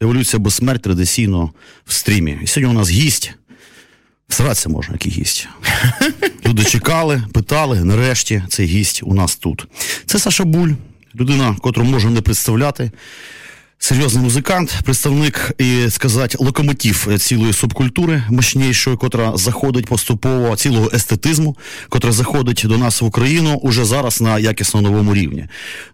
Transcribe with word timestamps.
Еволюція 0.00 0.40
або 0.40 0.50
смерть 0.50 0.82
традиційно 0.82 1.50
в 1.86 1.92
стрімі. 1.92 2.38
І 2.42 2.46
сьогодні 2.46 2.76
у 2.76 2.78
нас 2.78 2.90
гість. 2.90 3.34
Сратися 4.28 4.68
можна, 4.68 4.94
який 4.94 5.12
гість. 5.12 5.48
Люди 6.46 6.64
чекали, 6.64 7.22
питали. 7.32 7.84
Нарешті 7.84 8.42
цей 8.48 8.66
гість 8.66 9.00
у 9.02 9.14
нас 9.14 9.36
тут. 9.36 9.66
Це 10.06 10.18
Саша 10.18 10.44
Буль, 10.44 10.70
людина, 11.14 11.56
котру 11.60 11.84
можна 11.84 12.10
не 12.10 12.20
представляти 12.20 12.90
серйозний 13.78 14.24
музикант, 14.24 14.78
представник 14.84 15.52
і 15.58 15.90
сказати 15.90 16.38
локомотив 16.40 17.18
цілої 17.18 17.52
субкультури 17.52 18.22
мощнішої, 18.30 18.96
котра 18.96 19.36
заходить 19.36 19.86
поступово 19.86 20.56
цілого 20.56 20.90
естетизму, 20.94 21.56
котра 21.88 22.12
заходить 22.12 22.62
до 22.64 22.78
нас 22.78 23.00
в 23.00 23.04
Україну 23.04 23.54
уже 23.54 23.84
зараз 23.84 24.20
на 24.20 24.38
якісно 24.38 24.80
новому 24.80 25.14
рівні. 25.14 25.46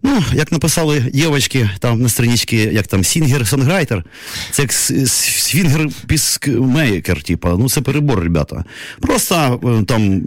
Ну, 0.02 0.23
як 0.33 0.52
написали 0.52 1.01
дівчатки 1.01 1.70
там 1.79 2.02
на 2.02 2.09
страничці, 2.09 2.57
як 2.57 2.87
там 2.87 3.05
singer-songwriter, 3.04 4.04
це 4.51 4.62
як 4.62 4.73
swinger 4.73 5.88
peacemaker, 6.06 7.23
типа, 7.23 7.57
ну 7.59 7.69
це 7.69 7.80
перебор, 7.80 8.21
ребята. 8.21 8.65
Просто 9.01 9.60
е, 9.65 9.85
там 9.85 10.23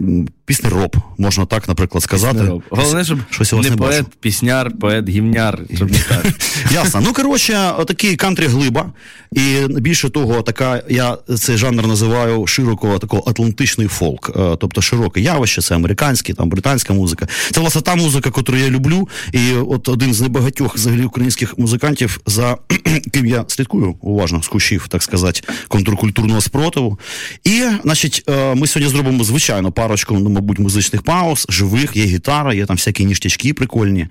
піснєроб, 0.48 0.96
можна 1.18 1.46
так, 1.46 1.68
наприклад, 1.68 2.02
сказати. 2.02 2.52
Головне, 2.70 3.04
щоб 3.04 3.18
Щось 3.30 3.52
не, 3.52 3.60
не 3.60 3.76
поет, 3.76 3.78
бачу. 3.78 4.06
пісняр, 4.20 4.72
поет, 4.80 5.08
гімняр. 5.08 5.60
Щоб 5.74 5.90
не 5.90 5.98
так. 5.98 6.26
Ясно. 6.72 7.00
Ну, 7.04 7.12
коротше, 7.12 7.72
такий 7.86 8.16
кантрі-глиба. 8.16 8.92
І 9.32 9.56
більше 9.68 10.10
того, 10.10 10.42
така, 10.42 10.82
я 10.88 11.18
цей 11.38 11.56
жанр 11.56 11.86
називаю 11.86 12.46
широко 12.46 12.98
трансатлантичний 12.98 13.88
фолк. 13.88 14.30
Е, 14.36 14.56
тобто 14.60 14.82
широке 14.82 15.20
явище, 15.20 15.62
це 15.62 15.74
американський, 15.74 16.34
там 16.34 16.48
британська 16.48 16.92
музика. 16.92 17.28
Це 17.50 17.60
власне 17.60 17.80
та 17.80 17.94
музика, 17.94 18.32
яку 18.36 18.56
я 18.56 18.70
люблю. 18.70 19.08
І 19.32 19.52
от 19.54 19.88
один 19.88 20.14
з 20.14 20.20
небагатьох 20.20 20.74
взагалі 20.74 21.04
українських 21.04 21.58
музикантів, 21.58 22.20
за 22.26 22.56
ким 23.12 23.26
я 23.26 23.44
слідкую 23.48 23.94
уважно 24.00 24.42
з 24.42 24.48
кущів, 24.48 24.88
так 24.88 25.02
сказати, 25.02 25.40
контркультурного 25.68 26.40
спротиву. 26.40 26.98
І, 27.44 27.64
значить, 27.82 28.24
е, 28.28 28.54
ми 28.54 28.66
сьогодні 28.66 28.92
зробимо 28.92 29.24
звичайно 29.24 29.72
парочку. 29.72 30.14
Мабуть, 30.38 30.58
музичних 30.58 31.02
пауз, 31.02 31.46
живих, 31.48 31.96
є 31.96 32.04
гітара, 32.04 32.54
є 32.54 32.66
там 32.66 32.76
всякі 32.76 33.04
ніштячки 33.04 33.54
прикольні. 33.54 34.06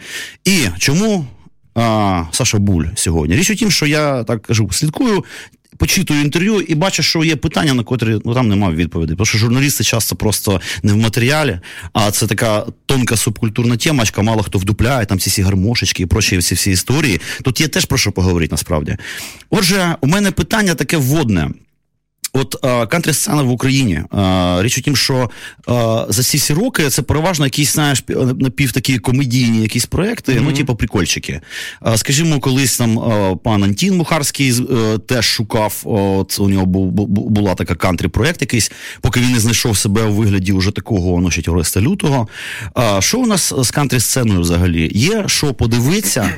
І 0.45 0.65
чому 0.77 1.25
а, 1.75 2.23
Саша 2.31 2.57
Буль 2.57 2.85
сьогодні? 2.95 3.35
Річ 3.35 3.49
у 3.49 3.55
тім, 3.55 3.71
що 3.71 3.85
я 3.85 4.23
так 4.23 4.41
кажу, 4.41 4.69
слідкую. 4.71 5.25
Почитую 5.77 6.21
інтерв'ю 6.21 6.61
і 6.61 6.75
бачу, 6.75 7.03
що 7.03 7.23
є 7.23 7.35
питання, 7.35 7.73
на 7.73 7.83
котрі 7.83 8.19
ну 8.25 8.33
там 8.33 8.49
немає 8.49 8.75
відповідей. 8.75 9.15
Тому 9.15 9.25
що 9.25 9.37
журналісти 9.37 9.83
часто 9.83 10.15
просто 10.15 10.61
не 10.83 10.93
в 10.93 10.97
матеріалі, 10.97 11.59
а 11.93 12.11
це 12.11 12.27
така 12.27 12.65
тонка 12.85 13.17
субкультурна 13.17 13.77
темачка, 13.77 14.21
мало 14.21 14.43
хто 14.43 14.59
вдупляє, 14.59 15.05
там 15.05 15.19
ці 15.19 15.29
всі 15.29 15.41
гармошечки 15.41 16.03
і 16.03 16.05
прочі 16.05 16.37
всі 16.37 16.55
всі 16.55 16.71
історії. 16.71 17.21
Тут 17.43 17.61
є 17.61 17.67
теж 17.67 17.85
про 17.85 17.97
що 17.97 18.11
поговорити 18.11 18.51
насправді. 18.51 18.97
Отже, 19.49 19.95
у 20.01 20.07
мене 20.07 20.31
питання 20.31 20.75
таке 20.75 20.97
вводне. 20.97 21.49
От 22.37 22.55
кантрі 22.89 23.13
сцена 23.13 23.41
в 23.41 23.51
Україні. 23.51 24.01
Річ 24.59 24.77
у 24.77 24.81
тім, 24.81 24.95
що 24.95 25.29
за 26.09 26.23
ці 26.23 26.37
всі 26.37 26.53
роки 26.53 26.89
це 26.89 27.01
переважно 27.01 27.45
якісь 27.45 27.73
знаєш, 27.73 28.03
напів 28.39 28.71
такі 28.71 28.97
комедійні 28.99 29.61
якісь 29.61 29.85
проекти, 29.85 30.31
mm-hmm. 30.31 30.41
ну, 30.43 30.53
типу, 30.53 30.75
прикольчики. 30.75 31.41
Скажімо, 31.95 32.39
колись 32.39 32.77
там 32.77 32.99
пан 33.43 33.63
Антін 33.63 33.97
Мухарський 33.97 34.51
е, 34.51 34.97
теж 34.97 35.25
шукав, 35.25 35.81
от 35.85 36.39
у 36.39 36.49
нього 36.49 36.65
була 36.65 37.55
така 37.55 37.75
кантрі-проект 37.75 38.41
якийсь, 38.41 38.71
поки 39.01 39.19
він 39.19 39.31
не 39.31 39.39
знайшов 39.39 39.77
себе 39.77 40.03
у 40.03 40.11
вигляді 40.11 40.53
уже 40.53 40.71
такого 40.71 41.21
ночить 41.21 41.47
Ореста 41.47 41.81
Лютого. 41.81 42.27
Що 42.99 43.19
у 43.19 43.25
нас 43.25 43.53
з 43.57 43.71
кантрі 43.71 43.99
сценою 43.99 44.41
взагалі? 44.41 44.91
Є 44.93 45.23
що 45.27 45.53
подивитися? 45.53 46.33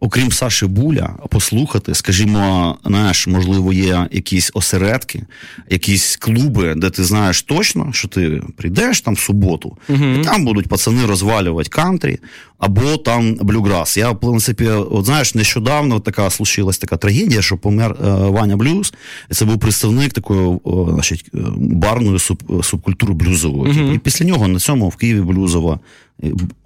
Окрім 0.00 0.32
Саші 0.32 0.66
Буля, 0.66 1.14
послухати, 1.30 1.94
скажімо, 1.94 2.76
знаєш, 2.84 3.26
можливо, 3.26 3.72
є 3.72 4.08
якісь 4.12 4.50
осередки, 4.54 5.22
якісь 5.70 6.16
клуби, 6.16 6.74
де 6.76 6.90
ти 6.90 7.04
знаєш 7.04 7.42
точно, 7.42 7.88
що 7.92 8.08
ти 8.08 8.42
прийдеш 8.56 9.00
там 9.00 9.14
в 9.14 9.18
суботу, 9.18 9.76
uh 9.88 10.20
і 10.20 10.24
там 10.24 10.44
будуть 10.44 10.68
пацани 10.68 11.06
розвалювати 11.06 11.68
кантрі 11.68 12.18
або 12.58 12.96
там 12.96 13.34
блюграс. 13.34 13.96
Я, 13.96 14.10
в 14.10 14.20
принципі, 14.20 14.68
от 14.68 15.04
знаєш, 15.04 15.34
нещодавно 15.34 16.00
така 16.00 16.30
случилась 16.30 16.78
така 16.78 16.96
трагедія, 16.96 17.42
що 17.42 17.56
помер 17.56 17.96
е, 18.00 18.10
Ваня 18.10 18.56
Блюз, 18.56 18.94
і 19.30 19.34
це 19.34 19.44
був 19.44 19.58
представник 19.58 20.12
такої 20.12 20.58
о, 20.64 20.90
значить, 20.92 21.24
е, 21.34 21.38
барної 21.56 22.18
суб, 22.18 22.64
субкультури 22.64 23.14
блюзової. 23.14 23.72
uh 23.72 23.94
І 23.94 23.98
після 23.98 24.26
нього 24.26 24.48
на 24.48 24.58
цьому 24.58 24.88
в 24.88 24.96
Києві 24.96 25.20
блюзова 25.20 25.80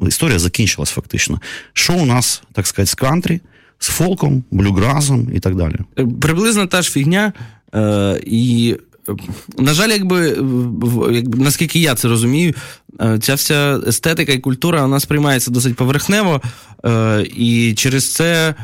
історія 0.09 0.39
закінчилась 0.39 0.91
фактично. 0.91 1.41
Що 1.73 1.95
у 1.95 2.07
нас, 2.07 2.43
так 2.53 2.67
сказати, 2.67 2.91
з 2.91 2.95
кантрі, 2.95 3.41
з 3.79 3.89
фолком, 3.89 4.45
блюгразом 4.51 5.29
і 5.35 5.41
так 5.41 5.57
далі? 5.57 5.77
Е, 5.99 6.07
приблизно 6.21 6.67
та 6.67 6.83
ж 6.83 6.91
фігня. 6.91 7.33
Е, 7.75 8.21
І, 8.27 8.77
е, 9.09 9.13
на 9.59 9.75
жаль, 9.75 9.89
якби, 9.89 10.29
якби 11.13 11.39
наскільки 11.39 11.79
я 11.79 11.95
це 11.95 12.09
розумію, 12.09 12.55
е, 13.01 13.19
ця 13.23 13.35
вся 13.35 13.81
естетика 13.87 14.33
і 14.33 14.39
культура 14.39 14.83
вона 14.83 15.01
сприймається 15.01 15.51
досить 15.51 15.77
поверхнево, 15.77 16.41
е, 16.85 17.27
і 17.37 17.75
через 17.77 18.15
це. 18.15 18.55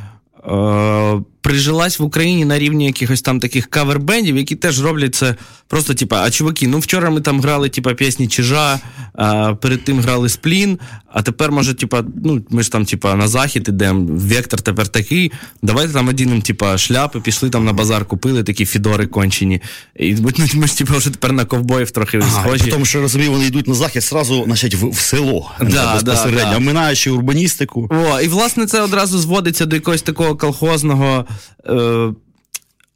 Е, 0.46 1.20
прижилась 1.46 1.98
в 1.98 2.02
Україні 2.02 2.44
на 2.44 2.58
рівні 2.58 2.86
якихось 2.86 3.22
там 3.22 3.40
таких 3.40 3.68
кавер-бендів, 3.68 4.36
які 4.36 4.56
теж 4.56 4.82
роблять 4.82 5.14
це 5.14 5.34
просто, 5.68 5.94
типа, 5.94 6.22
а 6.22 6.30
чуваки, 6.30 6.68
ну 6.68 6.78
вчора 6.78 7.10
ми 7.10 7.20
там 7.20 7.40
грали, 7.40 7.68
типа, 7.68 7.94
пісні 7.94 8.28
Чижа, 8.28 8.80
а 9.14 9.54
перед 9.54 9.84
тим 9.84 10.00
грали 10.00 10.28
сплін, 10.28 10.78
а 11.12 11.22
тепер, 11.22 11.52
може, 11.52 11.74
типа, 11.74 12.04
ну, 12.24 12.42
ми 12.50 12.62
ж 12.62 12.72
там, 12.72 12.84
типа, 12.84 13.14
на 13.14 13.28
захід 13.28 13.68
ідемо, 13.68 14.06
вектор 14.10 14.60
тепер 14.60 14.88
такий. 14.88 15.32
Давайте 15.62 15.92
там 15.92 16.08
одінемо, 16.08 16.40
типа, 16.40 16.78
шляпи, 16.78 17.20
пішли 17.20 17.50
там 17.50 17.64
на 17.64 17.72
базар, 17.72 18.04
купили 18.04 18.42
такі 18.42 18.66
фідори 18.66 19.06
кончені. 19.06 19.62
І 19.96 20.14
ну, 20.14 20.30
ми 20.54 20.66
ж 20.66 20.78
типа, 20.78 20.96
вже 20.96 21.10
тепер 21.10 21.32
на 21.32 21.44
ковбоїв 21.44 21.90
трохи 21.90 22.18
ага, 22.18 22.42
схожі. 22.42 22.70
Тому 22.70 22.84
що 22.84 23.00
розумію, 23.00 23.32
вони 23.32 23.46
йдуть 23.46 23.68
на 23.68 23.74
захід 23.74 24.02
зразу, 24.02 24.44
значить, 24.44 24.74
в, 24.74 24.88
в 24.88 24.98
село 24.98 25.50
да, 25.60 25.94
безпосередньо, 25.94 26.44
да, 26.44 26.52
да. 26.52 26.58
минаючи 26.58 27.10
урбаністику. 27.10 27.90
О, 27.90 28.20
І 28.20 28.28
власне 28.28 28.66
це 28.66 28.80
одразу 28.80 29.18
зводиться 29.18 29.66
до 29.66 29.76
якогось 29.76 30.02
такого 30.02 30.36
колхозного. 30.36 31.26
Е, 31.68 32.12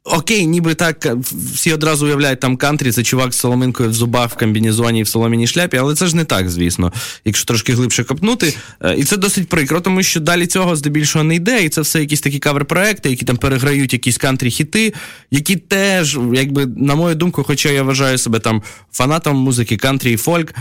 Окей, 0.03 0.47
ніби 0.47 0.75
так 0.75 1.07
всі 1.53 1.73
одразу 1.73 2.05
уявляють 2.05 2.39
там 2.39 2.57
кантрі, 2.57 2.91
це 2.91 3.03
чувак 3.03 3.33
з 3.33 3.37
соломинкою 3.37 3.89
в 3.89 3.93
зубах 3.93 4.31
в 4.31 4.35
комбінезоні 4.35 4.99
і 4.99 5.03
в 5.03 5.07
соломіній 5.07 5.47
шляпі, 5.47 5.77
але 5.77 5.95
це 5.95 6.07
ж 6.07 6.15
не 6.15 6.25
так, 6.25 6.49
звісно, 6.49 6.93
якщо 7.25 7.45
трошки 7.45 7.73
глибше 7.73 8.03
копнути. 8.03 8.53
Е, 8.83 8.95
і 8.97 9.03
це 9.03 9.17
досить 9.17 9.49
прикро, 9.49 9.81
тому 9.81 10.03
що 10.03 10.19
далі 10.19 10.47
цього 10.47 10.75
здебільшого 10.75 11.23
не 11.23 11.35
йде. 11.35 11.63
І 11.63 11.69
це 11.69 11.81
все 11.81 11.99
якісь 11.99 12.21
такі 12.21 12.39
кавер-проекти, 12.39 13.09
які 13.09 13.25
там 13.25 13.37
переграють 13.37 13.93
якісь 13.93 14.17
кантрі-хіти, 14.17 14.93
які 15.31 15.55
теж, 15.55 16.19
якби, 16.33 16.65
на 16.65 16.95
мою 16.95 17.15
думку, 17.15 17.43
хоча 17.43 17.69
я 17.69 17.83
вважаю 17.83 18.17
себе 18.17 18.39
там 18.39 18.63
фанатом 18.91 19.37
музики, 19.37 19.77
кантрі 19.77 20.11
і 20.11 20.17
фольк, 20.17 20.53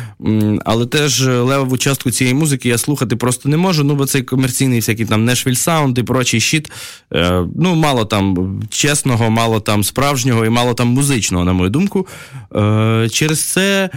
але 0.64 0.86
теж 0.86 1.26
левову 1.26 1.78
частку 1.78 2.10
цієї 2.10 2.34
музики 2.34 2.68
я 2.68 2.78
слухати 2.78 3.16
просто 3.16 3.48
не 3.48 3.56
можу. 3.56 3.84
Ну, 3.84 3.94
бо 3.94 4.06
цей 4.06 4.22
комерційний 4.22 4.80
всякий 4.80 5.06
там 5.06 5.28
Nashville 5.28 5.66
Sound 5.68 5.98
і 5.98 6.02
прочий 6.02 6.40
щит. 6.40 6.70
Е, 7.14 7.44
ну, 7.56 7.74
мало 7.74 8.04
там 8.04 8.60
чесного 8.70 9.29
мало 9.30 9.60
там 9.60 9.84
справжнього 9.84 10.46
і 10.46 10.50
мало 10.50 10.74
там 10.74 10.88
музичного, 10.88 11.44
на 11.44 11.52
мою 11.52 11.70
думку. 11.70 12.06
Е, 12.56 13.08
Через 13.10 13.40
це. 13.44 13.90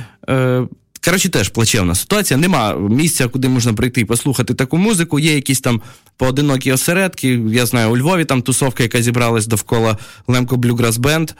Коротше, 1.06 1.30
теж 1.30 1.50
плачевна 1.50 1.96
ситуація. 1.96 2.40
Нема 2.40 2.76
місця, 2.76 3.28
куди 3.28 3.50
можна 3.50 3.74
прийти 3.74 4.02
і 4.02 4.06
послухати 4.06 4.54
таку 4.54 4.78
музику. 4.78 5.20
Є 5.20 5.36
якісь 5.36 5.62
там 5.62 5.82
поодинокі 6.18 6.72
осередки. 6.72 7.42
Я 7.50 7.66
знаю, 7.66 7.92
у 7.92 7.98
Львові 7.98 8.26
там 8.26 8.42
тусовка, 8.42 8.84
яка 8.84 9.02
зібралась 9.02 9.48
довкола 9.48 9.98
Лемко 10.28 10.58
Блюграс 10.58 10.98
Бенд. 10.98 11.32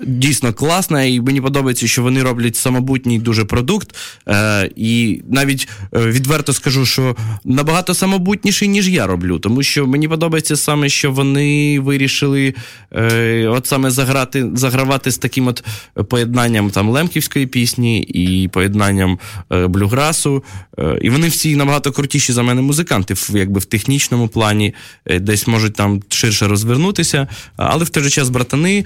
Дійсно 0.00 0.52
класна, 0.52 1.02
і 1.02 1.20
мені 1.20 1.40
подобається, 1.40 1.86
що 1.88 2.02
вони 2.02 2.22
роблять 2.22 2.56
самобутній 2.56 3.18
дуже 3.18 3.44
продукт. 3.44 3.94
Е, 4.28 4.70
і 4.76 5.22
навіть 5.28 5.68
е, 5.94 5.98
відверто 6.06 6.52
скажу, 6.52 6.86
що 6.86 7.16
набагато 7.44 7.94
самобутніший, 7.94 8.68
ніж 8.68 8.88
я 8.88 9.06
роблю. 9.06 9.38
Тому 9.38 9.62
що 9.62 9.86
мені 9.86 10.08
подобається 10.08 10.56
саме, 10.56 10.88
що 10.88 11.12
вони 11.12 11.80
вирішили 11.80 12.54
е, 12.92 13.46
от 13.46 13.66
саме 13.66 13.90
заграти, 13.90 14.50
загравати 14.54 15.10
з 15.10 15.18
таким 15.18 15.46
от 15.46 15.64
поєднанням 16.08 16.70
там 16.70 16.88
лемківської 16.88 17.46
пісні 17.46 18.00
і 18.00 18.48
поєднанням 18.48 19.01
впровадженням 19.02 19.18
е, 19.52 19.66
блюграсу. 19.66 20.44
Е, 20.78 20.98
і 21.02 21.10
вони 21.10 21.28
всі 21.28 21.56
набагато 21.56 21.92
крутіші 21.92 22.32
за 22.32 22.42
мене 22.42 22.62
музиканти, 22.62 23.14
якби 23.30 23.60
в 23.60 23.64
технічному 23.64 24.28
плані, 24.28 24.74
е, 25.06 25.18
десь 25.18 25.46
можуть 25.46 25.74
там 25.74 26.02
ширше 26.08 26.48
розвернутися, 26.48 27.28
але 27.56 27.84
в 27.84 27.88
той 27.88 28.02
же 28.02 28.10
час 28.10 28.28
братани, 28.28 28.84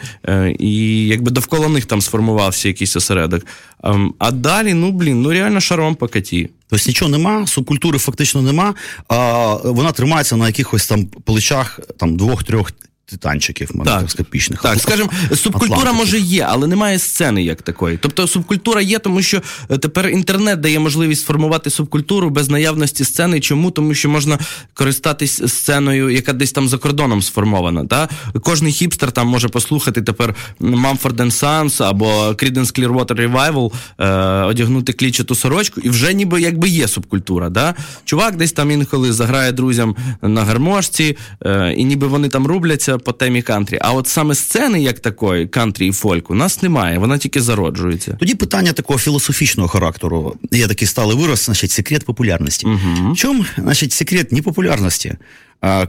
і 0.58 1.06
якби 1.06 1.30
довкола 1.30 1.68
них 1.68 1.86
там 1.86 2.00
сформувався 2.00 2.68
якийсь 2.68 2.96
осередок. 2.96 3.46
Ем, 3.84 4.14
а 4.18 4.30
далі, 4.30 4.74
ну 4.74 4.92
блін, 4.92 5.22
ну 5.22 5.30
реально 5.30 5.60
шаром 5.60 5.94
по 5.94 6.08
коті. 6.08 6.50
Тобто 6.68 6.84
нічого 6.88 7.10
нема, 7.10 7.46
субкультури 7.46 7.98
фактично 7.98 8.42
нема, 8.42 8.74
а 9.08 9.54
вона 9.64 9.92
тримається 9.92 10.36
на 10.36 10.46
якихось 10.46 10.86
там 10.86 11.06
плечах 11.06 11.80
там 11.98 12.16
двох-трьох 12.16 12.72
титанчиків 13.06 13.70
макроскопічних. 13.74 14.62
Так, 14.62 14.72
так 14.72 14.82
скажімо, 14.82 15.10
субкультура 15.34 15.92
може 15.92 16.18
є, 16.18 16.46
але 16.48 16.66
немає 16.66 16.98
сцени 16.98 17.42
як 17.42 17.62
такої. 17.62 17.96
Тобто 17.96 18.26
субкультура 18.26 18.80
є, 18.82 18.98
тому 18.98 19.22
що 19.22 19.42
е, 19.70 19.78
тепер 19.78 20.08
інтернет 20.08 20.60
дає 20.60 20.78
можливість 20.78 21.22
сформувати 21.22 21.70
субкультуру 21.70 22.30
без 22.30 22.48
наявності 22.48 23.04
сцени. 23.04 23.40
Чому? 23.40 23.70
Тому 23.70 23.94
що 23.94 24.08
можна 24.08 24.38
користатись 24.74 25.42
сценою, 25.46 26.10
яка 26.10 26.32
десь 26.32 26.52
там 26.52 26.68
за 26.68 26.78
кордоном 26.78 27.22
сформована. 27.22 27.84
Та? 27.86 28.08
Кожний 28.42 28.72
хіпстер 28.72 29.12
там 29.12 29.28
може 29.28 29.48
послухати 29.48 30.02
тепер 30.02 30.34
Mumford 30.60 31.16
Sons 31.16 31.82
або 31.84 32.06
Creedence 32.28 32.80
Clearwater 32.80 33.30
Revival, 33.30 33.72
е, 33.98 34.08
одягнути 34.44 34.92
клічату 34.92 35.34
сорочку, 35.34 35.80
і 35.80 35.88
вже 35.90 36.14
ніби 36.14 36.40
якби 36.40 36.68
є 36.68 36.88
субкультура. 36.88 37.50
Да? 37.50 37.74
Чувак 38.04 38.36
десь 38.36 38.52
там 38.52 38.70
інколи 38.70 39.12
заграє 39.12 39.52
друзям 39.52 39.96
на 40.22 40.44
гармошці, 40.44 41.16
е, 41.44 41.74
і 41.76 41.84
ніби 41.84 42.06
вони 42.06 42.28
там 42.28 42.46
рубляться 42.46 42.95
по 42.98 43.12
темі 43.12 43.42
кантрі. 43.42 43.78
А 43.80 43.92
от 43.92 44.08
саме 44.08 44.34
сцени, 44.34 44.82
як 44.82 45.00
такої, 45.00 45.46
кантрі 45.46 45.88
і 45.88 45.92
фольк, 45.92 46.30
у 46.30 46.34
нас 46.34 46.62
немає, 46.62 46.98
вона 46.98 47.18
тільки 47.18 47.40
зароджується. 47.40 48.16
Тоді 48.20 48.34
питання 48.34 48.72
такого 48.72 48.98
філософічного 48.98 49.68
характеру. 49.68 50.36
Є 50.52 50.68
такий 50.68 50.88
сталий 50.88 51.16
вираз, 51.16 51.38
значить, 51.38 51.70
секрет 51.70 52.04
популярності. 52.04 52.66
Угу. 52.66 53.12
В 53.12 53.16
чому, 53.16 53.44
значить, 53.58 53.92
секрет 53.92 54.32
непопулярності? 54.32 55.14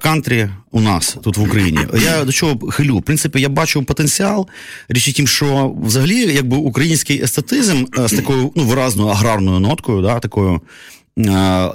Кантрі 0.01 0.50
у 0.71 0.81
нас 0.81 1.18
тут 1.24 1.38
в 1.38 1.42
Україні. 1.42 1.80
Я 2.04 2.24
до 2.24 2.31
чого 2.31 2.71
хилю? 2.71 2.98
В 2.98 3.04
принципі, 3.04 3.42
я 3.42 3.50
бачу 3.50 3.83
потенціал. 3.83 4.48
Річ 4.89 5.07
у 5.07 5.12
тім, 5.12 5.27
що 5.27 5.75
взагалі, 5.83 6.33
якби 6.33 6.57
український 6.57 7.24
естетизм 7.24 7.86
з 7.98 8.15
такою 8.15 8.51
ну, 8.56 8.63
виразною 8.63 9.10
аграрною 9.10 9.60
ноткою, 9.60 10.01
да, 10.01 10.19
такою 10.19 10.62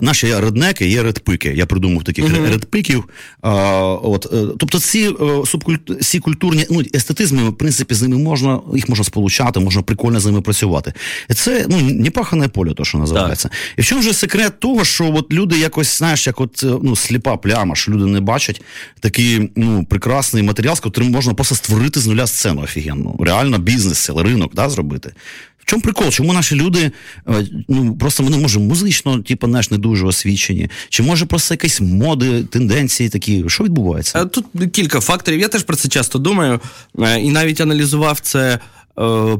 Наші 0.00 0.34
реднеки, 0.34 0.88
є 0.88 1.02
редпики. 1.02 1.52
Я 1.56 1.66
придумав 1.66 2.04
таких 2.04 2.24
uh-huh. 2.24 2.50
редпиків. 2.50 3.04
От, 3.42 4.26
е, 4.32 4.46
Тобто 4.58 4.80
ці 4.80 5.10
е, 5.20 5.96
ці 6.00 6.18
культурні 6.18 6.66
ну, 6.70 6.82
естетизми, 6.94 7.48
в 7.48 7.56
принципі, 7.56 7.94
з 7.94 8.02
ними 8.02 8.18
можна 8.18 8.60
їх 8.74 8.88
можна 8.88 9.04
сполучати, 9.04 9.60
можна 9.60 9.82
прикольно 9.82 10.20
з 10.20 10.26
ними 10.26 10.40
працювати. 10.40 10.92
І 11.30 11.34
це 11.34 11.66
ну, 11.68 11.80
непахане 11.80 12.48
поле, 12.48 12.74
то 12.74 12.84
що 12.84 12.98
називається. 12.98 13.48
Так. 13.48 13.58
І 13.76 13.82
в 13.82 13.84
чому 13.84 14.02
ж 14.02 14.12
секрет 14.12 14.60
того, 14.60 14.84
що 14.84 15.14
от 15.14 15.32
люди 15.32 15.58
якось, 15.58 15.98
знаєш, 15.98 16.26
як 16.26 16.40
от 16.40 16.62
е, 16.64 16.78
ну, 16.82 16.96
сліпа 16.96 17.36
пляма, 17.36 17.74
що 17.74 17.92
люди 17.92 18.06
не 18.06 18.20
бачать 18.20 18.62
такий 19.00 19.50
ну, 19.56 19.84
прекрасний 19.84 20.42
матеріал, 20.42 20.76
з 20.76 20.80
котрим 20.80 21.10
можна 21.10 21.34
просто 21.34 21.54
створити 21.54 22.00
з 22.00 22.06
нуля 22.06 22.26
сцену 22.26 22.62
офігенну. 22.62 23.16
Реально 23.20 23.58
бізнес, 23.58 24.10
ринок 24.16 24.54
да, 24.54 24.70
зробити. 24.70 25.14
В 25.62 25.64
чому 25.64 25.82
прикол? 25.82 26.10
Чому 26.10 26.32
наші 26.32 26.54
люди 26.54 26.90
е, 27.28 27.46
ну 27.68 27.96
просто 27.96 28.22
вони 28.22 28.36
може 28.36 28.58
музично, 28.58 29.18
типу, 29.18 29.46
наш 29.46 29.70
не 29.70 29.78
дуже 29.78 30.06
освічені? 30.06 30.70
Чи 30.88 31.02
може 31.02 31.26
просто 31.26 31.54
якісь 31.54 31.80
моди, 31.80 32.44
тенденції 32.44 33.08
такі? 33.08 33.44
Що 33.46 33.64
відбувається? 33.64 34.22
Е, 34.22 34.26
тут 34.26 34.46
кілька 34.72 35.00
факторів. 35.00 35.40
Я 35.40 35.48
теж 35.48 35.62
про 35.62 35.76
це 35.76 35.88
часто 35.88 36.18
думаю, 36.18 36.60
е, 36.98 37.20
і 37.20 37.30
навіть 37.30 37.60
аналізував 37.60 38.20
це, 38.20 38.58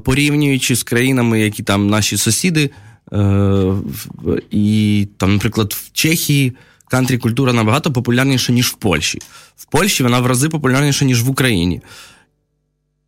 порівнюючи 0.04 0.76
з 0.76 0.82
країнами, 0.82 1.40
які 1.40 1.62
там 1.62 1.86
наші 1.86 2.16
сусіди. 2.16 2.70
І 4.50 5.08
там, 5.16 5.32
наприклад, 5.32 5.72
в 5.72 5.92
Чехії 5.92 6.52
кантрі 6.88 7.18
культура 7.18 7.52
набагато 7.52 7.92
популярніша, 7.92 8.52
ніж 8.52 8.66
в 8.66 8.74
Польщі. 8.74 9.18
В 9.56 9.64
Польщі 9.64 10.02
вона 10.02 10.20
в 10.20 10.26
рази 10.26 10.48
популярніша, 10.48 11.04
ніж 11.04 11.22
в 11.22 11.30
Україні. 11.30 11.80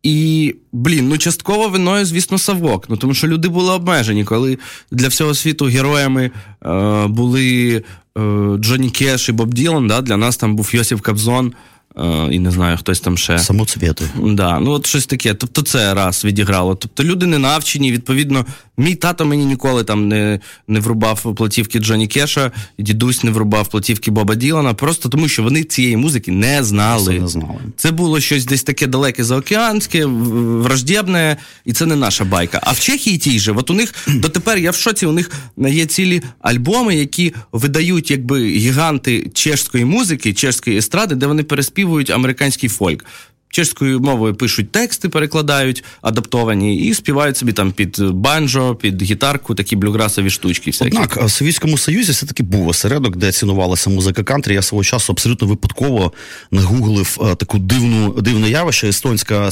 І, 0.05 0.55
блін, 0.71 1.07
ну 1.09 1.17
частково 1.17 1.69
виною, 1.69 2.05
звісно, 2.05 2.37
Савок. 2.37 2.85
Ну 2.89 2.97
тому 2.97 3.13
що 3.13 3.27
люди 3.27 3.47
були 3.47 3.73
обмежені, 3.73 4.23
коли 4.23 4.57
для 4.91 5.07
всього 5.07 5.33
світу 5.33 5.65
героями 5.65 6.31
е, 6.65 7.07
були 7.07 7.83
е, 8.17 8.21
Джонні 8.57 8.89
Кеш 8.89 9.29
і 9.29 9.31
Боб 9.31 9.53
Ділан, 9.53 9.87
да, 9.87 10.01
для 10.01 10.17
нас 10.17 10.37
там 10.37 10.55
був 10.55 10.69
Йосиф 10.73 11.01
Кобзон. 11.01 11.53
Е, 11.97 12.27
і 12.31 12.39
не 12.39 12.51
знаю, 12.51 12.77
хтось 12.77 12.99
там 12.99 13.17
ще. 13.17 13.39
Самоцвіти. 13.39 14.05
Да, 14.23 14.59
ну 14.59 14.71
от 14.71 14.85
щось 14.85 15.05
таке. 15.05 15.33
Тобто 15.33 15.61
це 15.61 15.93
раз 15.93 16.25
відіграло. 16.25 16.75
Тобто 16.75 17.03
люди 17.03 17.25
не 17.25 17.39
навчені, 17.39 17.91
відповідно, 17.91 18.45
мій 18.77 18.95
тато 18.95 19.25
мені 19.25 19.45
ніколи 19.45 19.83
там 19.83 20.07
не 20.07 20.39
не 20.67 20.79
врубав 20.79 21.35
платівки 21.35 21.79
Джоні 21.79 22.07
Кеша, 22.07 22.51
дідусь 22.79 23.23
не 23.23 23.31
врубав 23.31 23.67
платівки 23.67 24.11
Боба 24.11 24.35
Ділана, 24.35 24.73
просто 24.73 25.09
тому 25.09 25.27
що 25.27 25.43
вони 25.43 25.63
цієї 25.63 25.97
музики 25.97 26.31
не 26.31 26.63
знали. 26.63 27.13
Це, 27.13 27.21
не 27.21 27.27
знали. 27.27 27.59
це 27.77 27.91
було 27.91 28.19
щось 28.19 28.45
десь 28.45 28.63
таке 28.63 28.87
далеке 28.87 29.23
заокеанське, 29.23 30.05
враждебне, 30.05 31.37
і 31.65 31.73
це 31.73 31.85
не 31.85 31.95
наша 31.95 32.25
байка. 32.25 32.59
А 32.63 32.71
в 32.71 32.79
Чехії 32.79 33.17
тій 33.17 33.39
же, 33.39 33.51
от 33.51 33.69
у 33.69 33.73
них 33.73 33.93
дотепер 34.07 34.57
я 34.57 34.71
в 34.71 34.75
шоці, 34.75 35.05
у 35.05 35.11
них 35.11 35.31
є 35.57 35.85
цілі 35.85 36.21
альбоми, 36.41 36.95
які 36.95 37.33
видають 37.51 38.11
якби 38.11 38.47
гіганти 38.49 39.31
чешської 39.33 39.85
музики, 39.85 40.33
чешської 40.33 40.77
естради, 40.77 41.15
де 41.15 41.27
вони 41.27 41.43
переспівують 41.43 42.09
американський 42.09 42.69
фольк 42.69 43.05
чешською 43.55 43.99
мовою 43.99 44.35
пишуть 44.35 44.71
тексти, 44.71 45.09
перекладають 45.09 45.83
адаптовані 46.01 46.77
і 46.77 46.93
співають 46.93 47.37
собі 47.37 47.53
там 47.53 47.71
під 47.71 47.99
банджо, 47.99 48.75
під 48.75 49.01
гітарку, 49.01 49.55
такі 49.55 49.75
блюграсові 49.75 50.29
штучки. 50.29 50.71
Всякі. 50.71 50.97
Однак 50.97 51.23
в 51.23 51.29
Совєтському 51.29 51.77
Союзі 51.77 52.11
все 52.11 52.25
таки 52.25 52.43
був 52.43 52.67
осередок, 52.67 53.15
де 53.15 53.31
цінувалася 53.31 53.89
музика 53.89 54.23
кантрі. 54.23 54.53
Я 54.53 54.61
свого 54.61 54.83
часу 54.83 55.13
абсолютно 55.13 55.47
випадково 55.47 56.13
нагуглив 56.51 57.17
е, 57.21 57.35
таку 57.35 57.59
дивну 57.59 58.21
дивне 58.21 58.49
явище 58.49 58.87
естонська 58.87 59.49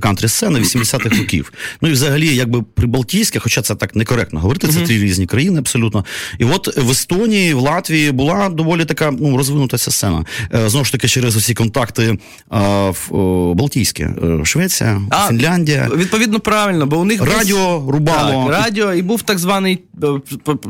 кантрі 0.00 0.28
сцена 0.28 0.58
80-х 0.58 1.18
років. 1.18 1.52
Ну 1.82 1.88
і 1.88 1.92
взагалі, 1.92 2.34
якби 2.34 2.62
прибалтійська, 2.62 3.38
хоча 3.38 3.62
це 3.62 3.74
так 3.74 3.96
некоректно 3.96 4.40
говорити, 4.40 4.68
це 4.68 4.80
три 4.80 4.98
різні 4.98 5.26
країни 5.26 5.58
абсолютно. 5.58 6.04
І 6.38 6.44
от 6.44 6.76
в 6.76 6.90
Естонії, 6.90 7.54
в 7.54 7.58
Латвії 7.58 8.12
була 8.12 8.48
доволі 8.48 8.84
така 8.84 9.10
ну 9.10 9.36
розвинута 9.36 9.78
ця 9.78 9.90
сцена. 9.90 10.24
Е, 10.54 10.68
знову 10.68 10.84
ж 10.84 10.92
таки, 10.92 11.08
через 11.08 11.36
усі 11.36 11.54
контакти 11.54 12.18
в 12.50 13.27
Балтійське, 13.54 14.04
е, 14.04 14.44
Швеція, 14.44 15.02
а, 15.10 15.28
Фінляндія. 15.28 15.88
Відповідно, 15.96 16.40
правильно, 16.40 16.86
бо 16.86 16.98
у 16.98 17.04
них 17.04 17.22
радіо 17.22 17.84
рубало. 17.88 18.50
Так, 18.50 18.64
радіо, 18.64 18.94
і 18.94 19.02
був 19.02 19.22
так 19.22 19.38
званий, 19.38 19.78
е, 20.02 20.06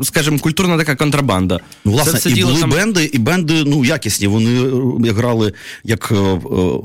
скажімо, 0.03 0.39
культурна 0.39 0.77
така 0.77 0.95
контрабанда. 0.95 1.59
Ну, 1.85 1.91
власне, 1.91 2.13
це, 2.13 2.19
це 2.19 2.29
і 2.29 2.43
були 2.43 2.59
там... 2.59 2.69
бенди, 2.69 3.09
і 3.13 3.17
бенди 3.17 3.63
ну, 3.65 3.85
якісні. 3.85 4.27
Вони 4.27 4.61
е, 5.09 5.11
грали 5.11 5.53
як 5.83 6.11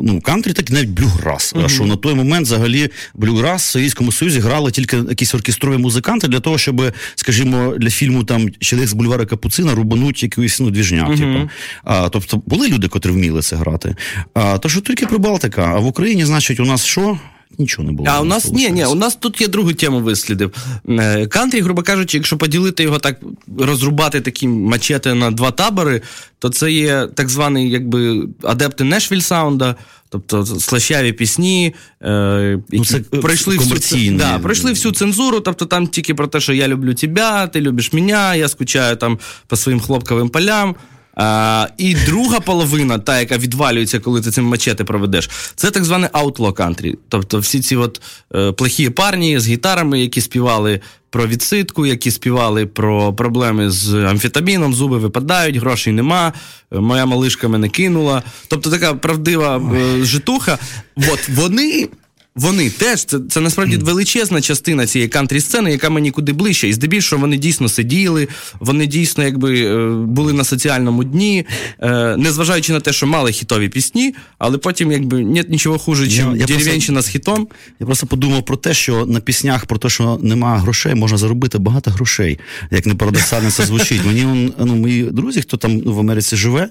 ну, 0.02 0.20
кантрі, 0.24 0.52
так 0.52 0.70
і 0.70 0.72
навіть 0.72 0.90
блюграс. 0.90 1.52
Угу. 1.56 1.68
Що 1.68 1.84
на 1.84 1.96
той 1.96 2.14
момент 2.14 2.46
взагалі 2.46 2.88
блюграс 3.14 3.62
в 3.62 3.70
Совєтському 3.70 4.12
Союзі 4.12 4.40
грали 4.40 4.70
тільки 4.70 4.96
якісь 4.96 5.34
оркестрові 5.34 5.76
музиканти 5.76 6.28
для 6.28 6.40
того, 6.40 6.58
щоб, 6.58 6.82
скажімо, 7.14 7.74
для 7.78 7.90
фільму 7.90 8.24
там 8.24 8.50
Чоловік 8.60 8.88
з 8.88 8.92
бульвара 8.92 9.26
Капуцина 9.26 9.74
рубануть 9.74 10.22
якийсь 10.22 10.60
ну, 10.60 10.70
двіжняк. 10.70 11.08
Угу. 11.08 11.16
Типу. 11.16 11.50
А, 11.84 12.08
Тобто 12.08 12.42
були 12.46 12.68
люди, 12.68 12.88
котрі 12.88 13.10
вміли 13.10 13.42
це 13.42 13.56
грати. 13.56 13.96
А, 14.34 14.58
То 14.58 14.68
що 14.68 14.80
тільки 14.80 15.06
Прибалтика. 15.06 15.53
А 15.62 15.78
в 15.78 15.86
Україні, 15.86 16.24
значить, 16.24 16.60
у 16.60 16.64
нас 16.64 16.84
що? 16.84 17.18
Нічого 17.58 17.86
не 17.86 17.92
було. 17.92 18.08
А 18.12 18.20
у 18.20 18.24
нас 18.24 18.52
ні, 18.52 18.70
ні, 18.70 18.84
у 18.84 18.94
нас 18.94 19.16
тут 19.16 19.40
є 19.40 19.48
другу 19.48 19.72
тему 19.72 20.00
вислідив. 20.00 20.52
Е, 20.88 21.26
кантрі, 21.26 21.60
грубо 21.60 21.82
кажучи, 21.82 22.16
якщо 22.16 22.38
поділити 22.38 22.82
його 22.82 22.98
так, 22.98 23.20
розрубати 23.58 24.20
такі 24.20 24.48
мачети 24.48 25.14
на 25.14 25.30
два 25.30 25.50
табори, 25.50 26.02
то 26.38 26.48
це 26.48 26.72
є 26.72 27.08
так 27.14 27.28
званий 27.28 27.70
якби 27.70 28.28
адепти 28.42 28.84
Нешвіль 28.84 29.20
саунда, 29.20 29.76
тобто 30.08 30.46
слащаві 30.46 31.12
пісні, 31.12 31.74
е, 32.02 32.58
які 32.70 32.78
ну, 32.78 32.84
це 32.84 33.18
пройшли 33.18 33.56
всю, 33.56 34.16
да, 34.16 34.38
пройшли 34.38 34.70
всю 34.70 34.92
цензуру, 34.92 35.40
тобто 35.40 35.66
там 35.66 35.86
тільки 35.86 36.14
про 36.14 36.26
те, 36.26 36.40
що 36.40 36.52
я 36.52 36.68
люблю 36.68 36.94
тебе, 36.94 37.48
ти 37.52 37.60
любиш 37.60 37.92
мене, 37.92 38.38
я 38.38 38.48
скучаю 38.48 38.96
там 38.96 39.18
по 39.46 39.56
своїм 39.56 39.80
хлопковим 39.80 40.28
полям. 40.28 40.74
А, 41.16 41.68
І 41.78 41.94
друга 41.94 42.40
половина, 42.40 42.98
та, 42.98 43.20
яка 43.20 43.38
відвалюється, 43.38 44.00
коли 44.00 44.20
ти 44.20 44.30
цим 44.30 44.44
мачети 44.44 44.84
проведеш, 44.84 45.30
це 45.56 45.70
так 45.70 45.84
зване 45.84 46.10
outlaw 46.12 46.52
country. 46.52 46.94
Тобто 47.08 47.38
всі 47.38 47.60
ці 47.60 47.76
от 47.76 48.02
е, 48.34 48.52
плохі 48.52 48.90
парні 48.90 49.38
з 49.38 49.48
гітарами, 49.48 50.00
які 50.00 50.20
співали 50.20 50.80
про 51.10 51.26
відсидку, 51.26 51.86
які 51.86 52.10
співали 52.10 52.66
про 52.66 53.12
проблеми 53.12 53.70
з 53.70 53.94
амфетаміном, 53.94 54.74
зуби 54.74 54.98
випадають, 54.98 55.56
грошей 55.56 55.92
нема. 55.92 56.32
Моя 56.72 57.06
малишка 57.06 57.48
мене 57.48 57.68
кинула. 57.68 58.22
Тобто 58.48 58.70
така 58.70 58.94
правдива 58.94 59.56
е, 59.56 60.04
житуха. 60.04 60.58
От 60.96 61.28
вони 61.28 61.88
вони 62.36 62.70
теж 62.70 63.04
це 63.04 63.18
це 63.30 63.40
насправді 63.40 63.76
величезна 63.76 64.40
частина 64.40 64.86
цієї 64.86 65.08
кантрі 65.08 65.40
сцени, 65.40 65.70
яка 65.72 65.90
мені 65.90 66.10
куди 66.10 66.32
ближче. 66.32 66.68
І 66.68 66.72
здебільшого 66.72 67.20
вони 67.20 67.36
дійсно 67.36 67.68
сиділи, 67.68 68.28
вони 68.60 68.86
дійсно 68.86 69.24
якби 69.24 69.60
е, 69.60 69.88
були 70.06 70.32
на 70.32 70.44
соціальному 70.44 71.04
дні, 71.04 71.46
е, 71.80 72.16
незважаючи 72.16 72.72
на 72.72 72.80
те, 72.80 72.92
що 72.92 73.06
мали 73.06 73.32
хітові 73.32 73.68
пісні, 73.68 74.14
але 74.38 74.58
потім 74.58 74.92
якби 74.92 75.24
нет 75.24 75.50
нічого 75.50 75.78
хуже, 75.78 76.06
ніж 76.06 76.46
дерев'янщина 76.46 77.02
з 77.02 77.08
хітом. 77.08 77.48
Я 77.80 77.86
просто 77.86 78.06
подумав 78.06 78.44
про 78.44 78.56
те, 78.56 78.74
що 78.74 79.06
на 79.06 79.20
піснях 79.20 79.66
про 79.66 79.78
те, 79.78 79.88
що 79.88 80.18
немає 80.22 80.60
грошей, 80.60 80.94
можна 80.94 81.18
заробити 81.18 81.58
багато 81.58 81.90
грошей. 81.90 82.38
Як 82.70 82.86
не 82.86 82.94
парадоксально 82.94 83.50
це 83.50 83.66
звучить. 83.66 84.00
Мені 84.06 84.52
ну, 84.58 84.76
мої 84.76 85.02
друзі, 85.02 85.40
хто 85.40 85.56
там 85.56 85.80
в 85.80 85.98
Америці 85.98 86.36
живе, 86.36 86.68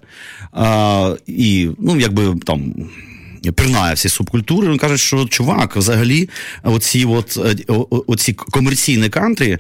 а, 0.52 1.16
і 1.28 1.70
ну 1.80 2.00
якби 2.00 2.36
там 2.46 2.74
пірнає 3.52 3.94
всі 3.94 4.10
субкультури. 4.10 4.70
Він 4.70 4.78
каже, 4.78 4.98
що 4.98 5.26
чувак, 5.26 5.76
взагалі, 5.76 6.30
оці 6.64 7.06
от, 7.06 7.38
е, 7.38 7.74
оці 8.08 8.34
комерційні 8.34 9.10
кантрі 9.10 9.58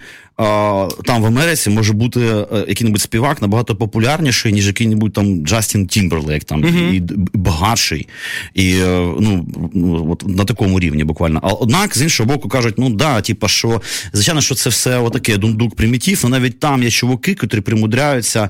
там 1.04 1.22
в 1.22 1.26
Америці 1.26 1.70
може 1.70 1.94
бути 1.94 2.20
е, 2.20 2.46
який-небудь 2.68 3.02
співак 3.02 3.42
набагато 3.42 3.76
популярніший, 3.76 4.54
ніж 4.54 4.68
який-небудь 4.68 5.14
там 5.14 5.46
Джастін 5.46 5.88
Тімберлейк, 5.88 6.44
там 6.44 6.64
uh-huh. 6.64 6.94
і 6.94 7.04
багатший, 7.34 8.08
і 8.54 8.74
е, 8.74 9.14
ну, 9.20 9.46
ну 9.74 10.12
от 10.12 10.28
на 10.28 10.46
такому 10.46 10.80
рівні 10.80 11.04
буквально. 11.04 11.40
А 11.44 11.48
однак, 11.48 11.98
з 11.98 12.02
іншого 12.02 12.34
боку, 12.34 12.50
кажуть, 12.50 12.76
ну 12.78 12.90
да, 12.90 13.22
типа, 13.22 13.48
що 13.48 13.82
звичайно, 14.14 14.42
що 14.42 14.56
це 14.56 14.70
все 14.70 15.00
отаке 15.00 15.38
дундук 15.38 15.76
примітив, 15.76 16.20
але 16.24 16.32
навіть 16.32 16.60
там 16.60 16.84
є 16.84 16.92
чуваки, 16.92 17.36
котрі 17.36 17.62
примудряються 17.62 18.50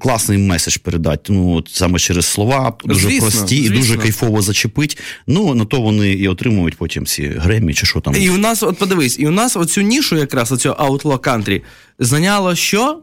класний 0.00 0.38
меседж 0.38 0.76
передати. 0.76 1.32
Ну, 1.32 1.54
от 1.54 1.68
саме 1.72 1.98
через 1.98 2.26
слова, 2.26 2.72
дуже 2.84 3.08
звісно, 3.08 3.20
прості 3.20 3.56
звісно. 3.56 3.74
і 3.74 3.78
дуже 3.78 3.96
кайфово 3.96 4.42
зачепить. 4.42 4.98
Ну, 5.26 5.54
на 5.54 5.64
то 5.64 5.80
вони 5.80 6.12
і 6.12 6.28
отримують 6.28 6.76
потім 6.76 7.06
ці 7.06 7.26
Греммі, 7.26 7.74
чи 7.74 7.86
що 7.86 8.00
там. 8.00 8.14
І 8.16 8.30
у 8.30 8.36
нас, 8.36 8.62
от 8.62 8.78
подивись, 8.78 9.18
і 9.18 9.26
у 9.26 9.30
нас 9.30 9.56
оцю 9.56 9.80
нішу, 9.80 10.16
якраз 10.16 10.52
оцю 10.52 10.74
outlaw 11.16 11.20
кантрі, 11.20 11.62
зайняло 11.98 12.54
що? 12.54 13.00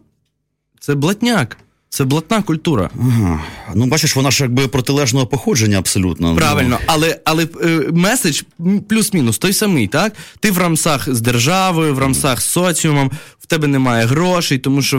Це 0.79 0.95
блатняк. 0.95 1.57
Це 1.89 2.03
блатна 2.03 2.41
культура. 2.41 2.89
Ага. 2.99 3.43
Ну, 3.75 3.85
бачиш, 3.85 4.15
вона 4.15 4.31
ж 4.31 4.43
якби 4.43 4.67
протилежного 4.67 5.27
походження 5.27 5.77
абсолютно. 5.77 6.29
Ну. 6.29 6.35
Правильно, 6.35 6.79
але 6.85 7.19
але 7.25 7.47
е, 7.61 7.67
меседж 7.91 8.41
плюс-мінус 8.89 9.37
той 9.37 9.53
самий, 9.53 9.87
так? 9.87 10.13
Ти 10.39 10.51
в 10.51 10.57
рамсах 10.57 11.15
з 11.15 11.21
державою, 11.21 11.95
в 11.95 11.99
рамсах 11.99 12.41
з 12.41 12.45
соціумом, 12.45 13.11
в 13.39 13.45
тебе 13.45 13.67
немає 13.67 14.05
грошей, 14.05 14.57
тому 14.57 14.81
що 14.81 14.97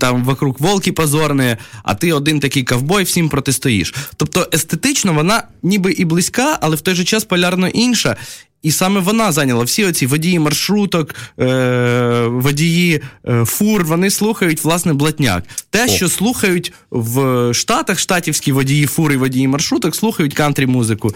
там 0.00 0.24
вокруг 0.24 0.56
волки 0.58 0.92
позорні, 0.92 1.56
а 1.82 1.94
ти 1.94 2.12
один 2.12 2.40
такий 2.40 2.64
ковбой, 2.64 3.04
всім 3.04 3.28
протистоїш. 3.28 3.94
Тобто 4.16 4.48
естетично 4.54 5.12
вона 5.12 5.42
ніби 5.62 5.92
і 5.92 6.04
близька, 6.04 6.58
але 6.60 6.76
в 6.76 6.80
той 6.80 6.94
же 6.94 7.04
час 7.04 7.24
полярно 7.24 7.68
інша. 7.68 8.16
І 8.64 8.70
саме 8.70 9.00
вона 9.00 9.32
зайняла 9.32 9.64
всі 9.64 9.84
оці 9.84 10.06
водії 10.06 10.38
маршруток, 10.38 11.14
е, 11.40 12.26
водії 12.26 13.00
е, 13.28 13.44
фур. 13.44 13.84
Вони 13.84 14.10
слухають 14.10 14.64
власне 14.64 14.92
блатняк. 14.92 15.44
Те, 15.70 15.84
О. 15.84 15.88
що 15.88 16.08
слухають 16.08 16.72
в 16.90 17.50
Штатах, 17.54 17.98
штатівські 17.98 18.52
водії 18.52 18.86
фур 18.86 19.12
і 19.12 19.16
водії 19.16 19.48
маршруток, 19.48 19.96
слухають 19.96 20.34
кантрі 20.34 20.66
музику. 20.66 21.14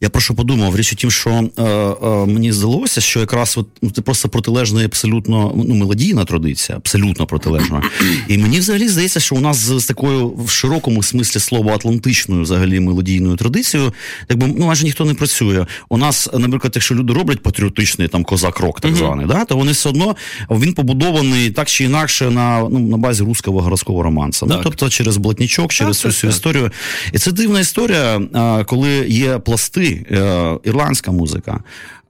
Я 0.00 0.08
про 0.08 0.20
що 0.20 0.34
подумав, 0.34 0.76
річ 0.76 0.92
у 0.92 0.96
тім, 0.96 1.10
що 1.10 1.30
е, 1.30 1.62
е, 1.62 2.26
мені 2.26 2.52
здалося, 2.52 3.00
що 3.00 3.20
якраз 3.20 3.58
от, 3.58 3.66
ну, 3.82 3.90
це 3.90 4.02
просто 4.02 4.28
протилежна 4.28 4.84
абсолютно 4.84 5.52
ну, 5.66 5.74
мелодійна 5.74 6.24
традиція, 6.24 6.78
абсолютно 6.78 7.26
протилежна. 7.26 7.82
І 8.28 8.38
мені 8.38 8.58
взагалі 8.58 8.88
здається, 8.88 9.20
що 9.20 9.34
у 9.34 9.40
нас 9.40 9.56
з, 9.56 9.80
з 9.80 9.86
такою 9.86 10.28
в 10.28 10.50
широкому 10.50 11.02
смислі 11.02 11.40
слова 11.40 11.74
атлантичною 11.74 12.42
взагалі 12.42 12.80
мелодійною 12.80 13.36
традицією, 13.36 13.92
якби 14.28 14.46
ну 14.46 14.66
майже 14.66 14.84
ніхто 14.84 15.04
не 15.04 15.14
працює. 15.14 15.66
У 15.88 15.98
нас, 15.98 16.28
наприклад, 16.34 16.72
якщо 16.74 16.94
люди 16.94 17.12
роблять 17.12 17.42
патріотичний 17.42 18.08
там 18.08 18.24
козак-рок, 18.24 18.80
так 18.80 18.96
званий, 18.96 19.26
да, 19.26 19.44
то 19.44 19.56
вони 19.56 19.72
все 19.72 19.88
одно 19.88 20.16
він 20.50 20.74
побудований 20.74 21.50
так 21.50 21.68
чи 21.68 21.84
інакше 21.84 22.30
на 22.30 22.68
ну, 22.70 22.78
на 22.78 22.96
базі 22.96 23.22
руського 23.22 23.60
городського 23.60 24.02
романса. 24.02 24.46
Ну, 24.46 24.60
тобто 24.62 24.88
через 24.88 25.16
блатнічок, 25.16 25.72
через 25.72 25.98
цю 25.98 26.08
всю 26.08 26.30
історію. 26.30 26.70
І 27.12 27.18
це 27.18 27.32
дивна 27.32 27.60
історія, 27.60 28.20
коли 28.66 29.06
є 29.08 29.38
пласти. 29.38 29.87
Е, 29.90 30.58
ірландська 30.64 31.10
музика. 31.10 31.60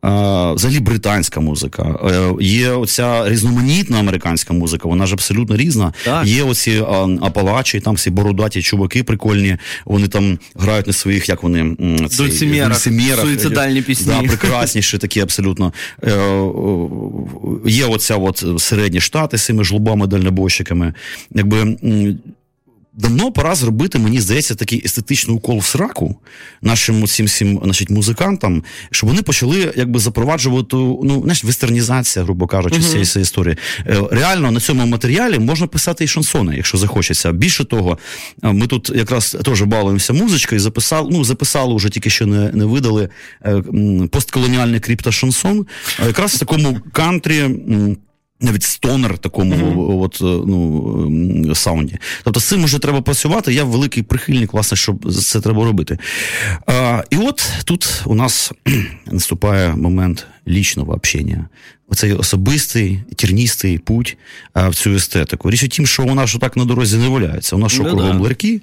Е, 0.05 0.09
взагалі 0.53 0.81
британська 0.81 1.41
музика, 1.41 1.99
е, 2.05 2.35
є 2.41 2.71
оця 2.71 3.29
різноманітна 3.29 3.99
американська 3.99 4.55
музика, 4.55 4.89
вона 4.89 5.07
ж 5.07 5.15
абсолютно 5.15 5.57
різна. 5.57 5.93
Так. 6.05 6.27
Є 6.27 6.43
оці 6.43 6.85
апалачі, 7.23 7.81
там 7.81 7.95
всі 7.95 8.11
бородаті 8.11 8.63
чуваки 8.63 9.03
прикольні. 9.03 9.57
Вони 9.85 10.09
там 10.09 10.39
грають 10.55 10.87
на 10.87 10.93
своїх, 10.93 11.29
як 11.29 11.43
вони 11.43 11.77
дульцимерах, 12.19 12.79
суїцидальні 13.21 13.83
пісні. 13.83 14.13
Да, 14.21 14.29
прекрасніші 14.29 14.99
такі 14.99 15.21
абсолютно. 15.21 15.73
Є 17.67 17.85
оця 17.85 18.17
от 18.17 18.45
середні 18.59 19.01
штати 19.01 19.39
з 19.39 19.45
цими 19.45 19.65
жлобами 19.65 20.07
дальнобойщиками. 20.07 20.95
Якби 21.35 21.77
Давно 22.99 23.33
пора 23.33 23.55
зробити, 23.55 23.99
мені 23.99 24.21
здається, 24.21 24.55
такий 24.55 24.83
естетичний 24.85 25.37
укол 25.37 25.59
в 25.59 25.65
сраку 25.65 26.17
нашим 26.63 27.07
цим 27.07 27.27
всім 27.27 27.61
значить, 27.65 27.91
музикантам, 27.91 28.65
щоб 28.91 29.11
вони 29.11 29.23
почали 29.23 29.73
якби 29.77 29.99
запроваджувати 29.99 30.77
ну, 30.77 31.21
знаєш, 31.23 31.45
вестернізація, 31.45 32.25
грубо 32.25 32.47
кажучи, 32.47 32.77
uh-huh. 32.77 33.05
цієї 33.05 33.23
історії. 33.23 33.57
Е, 33.87 34.03
реально 34.11 34.51
на 34.51 34.61
цьому 34.61 34.87
матеріалі 34.87 35.39
можна 35.39 35.67
писати 35.67 36.05
і 36.05 36.09
шансони, 36.09 36.57
якщо 36.57 36.79
захочеться. 36.79 37.33
Більше 37.33 37.65
того, 37.65 37.99
е, 38.43 38.53
ми 38.53 38.67
тут 38.67 38.93
якраз 38.95 39.37
теж 39.45 39.63
балуємося 39.63 40.13
музичкою, 40.13 40.61
записали, 40.61 41.09
ну, 41.13 41.25
записали 41.25 41.77
вже 41.77 41.89
тільки 41.89 42.11
що 42.11 42.27
не 42.27 42.53
не 42.53 42.65
видали 42.65 43.09
е, 43.45 43.63
постколоніальний 44.11 44.81
криптошансон. 44.81 45.67
Якраз 46.07 46.35
в 46.35 46.39
такому 46.39 46.81
кантрі. 46.93 47.49
Навіть 48.41 48.63
стонер 48.63 49.19
такому 49.19 49.55
mm-hmm. 49.55 50.03
от, 50.03 50.19
е, 50.21 50.25
ну, 50.25 51.55
саунді. 51.55 51.99
Тобто 52.25 52.41
з 52.41 52.45
цим 52.45 52.65
вже 52.65 52.79
треба 52.79 53.01
працювати. 53.01 53.55
Я 53.55 53.65
великий 53.65 54.03
прихильник, 54.03 54.53
власне, 54.53 54.77
що 54.77 54.97
це 55.23 55.41
треба 55.41 55.65
робити. 55.65 55.99
А, 56.67 57.03
І 57.11 57.17
от 57.17 57.53
тут 57.65 58.03
у 58.07 58.15
нас 58.15 58.53
наступає 59.07 59.77
момент 59.77 60.27
лічного 60.49 60.93
общення 60.93 61.49
оцей 61.89 62.13
особистий 62.13 63.03
терністий 63.17 63.79
путь 63.79 64.17
а, 64.53 64.69
в 64.69 64.75
цю 64.75 64.95
естетику. 64.95 65.51
Річ 65.51 65.63
у 65.63 65.69
тім, 65.69 65.87
що 65.87 66.03
вона 66.03 66.27
ж 66.27 66.39
так 66.39 66.57
на 66.57 66.65
дорозі 66.65 66.97
не 66.97 67.09
валяється. 67.09 67.57
У 67.57 67.59
нас 67.59 67.73
що 67.73 67.83
ну, 67.83 67.91
кругом 67.91 68.21
ларки, 68.21 68.61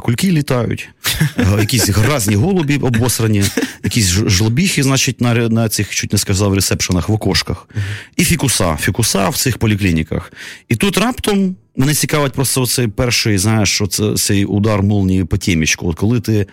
кульки 0.00 0.32
літають, 0.32 0.88
якісь 1.58 1.88
гразні 1.88 2.34
голубі 2.34 2.76
обосрані, 2.76 3.44
якісь 3.84 4.08
жлобіхи, 4.08 4.82
значить, 4.82 5.20
на 5.20 5.34
на 5.34 5.68
цих, 5.68 5.94
чуть 5.94 6.12
не 6.12 6.18
сказав, 6.18 6.54
ресепшенах 6.54 7.08
в 7.08 7.12
окошках, 7.12 7.68
і 8.16 8.24
фікуса, 8.24 8.76
фікуса 8.76 9.28
в 9.28 9.36
цих 9.36 9.58
поліклініках. 9.58 10.32
І 10.68 10.76
тут 10.76 10.98
раптом 10.98 11.56
мене 11.76 11.94
цікавить 11.94 12.32
просто 12.32 12.66
цей 12.66 12.88
перший, 12.88 13.38
знаєш, 13.38 13.82
цей 14.16 14.44
удар 14.44 14.82
молнії 14.82 15.24
по 15.24 15.36
тімічку. 15.36 15.88
От 15.88 15.96
коли 15.96 16.20
ти 16.20 16.46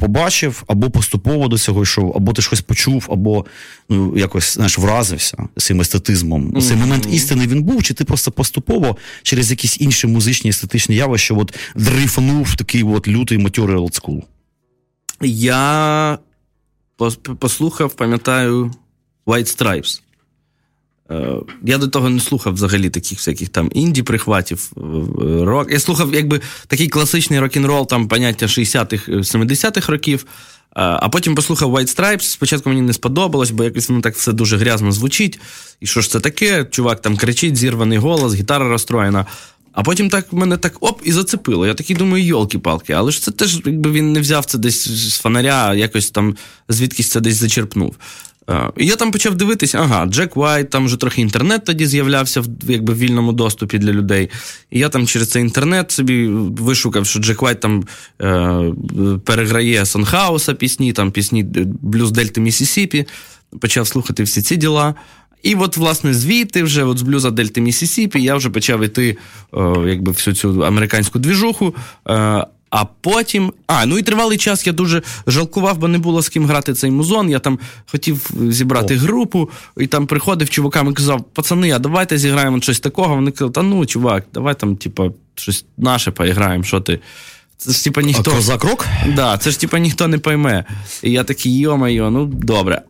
побачив, 0.00 0.62
або 0.66 0.90
поступово 0.90 1.48
до 1.48 1.58
цього 1.58 1.82
йшов, 1.82 2.12
або 2.16 2.32
ти 2.32 2.42
щось 2.42 2.60
почув, 2.60 3.06
або 3.10 3.44
ну, 3.88 4.18
якось 4.18 4.54
знаєш, 4.54 4.78
вразився 4.78 5.48
цим 5.56 5.80
естетизмом. 5.80 6.50
Mm-hmm. 6.50 6.62
Цей 6.62 6.76
момент 6.76 7.08
істини 7.10 7.46
він 7.46 7.62
був, 7.62 7.82
чи 7.82 7.94
ти 7.94 8.04
просто 8.04 8.30
поступово 8.30 8.96
через 9.22 9.50
якісь 9.50 9.80
інші 9.80 10.06
музичні 10.06 10.50
естетичні 10.50 10.96
явища 10.96 11.34
от 11.34 11.58
дрейфанув 11.74 12.54
такий 12.54 12.82
от 12.82 13.08
лютий 13.08 13.38
матьорий 13.38 13.76
олдскул? 13.76 14.24
Я 15.20 16.18
послухав, 17.38 17.92
пам'ятаю, 17.92 18.72
White 19.26 19.62
Stripes. 19.62 20.00
Е, 21.10 21.34
я 21.64 21.78
до 21.78 21.88
того 21.88 22.10
не 22.10 22.20
слухав 22.20 22.54
взагалі 22.54 22.90
таких 22.90 23.18
всяких 23.18 23.48
там 23.48 23.70
інді-прихватів. 23.74 24.72
Е, 24.76 25.44
рок. 25.44 25.72
Я 25.72 25.80
слухав 25.80 26.14
якби 26.14 26.40
такий 26.66 26.88
класичний 26.88 27.40
рок-н-рол, 27.40 27.86
там 27.86 28.08
поняття 28.08 28.46
60-х, 28.46 29.12
70-х 29.12 29.92
років. 29.92 30.26
Е, 30.26 30.26
а 30.74 31.08
потім 31.08 31.34
послухав 31.34 31.74
White 31.74 31.96
Stripes. 31.96 32.20
Спочатку 32.20 32.68
мені 32.68 32.82
не 32.82 32.92
сподобалось, 32.92 33.50
бо 33.50 33.64
якось 33.64 33.88
воно 33.88 34.00
так 34.00 34.16
все 34.16 34.32
дуже 34.32 34.56
грязно 34.56 34.92
звучить. 34.92 35.40
І 35.80 35.86
що 35.86 36.00
ж 36.00 36.10
це 36.10 36.20
таке? 36.20 36.64
Чувак 36.64 37.00
там 37.02 37.16
кричить, 37.16 37.56
зірваний 37.56 37.98
голос, 37.98 38.34
гітара 38.34 38.68
розстроєна. 38.68 39.26
А 39.72 39.82
потім 39.82 40.10
так 40.10 40.32
мене 40.32 40.56
так 40.56 40.72
оп 40.80 41.00
і 41.04 41.12
зацепило. 41.12 41.66
Я 41.66 41.74
такий 41.74 41.96
думаю, 41.96 42.24
йолки-палки. 42.24 42.92
Але 42.92 43.10
ж 43.10 43.22
це 43.22 43.30
теж, 43.30 43.60
якби 43.64 43.90
він 43.90 44.12
не 44.12 44.20
взяв 44.20 44.44
це 44.44 44.58
десь 44.58 44.88
з 44.88 45.18
фонаря, 45.18 45.74
якось 45.74 46.10
там 46.10 46.36
звідкись 46.68 47.10
це 47.10 47.20
десь 47.20 47.36
зачерпнув. 47.36 47.96
І 48.76 48.86
я 48.86 48.96
там 48.96 49.10
почав 49.10 49.34
дивитися, 49.34 49.78
ага, 49.78 50.06
Джек 50.06 50.36
Вайт, 50.36 50.70
там 50.70 50.84
вже 50.86 50.96
трохи 50.96 51.20
інтернет 51.20 51.64
тоді 51.64 51.86
з'являвся 51.86 52.40
в 52.40 52.46
якби 52.68 52.94
в 52.94 52.98
вільному 52.98 53.32
доступі 53.32 53.78
для 53.78 53.92
людей. 53.92 54.30
І 54.70 54.78
я 54.78 54.88
там 54.88 55.06
через 55.06 55.30
цей 55.30 55.42
інтернет 55.42 55.90
собі 55.90 56.28
вишукав, 56.28 57.06
що 57.06 57.18
Джек 57.18 57.42
Вайт 57.42 57.60
там 57.60 57.84
е, 58.22 58.60
переграє 59.24 59.86
Сан 59.86 60.09
Хауса 60.09 60.54
пісні, 60.54 60.92
там 60.92 61.10
пісні 61.10 61.42
Блюз 61.82 62.10
Дельти 62.10 62.40
Місісіпі. 62.40 63.06
Почав 63.60 63.86
слухати 63.86 64.22
всі 64.22 64.42
ці 64.42 64.56
діла. 64.56 64.94
І 65.42 65.54
от, 65.54 65.76
власне, 65.76 66.14
звідти 66.14 66.62
вже 66.62 66.84
от 66.84 66.98
з 66.98 67.02
блюза 67.02 67.30
Дельти 67.30 67.60
Місісіпі 67.60 68.22
я 68.22 68.34
вже 68.34 68.50
почав 68.50 68.84
йти 68.84 69.16
е, 69.54 69.74
якби 69.86 70.12
всю 70.12 70.34
цю 70.34 70.64
американську 70.64 71.18
двіжуху. 71.18 71.74
Е, 72.08 72.46
А 72.70 72.84
потім. 72.84 73.52
А, 73.66 73.86
ну 73.86 73.98
і 73.98 74.02
тривалий 74.02 74.38
час 74.38 74.66
я 74.66 74.72
дуже 74.72 75.02
жалкував, 75.26 75.78
бо 75.78 75.88
не 75.88 75.98
було 75.98 76.22
з 76.22 76.28
ким 76.28 76.46
грати 76.46 76.74
цей 76.74 76.90
музон. 76.90 77.30
Я 77.30 77.38
там 77.38 77.58
хотів 77.86 78.30
зібрати 78.48 78.96
О. 78.96 78.98
групу, 78.98 79.50
і 79.76 79.86
там 79.86 80.06
приходив 80.06 80.50
чувакам 80.50 80.90
і 80.90 80.92
казав: 80.92 81.24
пацани, 81.24 81.70
а 81.72 81.78
давайте 81.78 82.18
зіграємо 82.18 82.60
щось 82.60 82.80
такого. 82.80 83.14
Вони 83.14 83.30
казали, 83.30 83.52
та 83.52 83.62
ну, 83.62 83.86
чувак, 83.86 84.24
давай 84.34 84.54
там, 84.54 84.76
типа, 84.76 85.10
щось 85.34 85.64
наше 85.76 86.10
поіграємо, 86.10 86.64
що 86.64 86.80
ти. 86.80 87.00
Це 87.56 87.72
ж 87.72 87.84
типа 87.84 88.02
ніхто. 88.02 88.30
А 88.30 88.34
козак 88.34 88.64
рок? 88.64 88.86
Да, 89.16 89.38
це 89.38 89.50
ж 89.50 89.60
типа 89.60 89.78
ніхто 89.78 90.08
не 90.08 90.18
пойме. 90.18 90.64
І 91.02 91.10
я 91.10 91.24
такий, 91.24 91.58
йо-майо, 91.58 92.10
ну 92.10 92.26
добре. 92.26 92.82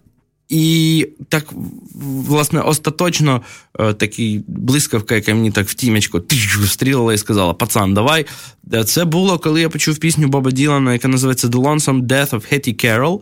І 0.49 1.09
так, 1.29 1.53
власне, 1.95 2.61
остаточно 2.61 3.43
е, 3.79 3.93
такий 3.93 4.45
блискавка, 4.47 5.15
яка 5.15 5.35
мені 5.35 5.51
так 5.51 5.69
в 5.69 5.75
тімечко 5.75 6.23
стрілила 6.67 7.15
і 7.15 7.19
сказала: 7.19 7.55
Пацан, 7.55 7.95
давай. 7.95 8.27
Е, 8.73 8.85
це 8.85 9.05
було, 9.05 9.39
коли 9.39 9.61
я 9.61 9.69
почув 9.69 9.99
пісню 9.99 10.29
Боба 10.29 10.51
Ділана, 10.51 10.93
яка 10.93 11.09
називається 11.09 11.49
The 11.49 11.63
Lonesome 11.63 12.03
Death 12.03 12.31
of 12.31 12.53
Hetty 12.53 12.85
Carroll. 12.85 13.21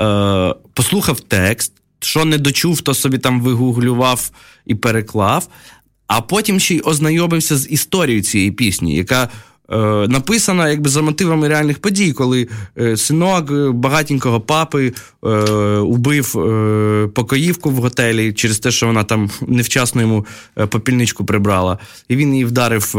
Е, 0.00 0.54
послухав 0.74 1.20
текст, 1.20 1.72
що 2.00 2.24
не 2.24 2.38
дочув, 2.38 2.80
то 2.80 2.94
собі 2.94 3.18
там 3.18 3.40
вигуглював 3.40 4.30
і 4.66 4.74
переклав. 4.74 5.48
А 6.06 6.20
потім 6.20 6.60
ще 6.60 6.74
й 6.74 6.82
ознайомився 6.84 7.56
з 7.56 7.70
історією 7.70 8.22
цієї 8.22 8.50
пісні, 8.50 8.96
яка 8.96 9.28
написана 10.08 10.70
якби 10.70 10.90
за 10.90 11.02
мотивами 11.02 11.48
реальних 11.48 11.78
подій, 11.78 12.12
коли 12.12 12.48
е, 12.78 12.96
синок 12.96 13.52
багатенького 13.72 14.40
папи 14.40 14.92
е, 15.24 15.28
убив 15.78 16.32
покоївку 17.14 17.70
в 17.70 17.74
готелі 17.74 18.32
через 18.32 18.58
те, 18.58 18.70
що 18.70 18.86
вона 18.86 19.04
там 19.04 19.30
невчасно 19.46 20.00
йому 20.00 20.26
попільничку 20.68 21.24
прибрала. 21.24 21.78
І 22.08 22.16
він 22.16 22.32
її 22.32 22.44
вдарив 22.44 22.94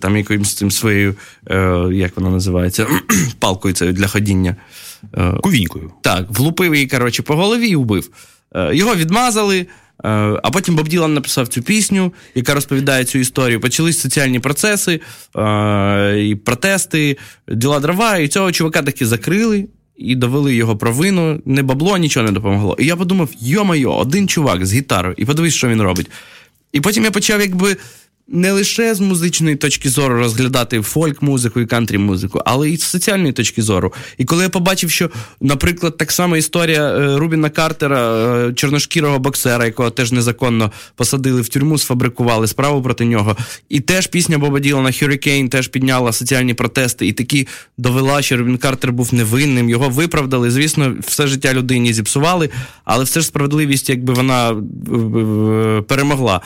там 0.00 0.16
якоюсь 0.16 0.54
цим 0.54 0.70
своєю, 0.70 1.14
як 1.92 2.16
вона 2.16 2.30
називається, 2.30 2.86
палкою 3.38 3.74
цією 3.74 3.94
для 3.94 4.06
ходіння. 4.06 4.56
Кувінькою. 5.42 5.90
Так, 6.00 6.26
влупив 6.28 6.74
її, 6.74 6.86
коротше, 6.86 7.22
по 7.22 7.36
голові 7.36 7.68
і 7.68 7.76
убив. 7.76 8.10
Його 8.72 8.94
відмазали. 8.94 9.66
Е, 10.04 10.08
а 10.42 10.50
потім 10.50 10.76
Боб 10.76 10.88
Ділан 10.88 11.14
написав 11.14 11.48
цю 11.48 11.62
пісню, 11.62 12.12
яка 12.34 12.54
розповідає 12.54 13.04
цю 13.04 13.18
історію. 13.18 13.60
Почались 13.60 14.00
соціальні 14.00 14.40
процеси, 14.40 15.00
е, 15.36 16.24
і 16.26 16.34
протести, 16.34 17.16
діла 17.48 17.80
дрова, 17.80 18.16
і 18.16 18.28
цього 18.28 18.52
чувака 18.52 18.82
таки 18.82 19.06
закрили 19.06 19.66
і 19.96 20.14
довели 20.14 20.54
його 20.54 20.76
провину. 20.76 21.40
Не 21.44 21.62
бабло, 21.62 21.96
нічого 21.96 22.26
не 22.26 22.32
допомогло. 22.32 22.76
І 22.78 22.86
я 22.86 22.96
подумав: 22.96 23.30
йо-майо, 23.40 23.96
один 23.98 24.28
чувак 24.28 24.66
з 24.66 24.74
гітарою, 24.74 25.14
і 25.18 25.24
подивись, 25.24 25.54
що 25.54 25.68
він 25.68 25.82
робить. 25.82 26.10
І 26.72 26.80
потім 26.80 27.04
я 27.04 27.10
почав, 27.10 27.40
якби 27.40 27.76
не 28.28 28.52
лише 28.52 28.94
з 28.94 29.00
музичної 29.00 29.56
точки 29.56 29.88
зору 29.88 30.18
розглядати 30.18 30.80
фольк-музику 30.80 31.60
і 31.60 31.66
кантрі-музику, 31.66 32.42
але 32.44 32.70
і 32.70 32.76
з 32.76 32.82
соціальної 32.82 33.32
точки 33.32 33.62
зору. 33.62 33.92
І 34.18 34.24
коли 34.24 34.42
я 34.42 34.48
побачив, 34.48 34.90
що, 34.90 35.10
наприклад, 35.40 35.96
так 35.96 36.12
само 36.12 36.36
історія 36.36 36.90
е, 36.90 37.16
Рубіна 37.18 37.50
Картера, 37.50 38.14
е, 38.48 38.52
чорношкірого 38.52 39.18
боксера, 39.18 39.64
якого 39.64 39.90
теж 39.90 40.12
незаконно 40.12 40.72
посадили 40.94 41.40
в 41.40 41.48
тюрму, 41.48 41.78
сфабрикували 41.78 42.46
справу 42.46 42.82
проти 42.82 43.04
нього. 43.04 43.36
І 43.68 43.80
теж 43.80 44.06
пісня 44.06 44.38
Боба 44.38 44.60
Ділана 44.60 44.90
Hurricane 44.90 45.48
теж 45.48 45.68
підняла 45.68 46.12
соціальні 46.12 46.54
протести, 46.54 47.06
і 47.06 47.12
таки 47.12 47.46
довела, 47.78 48.22
що 48.22 48.36
Рубін 48.36 48.58
Картер 48.58 48.92
був 48.92 49.14
невинним, 49.14 49.70
його 49.70 49.88
виправдали. 49.88 50.50
Звісно, 50.50 50.96
все 51.00 51.26
життя 51.26 51.54
людині 51.54 51.92
зіпсували, 51.92 52.50
але 52.84 53.04
все 53.04 53.20
ж 53.20 53.26
справедливість, 53.26 53.90
якби 53.90 54.12
вона 54.12 54.50
е, 54.50 55.82
перемогла. 55.82 56.40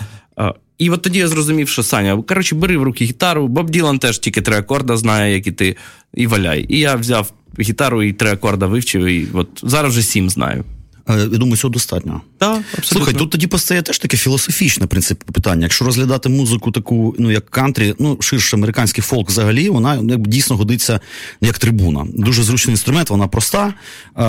І 0.81 0.91
от 0.91 1.03
тоді 1.03 1.19
я 1.19 1.29
зрозумів, 1.29 1.69
що 1.69 1.83
Саня, 1.83 2.23
коротше, 2.23 2.55
бери 2.55 2.77
в 2.77 2.83
руки 2.83 3.05
гітару, 3.05 3.49
Боб 3.49 3.71
Ділан 3.71 3.99
теж 3.99 4.19
тільки 4.19 4.43
три 4.43 4.57
акорда 4.57 4.97
знає, 4.97 5.35
як 5.35 5.47
і 5.47 5.53
ти, 5.53 5.77
і 6.15 6.27
валяй. 6.27 6.67
І 6.69 6.79
я 6.79 6.95
взяв 6.95 7.33
гітару 7.61 8.03
і 8.03 8.13
три 8.13 8.31
акорда 8.31 8.67
вивчив, 8.67 9.05
і 9.05 9.27
от 9.33 9.49
зараз 9.63 9.93
вже 9.93 10.03
сім 10.03 10.31
знаю. 10.31 10.65
Е, 11.11 11.29
я 11.33 11.39
думаю, 11.39 11.57
цього 11.57 11.73
достатньо. 11.73 12.21
Так, 12.39 12.59
абсолютно. 12.59 12.83
Слухай, 12.83 13.15
тут 13.15 13.31
тоді 13.31 13.47
постає 13.47 13.83
теж 13.83 13.99
таке 13.99 14.17
філософічне 14.17 14.87
принцип 14.87 15.23
питання. 15.23 15.63
Якщо 15.63 15.85
розглядати 15.85 16.29
музику 16.29 16.71
таку, 16.71 17.15
ну 17.19 17.31
як 17.31 17.51
кантрі, 17.51 17.95
ну 17.99 18.17
ширше 18.21 18.57
американський 18.57 19.03
фолк 19.03 19.29
взагалі, 19.29 19.69
вона 19.69 20.03
ну, 20.03 20.17
дійсно 20.17 20.57
годиться 20.57 21.01
як 21.41 21.59
трибуна. 21.59 22.07
Дуже 22.15 22.43
зручний 22.43 22.73
інструмент, 22.73 23.11
вона 23.11 23.29
проста, 23.29 23.75
а, 24.15 24.23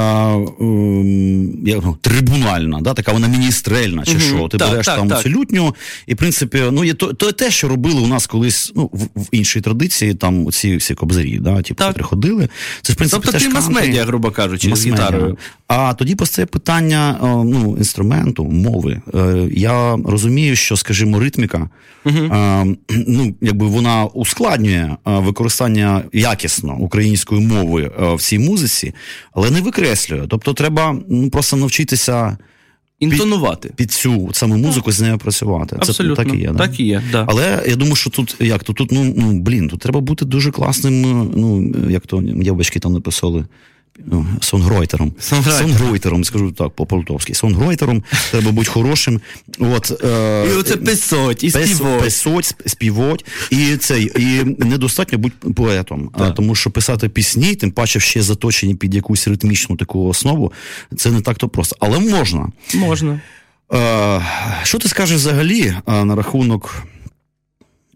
як, 1.66 1.84
ну, 1.84 1.98
трибунальна, 2.02 2.82
да, 2.82 2.94
така 2.94 3.12
вона 3.12 3.28
міністрельна, 3.28 4.04
чи 4.06 4.12
угу, 4.12 4.22
що. 4.22 4.48
Ти 4.48 4.58
так, 4.58 4.70
береш 4.70 4.86
так, 4.86 4.98
там 4.98 5.10
так. 5.10 5.22
цю 5.22 5.30
лютню, 5.30 5.76
і 6.08 6.14
в 6.14 6.18
принципі, 6.18 6.64
ну 6.72 6.84
є 6.84 6.94
то, 6.94 7.14
то 7.14 7.32
те, 7.32 7.52
що 7.52 7.68
робили 7.68 8.02
у 8.02 8.08
нас 8.08 8.28
колись 8.28 8.72
ну, 8.76 8.90
в, 8.94 9.04
в 9.04 9.28
іншій 9.32 9.62
традиції, 9.62 10.14
там 10.14 10.52
ці 10.52 10.76
всі 10.76 10.96
кобзарі, 10.96 11.40
да, 11.40 11.62
типу, 11.62 11.84
приходили. 11.94 12.50
Це 12.82 12.94
в 12.94 12.96
принципі 12.96 13.22
тобто 13.24 13.32
теж 13.32 13.48
ти 13.48 13.54
мас-медіа, 13.54 14.06
грубо 14.06 14.32
кажучи, 14.32 14.76
з 14.76 14.88
гітарою. 14.88 15.38
А 15.74 15.94
тоді 15.94 16.16
постає 16.16 16.46
питання 16.46 17.18
ну, 17.24 17.76
інструменту, 17.78 18.44
мови. 18.44 19.02
Е, 19.14 19.48
я 19.52 19.98
розумію, 20.06 20.56
що, 20.56 20.78
скажімо, 20.78 21.20
ритміка, 21.20 21.70
uh 22.06 22.76
ну, 23.08 23.36
якби 23.42 23.66
вона 23.66 24.06
ускладнює 24.06 24.96
використання 25.06 26.04
якісно 26.14 26.78
української 26.80 27.42
мови 27.42 27.92
в 27.98 28.22
цій 28.22 28.40
музиці, 28.40 28.94
але 29.34 29.52
не 29.52 29.62
викреслює. 29.62 30.26
Тобто, 30.30 30.54
треба 30.54 30.98
ну, 31.10 31.30
просто 31.30 31.58
навчитися. 31.58 32.38
Інтонувати 33.00 33.68
під, 33.68 33.78
під 33.78 33.92
цю 33.92 34.30
саме 34.34 34.58
музику 34.58 34.92
з 34.92 35.02
нею 35.02 35.18
працювати. 35.18 35.76
Абсолютно. 35.80 36.16
Це 36.16 36.24
так 36.24 36.34
і 36.34 36.42
є. 36.42 36.54
Так 36.58 36.80
і 36.80 36.84
є, 36.84 37.04
да. 37.12 37.26
Але 37.30 37.64
я 37.68 37.76
думаю, 37.76 37.96
що 37.96 38.10
тут 38.10 38.36
як 38.40 38.64
то 38.64 38.74
тут, 38.74 38.92
ну 38.92 39.14
ну 39.18 39.40
блін, 39.40 39.68
тут 39.68 39.80
треба 39.80 40.00
бути 40.00 40.26
дуже 40.26 40.52
класним. 40.52 41.02
Ну 41.36 41.74
як 41.90 42.08
то 42.08 42.22
дівчатки 42.22 42.80
там 42.80 42.94
написали. 42.94 43.46
Ну, 44.06 44.26
сонгройтером. 44.42 45.14
Сонгройтером, 45.20 46.24
скажу 46.24 46.52
так, 46.52 46.72
по-полтовськи. 46.72 47.34
Сонгройтером, 47.34 48.04
треба 48.32 48.52
бути 48.52 48.70
хорошим. 48.70 49.22
От, 49.60 50.04
е, 50.04 50.46
І 50.54 50.58
оце 50.58 50.78
писать, 50.78 51.44
і 51.44 51.50
співать. 51.50 52.04
Писать, 52.04 52.56
співать. 52.66 53.26
І 53.50 53.78
цей, 53.78 54.12
і 54.16 54.44
недостатньо 54.44 55.18
бути 55.18 55.50
поетом. 55.54 56.10
А, 56.14 56.32
тому 56.32 56.56
що 56.56 56.72
писати 56.72 57.10
пісні, 57.10 57.56
тим 57.56 57.72
паче 57.72 58.00
ще 58.00 58.22
заточені 58.22 58.76
під 58.76 58.96
якусь 58.96 59.28
ритмічну 59.28 59.76
таку 59.76 60.08
основу, 60.08 60.52
це 60.98 61.12
не 61.12 61.22
так 61.22 61.38
то 61.38 61.50
просто. 61.50 61.76
Але 61.80 62.00
можна. 62.00 62.50
Можна. 62.76 63.22
Е, 63.74 64.22
що 64.64 64.80
ти 64.80 64.88
скажеш 64.88 65.18
взагалі 65.18 65.76
е, 65.88 66.06
на 66.06 66.16
рахунок 66.16 66.84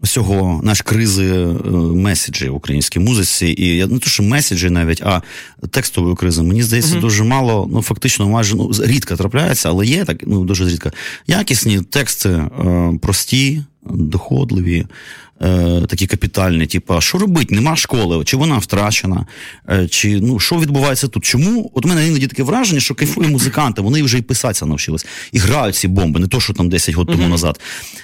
всього 0.02 0.60
наш 0.64 0.82
кризи 0.82 1.34
е, 1.34 1.46
меседжі 1.94 2.48
в 2.48 2.54
українській 2.54 2.98
музиці, 2.98 3.54
і 3.58 3.76
я 3.76 3.86
не 3.86 3.98
то, 3.98 4.10
що 4.10 4.22
меседжі 4.22 4.70
навіть, 4.70 5.02
а 5.02 5.22
текстової 5.70 6.16
кризи. 6.16 6.42
Мені 6.42 6.62
здається, 6.62 6.96
uh 6.96 7.00
дуже 7.00 7.24
мало, 7.24 7.68
ну 7.72 7.82
фактично, 7.82 8.28
майже 8.28 8.56
ну, 8.56 8.70
рідко 8.84 9.16
трапляється, 9.16 9.68
але 9.68 9.86
є 9.86 10.04
так, 10.04 10.22
ну 10.26 10.44
дуже 10.44 10.68
рідко. 10.68 10.90
Якісні 11.26 11.80
тексти 11.80 12.28
е, 12.28 12.98
прості, 13.02 13.62
доходливі 13.90 14.86
е, 15.42 15.82
такі 15.88 16.06
капітальні, 16.06 16.66
типу, 16.66 17.00
що 17.00 17.18
робити? 17.18 17.54
Нема 17.54 17.76
школи, 17.76 18.24
чи 18.24 18.36
вона 18.36 18.58
втрачена, 18.58 19.26
е, 19.70 19.88
чи 19.88 20.20
ну 20.20 20.38
що 20.38 20.56
відбувається 20.56 21.08
тут? 21.08 21.24
Чому? 21.24 21.70
От 21.74 21.84
у 21.84 21.88
мене 21.88 22.06
іноді 22.06 22.26
таке 22.26 22.42
враження, 22.42 22.80
що 22.80 22.94
кайфує 22.94 23.28
музиканти, 23.28 23.82
вони 23.82 24.02
вже 24.02 24.18
і 24.18 24.22
писатися 24.22 24.66
навчились, 24.66 25.06
і 25.32 25.38
грають 25.38 25.76
ці 25.76 25.88
бомби, 25.88 26.20
не 26.20 26.26
то, 26.26 26.40
що 26.40 26.52
там 26.52 26.68
10 26.68 26.94
років 26.94 27.16
тому 27.16 27.28
назад. 27.28 27.60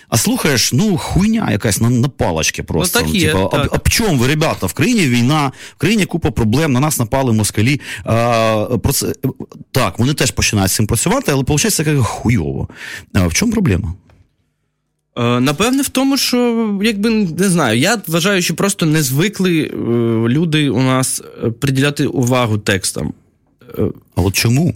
А 0.08 0.16
слухаєш, 0.16 0.72
ну 0.72 0.96
хуйня 0.96 1.48
якась 1.50 1.80
на, 1.80 1.90
на 1.90 2.08
палочки 2.08 2.62
просто. 2.62 3.00
Ну, 3.00 3.06
так 3.06 3.14
є, 3.14 3.26
типу, 3.32 3.48
так. 3.52 3.68
А, 3.72 3.76
а 3.84 3.88
чому 3.88 4.16
ви, 4.16 4.26
ребята? 4.26 4.66
В 4.66 4.72
країні 4.72 5.06
війна, 5.06 5.52
в 5.76 5.80
країні 5.80 6.04
купа 6.04 6.30
проблем, 6.30 6.72
на 6.72 6.80
нас 6.80 6.98
напали 6.98 7.32
москалі. 7.32 7.80
А, 8.04 8.66
про 8.82 8.92
це, 8.92 9.14
Так, 9.70 9.98
вони 9.98 10.14
теж 10.14 10.30
починають 10.30 10.70
з 10.70 10.74
цим 10.74 10.86
працювати, 10.86 11.32
але 11.32 11.40
виходить 11.42 11.76
таке 11.76 11.96
хуйово. 11.96 12.68
А, 13.14 13.26
в 13.26 13.34
чому 13.34 13.52
проблема? 13.52 13.94
Е, 15.16 15.40
напевне, 15.40 15.82
в 15.82 15.88
тому, 15.88 16.16
що 16.16 16.68
якби 16.82 17.10
не 17.10 17.48
знаю, 17.48 17.78
я 17.78 18.02
вважаю, 18.06 18.42
що 18.42 18.54
просто 18.54 18.86
не 18.86 19.02
звикли 19.02 19.60
е, 19.62 19.76
люди 20.28 20.70
у 20.70 20.82
нас 20.82 21.22
е, 21.44 21.50
приділяти 21.50 22.06
увагу 22.06 22.58
текстам. 22.58 23.12
А 24.16 24.22
от 24.22 24.34
чому? 24.34 24.74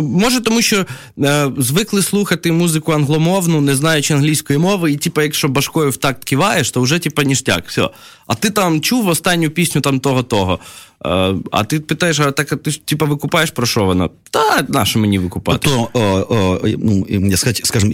Може, 0.00 0.40
тому 0.40 0.62
що 0.62 0.86
е, 1.18 1.50
звикли 1.58 2.02
слухати 2.02 2.52
музику 2.52 2.92
англомовну, 2.92 3.60
не 3.60 3.74
знаючи 3.74 4.14
англійської 4.14 4.58
мови, 4.58 4.92
і 4.92 4.96
типу, 4.96 5.20
якщо 5.22 5.48
башкою 5.48 5.90
в 5.90 5.96
такт 5.96 6.24
киваєш, 6.24 6.70
то 6.70 6.80
вже 6.80 6.98
типу, 6.98 7.22
ніштяк. 7.22 7.68
все. 7.68 7.88
А 8.26 8.34
ти 8.34 8.50
там 8.50 8.80
чув 8.80 9.08
останню 9.08 9.50
пісню 9.50 9.80
там 9.80 10.00
того-того. 10.00 10.58
Е, 11.06 11.34
а 11.52 11.64
ти 11.64 11.80
питаєш, 11.80 12.20
а 12.20 12.30
так 12.30 12.62
ти 12.62 12.70
ж 12.70 12.80
типу, 12.84 13.06
викупаєш 13.06 13.50
про 13.50 13.66
що 13.66 13.84
вона? 13.84 14.08
Та 14.30 14.64
на 14.68 14.84
що 14.84 14.98
мені 14.98 15.18
викупати? 15.18 15.58
Тобто, 15.62 16.60
ну, 16.78 17.06
я 17.08 17.36
скажімо, 17.36 17.92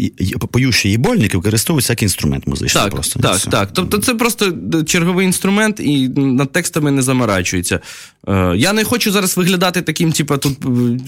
поющі 0.53 0.91
їбольники 0.91 1.37
використовують 1.37 1.91
як 1.91 2.03
інструмент 2.03 2.47
музичний. 2.47 2.85
Так, 2.85 2.93
просто. 2.93 3.21
так, 3.21 3.41
так. 3.41 3.69
Тобто 3.73 3.99
це 3.99 4.15
просто 4.15 4.53
черговий 4.87 5.27
інструмент 5.27 5.81
і 5.81 6.09
над 6.09 6.53
текстами 6.53 6.91
не 6.91 7.03
заморачується. 7.03 7.81
Е, 8.29 8.53
я 8.57 8.73
не 8.73 8.85
хочу 8.85 9.13
зараз 9.13 9.37
виглядати 9.37 9.83
таким, 9.83 10.13
типу, 10.13 10.37
тут 10.37 10.59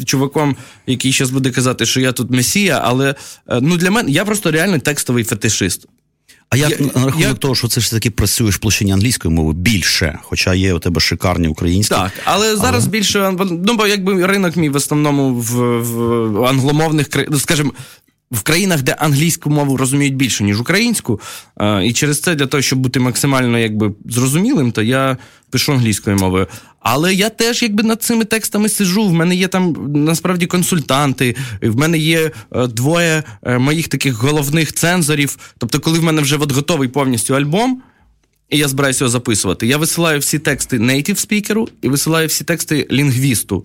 чуваком, 0.04 0.56
який 0.86 1.12
зараз 1.12 1.30
буде 1.30 1.50
казати, 1.50 1.86
що 1.86 2.00
я 2.00 2.12
тут 2.12 2.30
месія, 2.30 2.80
але 2.84 3.14
ну, 3.60 3.76
для 3.76 3.90
мене 3.90 4.10
я 4.10 4.24
просто 4.24 4.50
реально 4.50 4.78
текстовий 4.78 5.24
фетишист. 5.24 5.86
А 6.50 6.56
як 6.56 6.70
Я- 6.70 6.78
на 6.78 6.92
рахунок 7.06 7.20
я- 7.20 7.34
того, 7.34 7.54
що 7.54 7.68
це 7.68 7.80
ж 7.80 7.90
таки 7.90 8.10
працюєш 8.10 8.54
в 8.54 8.58
площині 8.58 8.92
англійської 8.92 9.34
мови 9.34 9.52
більше, 9.52 10.18
хоча 10.22 10.54
є 10.54 10.74
у 10.74 10.78
тебе 10.78 11.00
шикарні 11.00 11.48
українські. 11.48 11.94
Так, 11.94 12.12
але 12.24 12.56
зараз 12.56 12.86
більше 12.86 13.34
ну, 13.50 13.76
бо 13.76 13.86
якби 13.86 14.26
ринок 14.26 14.56
мій 14.56 14.68
в 14.68 14.76
основному 14.76 15.34
в, 15.34 15.80
в 15.82 16.44
англомовних 16.44 17.06
ну, 17.28 17.38
скажімо, 17.38 17.72
в 18.30 18.42
країнах, 18.42 18.82
де 18.82 18.92
англійську 18.92 19.50
мову 19.50 19.76
розуміють 19.76 20.16
більше, 20.16 20.44
ніж 20.44 20.60
українську. 20.60 21.20
І 21.84 21.92
через 21.92 22.20
це 22.20 22.34
для 22.34 22.46
того, 22.46 22.62
щоб 22.62 22.78
бути 22.78 23.00
максимально 23.00 23.58
якби 23.58 23.92
зрозумілим, 24.06 24.72
то 24.72 24.82
я 24.82 25.16
пишу 25.50 25.72
англійською 25.72 26.16
мовою. 26.16 26.46
Але 26.80 27.14
я 27.14 27.28
теж 27.28 27.62
якби 27.62 27.82
над 27.82 28.02
цими 28.02 28.24
текстами 28.24 28.68
сижу. 28.68 29.08
В 29.08 29.12
мене 29.12 29.34
є 29.34 29.48
там 29.48 29.76
насправді 29.94 30.46
консультанти, 30.46 31.36
в 31.62 31.76
мене 31.76 31.98
є 31.98 32.30
е, 32.52 32.66
двоє 32.66 33.22
е, 33.42 33.58
моїх 33.58 33.88
таких 33.88 34.14
головних 34.14 34.72
цензорів. 34.72 35.38
Тобто, 35.58 35.80
коли 35.80 35.98
в 35.98 36.02
мене 36.02 36.22
вже 36.22 36.36
от 36.36 36.52
готовий 36.52 36.88
повністю 36.88 37.34
альбом. 37.34 37.82
І 38.50 38.58
я 38.58 38.68
збираюся 38.68 39.04
його 39.04 39.10
записувати. 39.10 39.66
Я 39.66 39.76
висилаю 39.76 40.20
всі 40.20 40.38
тексти 40.38 40.78
нейтів 40.78 41.18
спікеру 41.18 41.68
і 41.82 41.88
висилаю 41.88 42.28
всі 42.28 42.44
тексти 42.44 42.88
лінгвісту. 42.90 43.64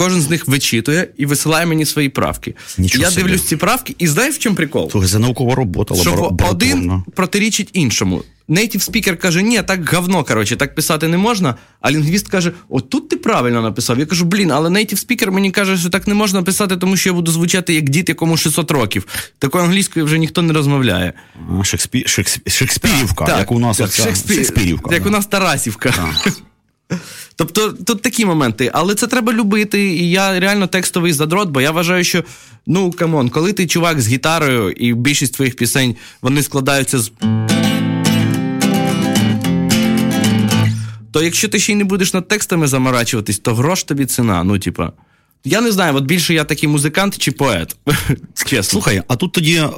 Кожен 0.00 0.20
з 0.20 0.30
них 0.30 0.48
вичитує 0.48 1.08
і 1.16 1.26
висилає 1.26 1.66
мені 1.66 1.86
свої 1.86 2.08
правки. 2.08 2.54
Нічого 2.78 3.04
я 3.04 3.10
собі. 3.10 3.22
дивлюсь 3.22 3.42
ці 3.42 3.56
правки, 3.56 3.94
і 3.98 4.06
знаєш, 4.06 4.34
в 4.34 4.38
чому 4.38 4.56
прикол? 4.56 4.90
Слухай, 4.90 5.08
це 5.10 5.18
наукова 5.18 5.54
робота, 5.54 5.94
Що 5.94 6.10
лабора- 6.10 6.50
один 6.50 7.02
протирічить 7.14 7.70
іншому. 7.72 8.22
Native 8.48 8.82
speaker 8.82 9.18
каже, 9.18 9.42
ні, 9.42 9.62
так 9.62 9.92
говно, 9.94 10.24
коротше, 10.24 10.56
так 10.56 10.74
писати 10.74 11.08
не 11.08 11.18
можна. 11.18 11.54
А 11.80 11.90
лінгвіст 11.90 12.28
каже: 12.28 12.52
отут 12.68 13.08
ти 13.08 13.16
правильно 13.16 13.62
написав. 13.62 13.98
Я 13.98 14.06
кажу, 14.06 14.24
блін, 14.24 14.50
але 14.50 14.70
native 14.70 14.98
speaker 14.98 15.32
мені 15.32 15.50
каже, 15.50 15.76
що 15.78 15.90
так 15.90 16.06
не 16.06 16.14
можна 16.14 16.42
писати, 16.42 16.76
тому 16.76 16.96
що 16.96 17.08
я 17.08 17.12
буду 17.14 17.32
звучати 17.32 17.74
як 17.74 17.88
дід, 17.88 18.08
якому 18.08 18.36
600 18.36 18.70
років. 18.70 19.06
Такою 19.38 19.64
англійською 19.64 20.04
вже 20.06 20.18
ніхто 20.18 20.42
не 20.42 20.52
розмовляє. 20.52 21.12
Шекспі... 21.62 22.04
Шекспі... 22.06 22.50
Шекспірівка, 22.50 23.38
як 23.38 23.52
у 23.52 23.58
нас 23.58 23.76
так, 23.76 23.86
оця 23.86 24.02
Шекспір- 24.02 24.34
Шекспірівка. 24.34 24.94
Як 24.94 25.02
да. 25.02 25.08
у 25.08 25.12
нас 25.12 25.26
Тарасівка. 25.26 25.94
Тобто 27.36 27.72
тут 27.72 28.02
такі 28.02 28.24
моменти, 28.24 28.70
але 28.74 28.94
це 28.94 29.06
треба 29.06 29.32
любити. 29.32 29.84
І 29.84 30.10
я 30.10 30.40
реально 30.40 30.66
текстовий 30.66 31.12
задрот, 31.12 31.48
бо 31.48 31.60
я 31.60 31.70
вважаю, 31.70 32.04
що 32.04 32.24
ну 32.66 32.92
come 32.92 33.13
on, 33.13 33.28
коли 33.28 33.52
ти 33.52 33.66
чувак 33.66 34.00
з 34.00 34.08
гітарою, 34.08 34.70
і 34.70 34.94
більшість 34.94 35.34
твоїх 35.34 35.56
пісень 35.56 35.96
вони 36.22 36.42
складаються 36.42 36.98
з. 36.98 37.12
То 41.12 41.22
якщо 41.22 41.48
ти 41.48 41.58
ще 41.58 41.72
й 41.72 41.76
не 41.76 41.84
будеш 41.84 42.14
над 42.14 42.28
текстами 42.28 42.66
заморачуватись, 42.66 43.38
то 43.38 43.54
грош 43.54 43.84
тобі 43.84 44.06
ціна. 44.06 44.44
Ну, 44.44 44.58
типа. 44.58 44.92
Я 45.44 45.60
не 45.60 45.72
знаю, 45.72 45.96
от 45.96 46.04
більше 46.04 46.34
я 46.34 46.44
такий 46.44 46.68
музикант 46.68 47.18
чи 47.18 47.32
поет. 47.32 47.76
Чесно. 48.34 48.62
Слухай, 48.62 49.02
а 49.08 49.16
тут 49.16 49.32
тоді. 49.32 49.56
Е... 49.56 49.68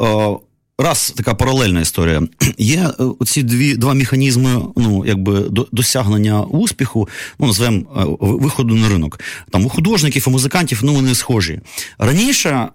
Раз 0.83 1.15
така 1.17 1.35
паралельна 1.35 1.81
історія. 1.81 2.23
Є 2.59 2.79
е, 2.79 3.05
оці 3.19 3.43
дві 3.43 3.75
два 3.75 3.95
механізми, 3.95 4.63
ну 4.77 5.05
якби 5.07 5.41
до, 5.41 5.67
досягнення 5.73 6.43
успіху, 6.43 7.09
ну 7.39 7.47
назвемо 7.47 7.79
е, 7.79 8.05
виходу 8.21 8.75
на 8.75 8.89
ринок. 8.89 9.21
Там 9.51 9.67
у 9.67 9.69
художників, 9.69 10.25
у 10.27 10.31
музикантів 10.31 10.81
ну 10.83 10.95
вони 10.95 11.15
схожі. 11.15 11.61
Раніше, 11.99 12.49
е, 12.49 12.69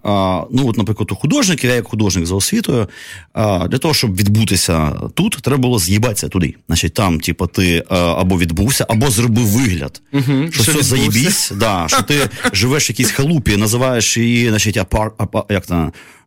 ну 0.50 0.68
от, 0.68 0.78
наприклад, 0.78 1.12
у 1.12 1.14
художників, 1.14 1.70
я 1.70 1.76
як 1.76 1.88
художник 1.88 2.26
за 2.26 2.34
освітою, 2.34 2.88
для 3.34 3.78
того, 3.78 3.94
щоб 3.94 4.16
відбутися 4.16 4.92
тут, 5.14 5.38
треба 5.42 5.62
було 5.62 5.78
з'їбатися 5.78 6.28
туди. 6.28 6.54
Значить, 6.66 6.94
там, 6.94 7.20
типу, 7.20 7.46
ти 7.46 7.84
або 7.88 8.38
відбувся, 8.38 8.86
або 8.88 9.10
зробив 9.10 9.46
вигляд, 9.46 10.02
Угу, 10.12 10.52
що 10.52 10.62
все 10.62 10.82
заєбісь, 10.82 11.52
да, 11.56 11.84
що 11.88 12.02
ти 12.02 12.30
живеш 12.52 12.88
в 12.88 12.90
якійсь 12.90 13.10
халупі, 13.10 13.56
називаєш 13.56 14.16
її, 14.16 14.48
значить, 14.48 14.76
апар, 14.76 15.12
апа, 15.18 15.44
як 15.48 15.66
там, 15.66 15.78
апар, 15.82 15.92
фу, 15.92 16.17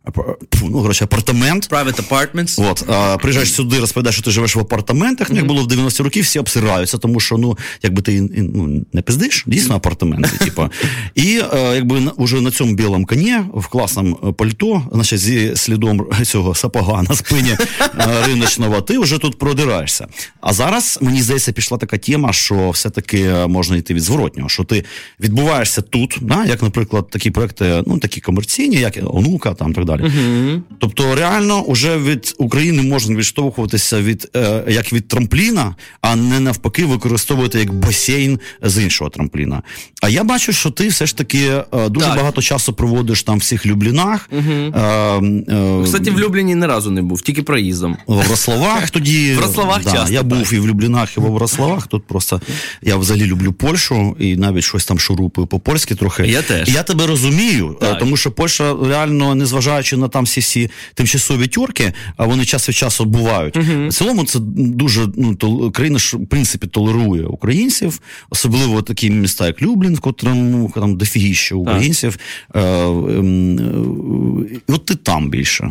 ну, 0.62 0.82
коротше, 0.82 1.04
апартамент. 1.04 1.70
Private 1.70 2.08
apartments. 2.08 2.70
От, 2.70 2.84
а, 2.88 3.16
приїжджаєш 3.16 3.52
сюди, 3.52 3.78
розповідаєш, 3.78 4.14
що 4.14 4.24
ти 4.24 4.30
живеш 4.30 4.56
в 4.56 4.60
апартаментах, 4.60 5.30
ну, 5.30 5.36
як 5.36 5.46
було 5.46 5.62
в 5.62 5.66
90-ті 5.66 6.02
роки, 6.02 6.20
всі 6.20 6.38
обсираються, 6.38 6.98
тому 6.98 7.20
що 7.20 7.38
ну, 7.38 7.58
якби 7.82 8.02
ти 8.02 8.20
ну, 8.54 8.84
не 8.92 9.02
пиздиш, 9.02 9.44
дійсно 9.46 9.74
апартаменти. 9.74 10.38
типу. 10.44 10.68
І 11.14 11.40
е, 11.54 11.74
якби 11.74 12.00
на, 12.00 12.10
уже 12.10 12.40
на 12.40 12.50
цьому 12.50 12.74
білому 12.74 13.06
коні, 13.06 13.36
в 13.54 13.66
класному 13.66 14.14
пальто, 14.14 14.82
значить, 14.92 15.18
зі 15.18 15.56
слідом 15.56 16.06
цього 16.24 16.54
сапога 16.54 17.02
на 17.02 17.14
спині 17.14 17.50
е, 17.50 18.26
риночного, 18.26 18.80
ти 18.80 18.98
вже 18.98 19.18
тут 19.18 19.38
продираєшся. 19.38 20.06
А 20.40 20.52
зараз, 20.52 20.98
мені 21.02 21.22
здається, 21.22 21.52
пішла 21.52 21.78
така 21.78 21.98
тема, 21.98 22.32
що 22.32 22.70
все-таки 22.70 23.30
можна 23.48 23.76
йти 23.76 23.94
від 23.94 24.02
зворотнього, 24.02 24.48
що 24.48 24.64
ти 24.64 24.84
відбуваєшся 25.20 25.82
тут, 25.82 26.18
да, 26.20 26.44
як, 26.44 26.62
наприклад, 26.62 27.10
такі 27.10 27.30
проекти, 27.30 27.82
ну, 27.86 27.98
такі 27.98 28.20
комерційні, 28.20 28.76
як 28.76 28.98
онука, 29.04 29.54
там 29.54 29.72
так 29.72 29.84
далі. 29.84 29.91
Угу. 30.00 30.62
Тобто, 30.78 31.14
реально, 31.14 31.64
вже 31.68 31.98
від 31.98 32.34
України 32.38 32.82
можна 32.82 33.16
відштовхуватися 33.16 34.00
від 34.00 34.30
е, 34.36 34.64
як 34.68 34.92
від 34.92 35.08
трампліна, 35.08 35.74
а 36.00 36.16
не 36.16 36.40
навпаки 36.40 36.84
використовувати 36.84 37.58
як 37.58 37.74
басейн 37.74 38.38
з 38.62 38.82
іншого 38.82 39.10
трампліна. 39.10 39.62
А 40.02 40.08
я 40.08 40.24
бачу, 40.24 40.52
що 40.52 40.70
ти 40.70 40.88
все 40.88 41.06
ж 41.06 41.16
таки 41.16 41.38
е, 41.72 41.88
дуже 41.88 42.06
Так. 42.06 42.16
багато 42.16 42.42
часу 42.42 42.72
проводиш 42.72 43.22
там 43.22 43.36
в 43.36 43.40
всіх 43.40 43.66
Люблінах. 43.66 44.30
Е, 44.32 44.36
е, 44.38 45.82
Кстати, 45.84 46.10
в 46.10 46.20
Любліні 46.20 46.54
ні 46.54 46.66
разу 46.66 46.90
не 46.90 47.02
був, 47.02 47.22
тільки 47.22 47.42
проїздом. 47.42 47.96
в 48.06 48.14
Врославах 48.14 48.90
тоді. 48.90 49.32
В 49.32 49.36
Врославах 49.36 49.84
да, 49.84 49.92
часто, 49.92 50.12
Я 50.12 50.18
так. 50.18 50.28
був 50.28 50.54
і 50.54 50.58
в 50.58 50.66
Люблінах, 50.68 51.16
і 51.16 51.20
в 51.20 51.22
Врославах. 51.22 51.86
Тут 51.86 52.06
просто 52.06 52.40
я 52.82 52.96
взагалі 52.96 53.26
люблю 53.26 53.52
Польщу 53.52 54.16
і 54.18 54.36
навіть 54.36 54.64
щось 54.64 54.84
там 54.84 54.98
шурупаю 54.98 55.46
по-польськи 55.46 55.94
трохи. 55.94 56.26
Я 56.26 56.42
теж. 56.42 56.68
Я 56.68 56.82
тебе 56.82 57.06
розумію, 57.06 57.76
е, 57.82 57.86
Так. 57.86 57.98
тому 57.98 58.16
що 58.16 58.30
Польща 58.30 58.76
реально, 58.84 59.34
незважаючи 59.82 59.96
на 59.96 60.08
там 60.08 60.24
всі 60.24 60.40
всі 60.40 60.70
тимчасові 60.94 61.46
тюрки, 61.46 61.92
а 62.16 62.26
вони 62.26 62.44
час 62.44 62.68
від 62.68 62.76
часу 62.76 63.04
бувають. 63.04 63.56
В 63.56 63.92
цілому 63.92 64.24
це 64.24 64.38
дуже 64.40 65.08
ну, 65.16 65.34
то, 65.34 65.70
країна 65.70 65.98
ж 65.98 66.16
в 66.16 66.26
принципі 66.26 66.66
толерує 66.66 67.26
українців, 67.26 68.00
особливо 68.30 68.82
такі 68.82 69.10
міста, 69.10 69.46
як 69.46 69.62
Люблін, 69.62 69.94
в 69.94 70.00
котрому 70.00 70.72
там 70.74 70.96
дофігіще 70.96 71.54
українців. 71.54 72.18
Е, 72.54 72.60
ем, 72.60 73.58
е, 73.58 74.60
от 74.68 74.84
ти 74.84 74.94
там 74.94 75.30
більше. 75.30 75.70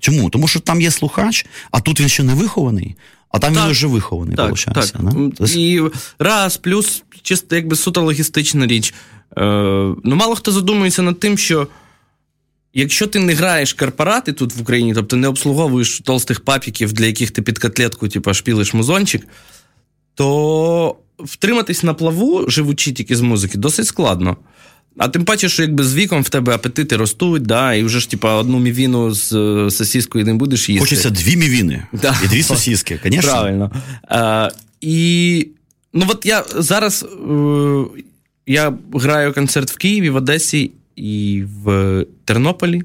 Чому? 0.00 0.30
Тому 0.30 0.48
що 0.48 0.60
там 0.60 0.80
є 0.80 0.90
слухач, 0.90 1.46
а 1.70 1.80
тут 1.80 2.00
він 2.00 2.08
ще 2.08 2.22
не 2.22 2.34
вихований, 2.34 2.94
а 3.30 3.38
там 3.38 3.54
Так. 3.54 3.64
він 3.64 3.70
вже 3.70 3.86
вихований, 3.86 4.36
Так, 4.36 4.50
виходить. 4.50 4.92
так. 4.92 5.02
Да? 5.02 5.10
Тобто, 5.10 5.44
І 5.58 5.82
раз, 6.18 6.56
плюс 6.56 7.02
чисто 7.22 7.56
якби 7.56 7.76
суто 7.76 8.02
логістична 8.02 8.66
річ. 8.66 8.94
Е, 9.38 9.42
ну, 10.04 10.16
мало 10.16 10.34
хто 10.34 10.52
задумується 10.52 11.02
над 11.02 11.20
тим, 11.20 11.38
що 11.38 11.68
якщо 12.74 13.06
ти 13.06 13.18
не 13.18 13.34
граєш 13.34 13.72
корпорати 13.72 14.32
тут 14.32 14.56
в 14.56 14.60
Україні, 14.60 14.94
тобто 14.94 15.16
не 15.16 15.28
обслуговуєш 15.28 16.00
толстих 16.00 16.40
папіків, 16.40 16.92
для 16.92 17.06
яких 17.06 17.30
ти 17.30 17.42
під 17.42 17.58
котлетку, 17.58 18.08
типу, 18.08 18.34
шпілиш 18.34 18.74
музончик, 18.74 19.26
то 20.14 20.96
втриматись 21.18 21.82
на 21.82 21.94
плаву, 21.94 22.50
живучи 22.50 22.92
тільки 22.92 23.16
з 23.16 23.20
музики, 23.20 23.58
досить 23.58 23.86
складно. 23.86 24.36
А 24.98 25.08
тим 25.08 25.24
паче, 25.24 25.48
що 25.48 25.62
якби 25.62 25.84
з 25.84 25.94
віком 25.94 26.22
в 26.22 26.28
тебе 26.28 26.54
апетити 26.54 26.96
ростуть, 26.96 27.42
да, 27.42 27.74
і 27.74 27.82
вже 27.82 28.00
ж 28.00 28.10
типа 28.10 28.34
одну 28.34 28.58
мівіну 28.58 29.14
з 29.14 29.32
е, 29.32 29.70
сосіскою 29.70 30.24
не 30.24 30.34
будеш 30.34 30.68
їсти. 30.68 30.80
Хочеться 30.80 31.10
дві 31.10 31.36
мівіни 31.36 31.86
Да. 31.92 32.16
і 32.24 32.28
дві 32.28 32.42
сосіски, 32.42 33.00
звісно. 33.04 33.22
Правильно. 33.22 33.72
Е, 34.10 34.50
і 34.80 35.48
ну 35.92 36.06
от 36.08 36.26
я 36.26 36.44
зараз 36.56 37.06
е, 37.30 37.84
я 38.46 38.74
граю 38.92 39.32
концерт 39.32 39.70
в 39.70 39.76
Києві, 39.76 40.10
в 40.10 40.16
Одесі 40.16 40.70
і 40.96 41.42
в 41.64 42.04
Тернополі. 42.24 42.82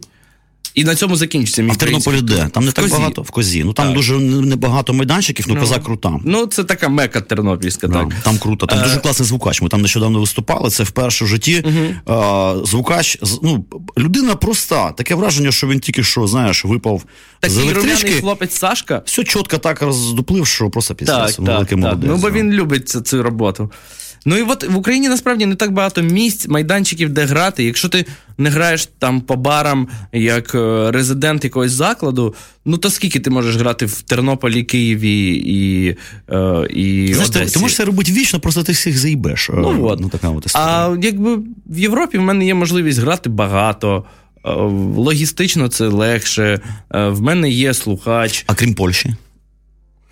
І 0.75 0.83
на 0.83 0.95
цьому 0.95 1.15
закінчиться 1.15 1.61
мій 1.61 1.69
А 1.69 1.73
в 1.73 1.77
Тернополі 1.77 2.21
де? 2.21 2.49
Там 2.53 2.63
не 2.63 2.69
В 2.69 2.73
так 2.73 2.85
Козі. 2.85 2.97
багато 2.97 3.21
в 3.21 3.29
козі. 3.31 3.63
Ну 3.63 3.73
там 3.73 3.85
Так. 3.85 3.95
дуже 3.95 4.13
небагато 4.19 4.93
майданчиків, 4.93 5.45
ну, 5.49 5.53
Ну. 5.55 5.59
коза 5.61 5.79
крута. 5.79 6.19
Ну, 6.25 6.45
це 6.45 6.63
така 6.63 6.89
мека 6.89 7.21
тернопільська, 7.21 7.87
Да, 7.87 7.93
так. 8.05 8.13
Там 8.23 8.37
круто, 8.37 8.65
там 8.65 8.79
Е, 8.79 8.83
дуже 8.83 8.97
класний 8.99 9.27
звукач. 9.27 9.61
Ми 9.61 9.69
там 9.69 9.81
нещодавно 9.81 10.19
виступали. 10.19 10.69
Це 10.69 10.83
вперше 10.83 11.25
в 11.25 11.27
житті. 11.27 11.65
А, 12.05 12.55
звукач, 12.65 13.17
ну, 13.43 13.65
людина 13.97 14.35
проста. 14.35 14.91
Таке 14.91 15.15
враження, 15.15 15.51
що 15.51 15.67
він 15.67 15.79
тільки 15.79 16.03
що, 16.03 16.27
знаєш, 16.27 16.65
випав 16.65 17.01
з 17.01 17.03
Такий 17.39 17.57
румяний 17.59 17.83
електрички. 17.91 18.21
хлопець 18.21 18.53
Сашка. 18.57 19.01
Все 19.05 19.23
чітко 19.23 19.57
так 19.57 19.81
роздуплив, 19.81 20.47
що 20.47 20.69
просто 20.69 20.95
після 20.95 21.25
Так, 21.25 21.35
так, 21.45 21.69
так. 21.69 21.97
Ну, 22.03 22.17
бо 22.17 22.31
він 22.31 22.51
любить 22.51 22.89
цю 22.89 23.23
роботу. 23.23 23.71
Ну 24.25 24.37
і 24.37 24.41
от 24.41 24.69
в 24.69 24.77
Україні 24.77 25.09
насправді 25.09 25.45
не 25.45 25.55
так 25.55 25.71
багато 25.71 26.01
місць, 26.01 26.47
майданчиків, 26.47 27.09
де 27.09 27.25
грати. 27.25 27.63
Якщо 27.63 27.89
ти 27.89 28.05
не 28.37 28.49
граєш 28.49 28.89
там 28.99 29.21
по 29.21 29.35
барам 29.35 29.87
як 30.13 30.55
е, 30.55 30.91
резидент 30.91 31.43
якогось 31.43 31.71
закладу, 31.71 32.35
ну 32.65 32.77
то 32.77 32.89
скільки 32.89 33.19
ти 33.19 33.29
можеш 33.29 33.55
грати 33.55 33.85
в 33.85 34.01
Тернополі, 34.01 34.63
Києві 34.63 35.27
і, 35.45 35.89
е, 36.33 36.67
і 36.69 37.13
Знаєш, 37.13 37.29
Одесі? 37.29 37.53
ти 37.53 37.59
можеш 37.59 37.77
це 37.77 37.85
робити 37.85 38.11
вічно, 38.11 38.39
просто 38.39 38.63
ти 38.63 38.71
всіх 38.71 38.97
заїбеш. 38.97 39.49
Ну, 39.53 39.71
Е, 39.71 39.77
от. 39.81 39.99
ну 39.99 40.09
така 40.09 40.29
от 40.29 40.45
історія. 40.45 40.67
А 40.67 40.97
якби 41.01 41.35
в 41.65 41.79
Європі 41.79 42.17
в 42.17 42.21
мене 42.21 42.45
є 42.45 42.53
можливість 42.53 42.99
грати 42.99 43.29
багато. 43.29 44.03
Логістично 44.95 45.67
це 45.67 45.87
легше. 45.87 46.59
В 46.89 47.21
мене 47.21 47.49
є 47.49 47.73
слухач. 47.73 48.43
А 48.47 48.53
крім 48.53 48.73
Польщі? 48.73 49.15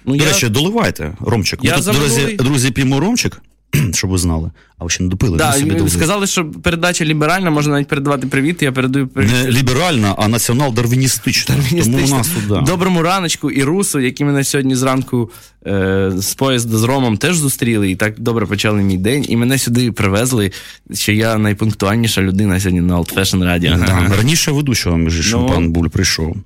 Ну, 0.05 0.15
До 0.15 0.23
я... 0.23 0.29
речі, 0.29 0.49
доливайте, 0.49 1.13
Ромчик. 1.19 1.63
Ми 1.63 1.69
Я 1.69 1.75
тут, 1.75 1.83
за 1.83 1.91
друзі, 1.93 2.37
друзі, 2.39 2.71
п'ємо 2.71 2.99
Ромчик. 2.99 3.41
щоб 3.93 4.09
ви 4.09 4.17
знали. 4.17 4.51
А 4.77 4.83
ви 4.83 4.89
ще 4.89 5.03
не 5.03 5.09
допили. 5.09 5.37
Да, 5.37 5.53
собі 5.53 5.89
сказали, 5.89 6.27
що 6.27 6.45
передача 6.45 7.05
ліберальна, 7.05 7.49
можна 7.49 7.73
навіть 7.73 7.87
передавати 7.87 8.27
привіт. 8.27 8.61
Я 8.61 8.71
передаю 8.71 9.07
привіт. 9.07 9.31
Не 9.43 9.51
ліберальна, 9.51 10.15
а 10.17 10.27
націонал-дарвіністична. 10.27 11.55
Тому 11.83 11.97
у 11.97 12.09
нас 12.09 12.29
да. 12.47 12.61
Доброму 12.61 13.01
раночку 13.01 13.51
і 13.51 13.63
Русу, 13.63 13.99
які 13.99 14.25
мене 14.25 14.43
сьогодні 14.43 14.75
зранку 14.75 15.31
е, 15.67 16.11
з 16.15 16.33
поїзда 16.33 16.77
з 16.77 16.83
Ромом 16.83 17.17
теж 17.17 17.37
зустріли, 17.37 17.91
і 17.91 17.95
так 17.95 18.19
добре 18.19 18.45
почали 18.45 18.81
мій 18.81 18.97
день. 18.97 19.25
І 19.29 19.37
мене 19.37 19.57
сюди 19.57 19.91
привезли, 19.91 20.51
що 20.93 21.11
я 21.11 21.37
найпунктуальніша 21.37 22.21
людина 22.21 22.59
сьогодні 22.59 22.81
на 22.81 22.99
Old 22.99 23.15
Fashion 23.17 23.39
Radio. 23.43 23.85
Да, 23.85 24.15
раніше 24.17 24.51
ведучого, 24.51 24.97
між 24.97 25.17
іншим, 25.17 25.39
Ну. 25.39 25.47
пан 25.47 25.69
Буль 25.71 25.87
прийшов. 25.87 26.37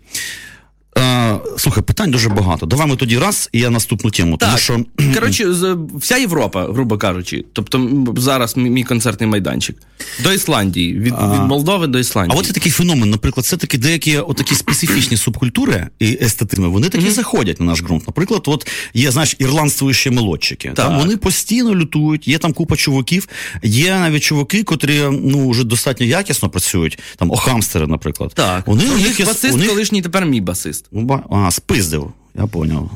Е, 1.12 1.39
слухай, 1.58 1.84
питань 1.84 2.12
дуже 2.12 2.30
багато. 2.30 2.65
Давай 2.65 2.88
ми 2.88 2.95
тоді 2.95 3.17
раз, 3.17 3.50
і 3.52 3.60
я 3.60 3.69
наступну 3.69 4.12
тему. 4.12 4.38
Тому 4.38 4.58
що 4.58 4.80
коротше, 5.13 5.47
вся 5.95 6.17
Європа, 6.17 6.63
грубо 6.63 6.97
кажучи, 6.97 7.45
тобто 7.54 7.89
зараз 8.17 8.58
мій 8.58 8.84
концертний 8.84 9.30
майданчик. 9.30 9.76
До 10.24 10.34
Ісландії, 10.34 10.93
від, 10.93 11.13
від 11.13 11.47
Молдови 11.47 11.88
до 11.88 12.00
Ісландії. 12.00 12.38
А 12.38 12.39
от 12.39 12.47
є 12.47 12.54
такий 12.54 12.71
феномен, 12.71 13.10
наприклад, 13.10 13.45
це 13.45 13.58
такі 13.58 13.78
деякі 13.78 14.17
отакі 14.17 14.56
специфічні 14.56 15.17
субкультури 15.17 15.88
і 16.00 16.17
естетизми, 16.21 16.67
вони 16.67 16.89
такі 16.89 17.10
заходять 17.10 17.60
на 17.60 17.65
наш 17.65 17.82
ґрунт. 17.82 18.08
Наприклад, 18.08 18.41
от 18.45 18.67
є, 18.93 19.12
знаєш, 19.12 19.36
ірландствуючі 19.39 20.10
мелодчики. 20.10 20.71
Там 20.76 21.00
вони 21.00 21.17
постійно 21.17 21.76
лютують, 21.76 22.28
є 22.28 22.38
там 22.38 22.54
купа 22.54 22.76
чуваків, 22.76 23.28
є 23.63 24.00
навіть 24.00 24.24
чуваки, 24.24 24.63
котрі 24.63 25.02
ну 25.12 25.50
вже 25.50 25.63
достатньо 25.63 26.06
якісно 26.06 26.50
працюють. 26.50 27.00
Там 27.17 27.32
охамстери, 27.32 27.88
наприклад. 27.88 28.32
Так. 28.36 28.67
Вони 28.67 28.84
у 28.89 28.97
них 28.97 29.26
басист 29.26 29.54
у 29.54 29.58
них- 29.58 29.69
колишній 29.69 30.02
тепер 30.02 30.26
мій 30.26 30.41
басист. 30.41 30.86
Ну, 31.08 31.24
А, 31.30 31.52
спиздив, 31.52 32.12
я 32.36 32.48
поняв. 32.48 32.92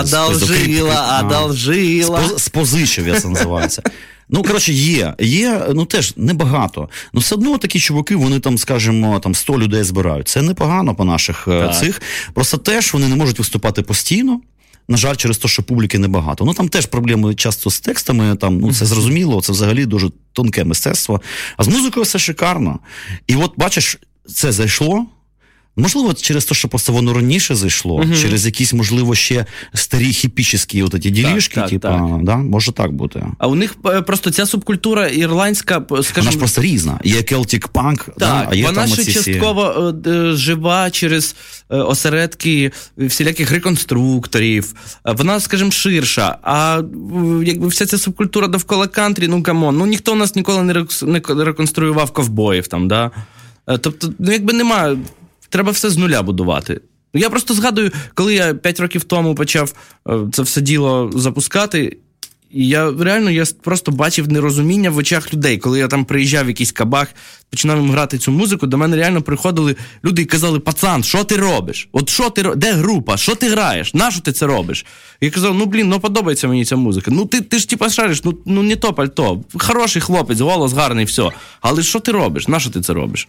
Одолжила, 0.00 1.22
одолжила. 1.26 2.38
Спозичив, 2.38 3.08
я 3.08 3.20
це 3.20 3.28
називається. 3.28 3.82
Ну, 4.30 4.42
коротше, 4.42 4.72
є. 4.72 5.14
Є, 5.20 5.66
ну 5.74 5.84
теж 5.84 6.12
небагато. 6.16 6.88
Ну, 7.12 7.20
все 7.20 7.34
одно 7.34 7.58
такі 7.58 7.80
чуваки, 7.80 8.16
вони 8.16 8.40
там, 8.40 8.58
скажімо, 8.58 9.18
там 9.18 9.34
100 9.34 9.58
людей 9.58 9.82
збирають. 9.82 10.28
Це 10.28 10.42
непогано 10.42 10.94
по 10.94 11.04
наших 11.04 11.48
е, 11.48 11.62
Так. 11.62 11.78
цих. 11.78 12.02
Просто 12.34 12.56
теж 12.56 12.92
вони 12.92 13.08
не 13.08 13.16
можуть 13.16 13.38
виступати 13.38 13.82
постійно. 13.82 14.40
На 14.88 14.96
жаль, 14.96 15.14
через 15.14 15.38
те, 15.38 15.48
що 15.48 15.62
публіки 15.62 15.98
небагато. 15.98 16.44
Ну 16.44 16.54
там 16.54 16.68
теж 16.68 16.86
проблеми 16.86 17.34
часто 17.34 17.70
з 17.70 17.80
текстами, 17.80 18.36
там, 18.36 18.58
ну 18.58 18.72
це 18.72 18.86
зрозуміло, 18.86 19.40
це 19.40 19.52
взагалі 19.52 19.86
дуже 19.86 20.10
тонке 20.32 20.64
мистецтво. 20.64 21.20
А 21.56 21.64
з 21.64 21.68
музикою 21.68 22.04
все 22.04 22.18
шикарно. 22.18 22.78
І 23.26 23.36
от 23.36 23.52
бачиш, 23.56 23.98
це 24.34 24.52
зайшло. 24.52 25.06
Можливо, 25.78 26.14
через 26.14 26.44
те, 26.44 26.54
що 26.54 26.68
просто 26.68 26.92
воно 26.92 27.14
раніше 27.14 27.54
зайшло, 27.54 28.04
через 28.22 28.46
якісь, 28.46 28.72
можливо, 28.72 29.14
ще 29.14 29.46
старі 29.74 30.12
хіпічні 30.12 30.82
от 30.82 31.00
ті 31.00 31.10
ділішки, 31.10 31.54
так, 31.54 31.70
типа, 31.70 31.88
так. 31.88 32.24
Да? 32.24 32.36
може 32.36 32.72
так 32.72 32.92
бути. 32.92 33.26
А 33.38 33.46
у 33.48 33.54
них 33.54 33.76
е, 33.86 34.02
просто 34.02 34.30
ця 34.30 34.46
субкультура 34.46 35.08
ірландська, 35.08 35.80
п- 35.80 36.00
Вона 36.16 36.30
ж 36.30 36.38
просто 36.38 36.62
різна. 36.62 37.00
Є 37.04 37.16
Celtic 37.16 37.68
Punk, 37.68 38.08
да? 38.18 38.46
а 38.50 38.54
є 38.54 38.64
вона 38.64 38.80
там 38.80 38.88
ще 38.88 39.02
оці 39.02 39.12
частково 39.12 39.94
е, 40.06 40.32
жива 40.32 40.90
через 40.90 41.36
е, 41.70 41.76
осередки 41.76 42.72
всіляких 42.96 43.50
реконструкторів. 43.50 44.74
Вона, 45.04 45.40
скажімо, 45.40 45.70
ширша. 45.70 46.38
А 46.42 46.82
якби 47.44 47.68
вся 47.68 47.86
ця 47.86 47.98
субкультура 47.98 48.48
довкола 48.48 48.86
кантрі, 48.86 49.28
ну 49.28 49.42
come 49.42 49.61
on, 49.61 49.76
ну 49.78 49.86
ніхто 49.86 50.12
у 50.12 50.16
нас 50.16 50.34
ніколи 50.34 50.86
не 51.02 51.20
ко- 51.20 51.44
реконструював 51.44 52.10
ковбоїв 52.10 52.68
там, 52.68 52.88
да? 52.88 53.10
Тобто, 53.80 54.12
ну 54.18 54.32
якби 54.32 54.52
немає, 54.52 54.96
треба 55.48 55.70
все 55.70 55.90
з 55.90 55.96
нуля 55.96 56.22
будувати. 56.22 56.80
Ну, 57.14 57.20
Я 57.20 57.30
просто 57.30 57.54
згадую, 57.54 57.90
коли 58.14 58.34
я 58.34 58.54
5 58.54 58.80
років 58.80 59.04
тому 59.04 59.34
почав 59.34 59.72
е, 60.08 60.18
це 60.32 60.42
все 60.42 60.60
діло 60.60 61.10
запускати. 61.14 61.96
І 62.50 62.68
я 62.68 62.92
реально 63.00 63.30
я 63.30 63.44
просто 63.62 63.92
бачив 63.92 64.32
нерозуміння 64.32 64.90
в 64.90 64.96
очах 64.96 65.34
людей. 65.34 65.58
Коли 65.58 65.78
я 65.78 65.88
там 65.88 66.04
приїжджав 66.04 66.44
в 66.44 66.48
якийсь 66.48 66.72
кабак, 66.72 67.14
починав 67.50 67.78
їм 67.78 67.90
грати 67.90 68.18
цю 68.18 68.32
музику, 68.32 68.66
до 68.66 68.78
мене 68.78 68.96
реально 68.96 69.22
приходили 69.22 69.76
люди 70.04 70.22
і 70.22 70.24
казали: 70.24 70.60
пацан, 70.60 71.04
що 71.04 71.24
ти 71.24 71.36
робиш? 71.36 71.88
От 71.92 72.08
що 72.08 72.30
ти 72.30 72.42
де 72.56 72.72
група? 72.72 73.16
Що 73.16 73.34
ти 73.34 73.48
граєш? 73.48 73.94
Нащо 73.94 74.20
ти 74.20 74.32
це 74.32 74.46
робиш? 74.46 74.86
Я 75.20 75.30
казав, 75.30 75.54
ну 75.54 75.66
блін, 75.66 75.88
ну 75.88 76.00
подобається 76.00 76.48
мені 76.48 76.64
ця 76.64 76.76
музика. 76.76 77.10
Ну 77.10 77.26
ти, 77.26 77.40
ти 77.40 77.58
ж 77.58 77.68
типа 77.68 77.90
шариш, 77.90 78.24
ну, 78.24 78.38
ну 78.46 78.62
не 78.62 78.76
то 78.76 78.92
пальто. 78.92 79.44
Хороший 79.58 80.02
хлопець, 80.02 80.40
голос 80.40 80.72
гарний, 80.72 81.04
все. 81.04 81.30
Але 81.60 81.82
що 81.82 82.00
ти 82.00 82.12
робиш? 82.12 82.48
Нащо 82.48 82.70
ти 82.70 82.80
це 82.80 82.92
робиш? 82.92 83.28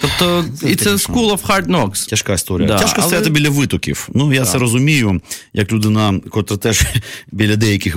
Тобто, 0.00 0.44
і 0.68 0.74
це 0.76 0.90
school 0.90 1.30
of 1.32 1.46
hard 1.46 1.66
knocks. 1.66 2.08
Тяжка 2.08 2.32
історія. 2.32 2.68
Да, 2.68 2.78
Тяжко 2.78 2.96
але- 2.98 3.06
стояти 3.06 3.30
біля 3.30 3.50
витоків. 3.50 4.08
Ну, 4.14 4.32
я 4.32 4.44
це 4.44 4.58
розумію, 4.58 5.20
як 5.54 5.72
людина, 5.72 6.20
котра 6.30 6.56
теж 6.56 6.82
біля 7.32 7.56
деяких 7.56 7.96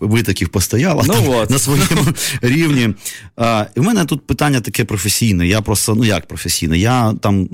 витоків 0.00 0.48
постояла 0.48 1.02
Ну 1.06 1.14
там, 1.14 1.28
от. 1.28 1.50
на 1.50 1.58
своєму 1.58 1.86
рівні. 2.42 2.94
А, 3.36 3.66
і 3.76 3.80
в 3.80 3.82
мене 3.82 4.04
тут 4.04 4.26
питання 4.26 4.60
таке 4.60 4.84
професійне. 4.84 5.46
Я 5.46 5.60
просто, 5.60 5.94
ну 5.94 6.04
як 6.04 6.26
професійне, 6.26 6.78
я 6.78 7.12
там 7.20 7.48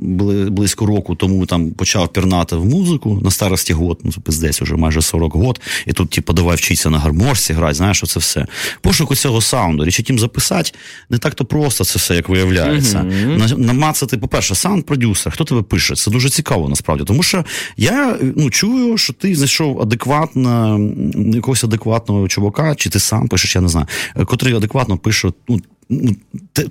близько 0.50 0.86
року 0.86 1.14
тому 1.14 1.46
там 1.46 1.70
почав 1.70 2.12
пірнати 2.12 2.56
в 2.56 2.64
музику 2.64 3.20
на 3.24 3.30
старості 3.30 3.72
год, 3.72 4.00
ну, 4.04 4.10
пиздець, 4.12 4.62
уже 4.62 4.76
майже 4.76 5.02
40 5.02 5.34
год. 5.34 5.60
І 5.86 5.92
тут, 5.92 6.10
типу, 6.10 6.32
давай 6.32 6.56
вчитися 6.56 6.90
на 6.90 6.98
гармошці 6.98 7.52
грати, 7.52 7.74
знаєш, 7.74 8.02
оце 8.04 8.20
все. 8.20 8.46
Пошуку 8.80 9.16
цього 9.16 9.40
саунду. 9.40 9.84
Річ 9.84 9.96
тім 10.04 10.18
записати 10.18 10.70
не 11.10 11.18
так-то 11.18 11.44
просто 11.44 11.84
це 11.84 11.98
все, 11.98 12.14
як 12.14 12.28
виявляється. 12.28 13.02
На, 13.02 13.72
намацати, 13.90 14.18
по-перше, 14.18 14.54
саунд-продюсер, 14.54 15.32
хто 15.32 15.44
тебе 15.44 15.62
пише? 15.62 15.94
Це 15.94 16.10
дуже 16.10 16.30
цікаво 16.30 16.68
насправді. 16.68 17.04
Тому 17.04 17.22
що 17.22 17.44
я 17.76 18.18
ну, 18.36 18.50
чую, 18.50 18.98
що 18.98 19.12
ти 19.12 19.34
знайшов 19.34 19.80
адекватно, 19.80 20.80
якогось 21.14 21.64
адекватного 21.64 22.28
чувака, 22.28 22.74
чи 22.74 22.90
ти 22.90 23.00
сам 23.00 23.28
пишеш, 23.28 23.54
я 23.54 23.60
не 23.60 23.68
знаю, 23.68 23.86
е, 24.16 24.24
котрий 24.24 24.54
адекватно 24.54 24.98
пише. 24.98 25.32
Ну, 25.48 25.60
ну, 25.88 26.16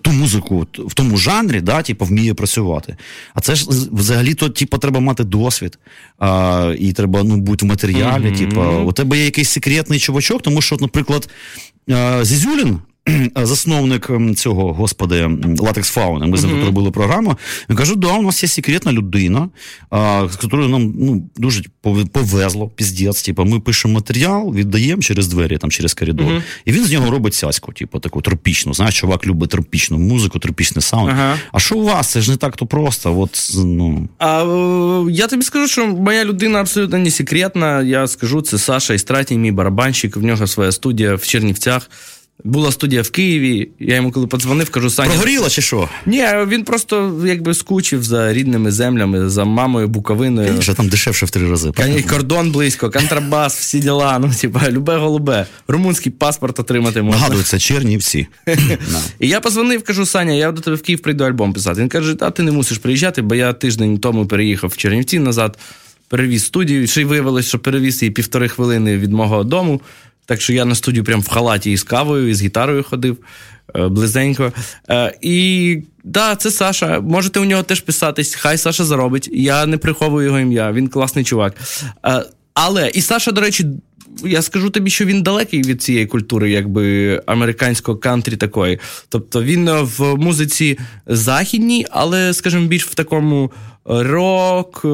ту 0.01 0.11
музику 0.11 0.67
в 0.77 0.93
тому 0.93 1.17
жанрі, 1.17 1.61
да, 1.61 1.81
типу, 1.81 2.05
вміє 2.05 2.33
працювати. 2.33 2.97
А 3.33 3.41
це 3.41 3.55
ж 3.55 3.65
взагалі-то, 3.91 4.49
типу, 4.49 4.77
треба 4.77 4.99
мати 4.99 5.23
досвід, 5.23 5.79
а, 6.19 6.73
і 6.79 6.93
треба 6.93 7.23
ну, 7.23 7.37
бути 7.37 7.65
в 7.65 7.69
матеріалі. 7.69 8.31
Типу, 8.31 8.61
у 8.61 8.91
тебе 8.91 9.17
є 9.17 9.25
якийсь 9.25 9.49
секретний 9.49 9.99
чувачок, 9.99 10.41
тому 10.41 10.61
що, 10.61 10.77
наприклад, 10.79 11.29
а, 11.89 12.25
Зізюлін. 12.25 12.79
Засновник 13.35 14.09
ем, 14.09 14.35
цього, 14.35 14.73
господи, 14.73 15.29
Латекс 15.59 15.89
Фауна. 15.89 16.25
Ми 16.25 16.37
з 16.37 16.43
ним 16.43 16.55
тут 16.55 16.65
робили 16.65 16.91
програму. 16.91 17.37
Він 17.69 17.77
каже: 17.77 17.95
да, 17.95 18.13
у 18.13 18.21
нас 18.21 18.43
є 18.43 18.49
секретна 18.49 18.93
людина, 18.93 19.49
а, 19.89 20.27
з 20.31 20.43
якою 20.43 20.67
нам 20.67 20.93
ну, 20.99 21.29
дуже 21.37 21.63
повезло, 22.11 22.69
піздець. 22.75 23.21
Типу, 23.21 23.45
ми 23.45 23.59
пишемо 23.59 23.93
матеріал, 23.93 24.53
віддаємо 24.53 25.01
через 25.01 25.27
двері, 25.27 25.57
там, 25.57 25.71
через 25.71 25.93
коридор. 25.93 26.43
І 26.65 26.71
він 26.71 26.85
з 26.85 26.91
нього 26.91 27.11
робить 27.11 27.33
сяську, 27.33 27.73
типу, 27.73 27.99
таку 27.99 28.21
тропічну. 28.21 28.73
Знаєш, 28.73 28.99
чувак 28.99 29.27
любить 29.27 29.49
тропічну 29.49 29.97
музику, 29.97 30.39
тропічний 30.39 30.81
саунд. 30.81 31.09
Ага. 31.09 31.37
А 31.51 31.59
що 31.59 31.75
у 31.75 31.83
вас? 31.83 32.07
Це 32.07 32.21
ж 32.21 32.31
не 32.31 32.37
так 32.37 32.55
то 32.55 32.65
просто. 32.65 33.19
От, 33.19 33.51
ну. 33.55 34.09
А 34.17 34.43
е, 34.43 35.11
я 35.11 35.27
тобі 35.27 35.43
скажу, 35.43 35.67
що 35.67 35.87
моя 35.87 36.25
людина 36.25 36.59
абсолютно 36.59 36.97
не 36.97 37.11
секретна. 37.11 37.81
Я 37.81 38.07
скажу, 38.07 38.41
це 38.41 38.57
Саша 38.57 38.93
Істратій, 38.93 39.37
мій 39.37 39.51
барабанщик. 39.51 40.17
В 40.17 40.23
нього 40.23 40.47
своя 40.47 40.71
студія 40.71 41.15
в 41.15 41.23
Чернівцях. 41.23 41.89
Була 42.43 42.71
студія 42.71 43.01
в 43.01 43.09
Києві. 43.09 43.69
Я 43.79 43.95
йому 43.95 44.11
коли 44.11 44.27
подзвонив, 44.27 44.69
кажу, 44.69 44.89
Саня. 44.89 45.09
Прогоріло 45.09 45.49
чи 45.49 45.61
що? 45.61 45.89
Ні, 46.05 46.25
він 46.47 46.63
просто 46.63 47.21
якби 47.25 47.53
скучив 47.53 48.03
за 48.03 48.33
рідними 48.33 48.71
землями, 48.71 49.29
за 49.29 49.45
мамою 49.45 49.87
Буковиною. 49.87 50.57
Вже 50.57 50.73
там 50.73 50.89
дешевше 50.89 51.25
в 51.25 51.29
три 51.29 51.49
рази. 51.49 51.69
Кані- 51.69 52.09
Кордон 52.09 52.51
близько, 52.51 52.89
контрабас, 52.89 53.59
всі 53.59 53.79
діла. 53.79 54.19
Ну, 54.19 54.31
типа, 54.41 54.69
любе 54.71 54.97
голубе. 54.97 55.45
Румунський 55.67 56.11
паспорт 56.11 56.59
отримати 56.59 57.01
можна. 57.01 57.19
Нагадую, 57.21 57.43
це 57.43 57.59
Чернівці. 57.59 58.27
І 59.19 59.27
я 59.27 59.39
позвонив, 59.41 59.83
кажу, 59.83 60.05
Саня, 60.05 60.33
я 60.33 60.51
до 60.51 60.61
тебе 60.61 60.75
в 60.75 60.81
Київ 60.81 60.99
прийду 60.99 61.23
альбом 61.23 61.53
писати. 61.53 61.81
Він 61.81 61.89
каже, 61.89 62.15
а 62.19 62.31
ти 62.31 62.43
не 62.43 62.51
мусиш 62.51 62.77
приїжджати, 62.77 63.21
бо 63.21 63.35
я 63.35 63.53
тиждень 63.53 63.97
тому 63.97 64.25
переїхав 64.25 64.69
в 64.69 64.77
Чернівці 64.77 65.19
назад, 65.19 65.57
перевіз 66.07 66.45
студію. 66.45 66.87
Ще 66.87 67.01
й 67.01 67.05
виявилось, 67.05 67.47
що 67.47 67.59
перевіз 67.59 68.01
її 68.01 68.11
півтори 68.11 68.49
хвилини 68.49 68.97
від 68.97 69.11
мого 69.11 69.43
дому. 69.43 69.81
Так 70.29 70.41
що 70.41 70.53
я 70.53 70.65
на 70.65 70.75
студію 70.75 71.03
прям 71.03 71.21
в 71.21 71.27
халаті 71.27 71.71
із 71.71 71.83
кавою, 71.83 72.29
і 72.29 72.33
з 72.33 72.41
гітарою 72.41 72.83
ходив 72.83 73.17
е, 73.75 73.87
близенько. 73.87 74.53
Е, 74.89 75.17
І 75.21 75.77
да, 76.03 76.35
це 76.35 76.51
Саша. 76.51 77.01
Можете 77.01 77.39
у 77.39 77.45
нього 77.45 77.63
теж 77.63 77.79
писатись. 77.79 78.35
Хай 78.35 78.57
Саша 78.57 78.85
заробить. 78.85 79.29
Я 79.33 79.65
не 79.65 79.77
приховую 79.77 80.25
його 80.25 80.39
ім'я, 80.39 80.71
він 80.71 80.87
класний 80.87 81.25
чувак. 81.25 81.53
Е, 82.05 82.25
Але 82.53 82.89
і 82.89 83.01
Саша, 83.01 83.31
до 83.31 83.41
речі, 83.41 83.65
я 84.25 84.41
скажу 84.41 84.69
тобі, 84.69 84.89
що 84.89 85.05
він 85.05 85.23
далекий 85.23 85.61
від 85.61 85.81
цієї 85.81 86.05
культури, 86.05 86.51
якби 86.51 87.21
американського 87.25 87.97
кантрі 87.97 88.35
такої. 88.35 88.79
Тобто 89.09 89.43
він 89.43 89.69
в 89.69 90.15
музиці 90.15 90.77
західній, 91.07 91.85
але, 91.89 92.33
скажімо, 92.33 92.67
більш 92.67 92.85
в 92.85 92.95
такому 92.95 93.51
рок, 93.85 94.85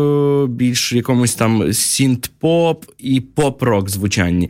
більш 0.49 0.93
якомусь 0.93 1.33
там 1.33 1.73
сінт-поп 1.73 2.83
і 2.97 3.21
поп-рок 3.21 3.89
звучанні. 3.89 4.49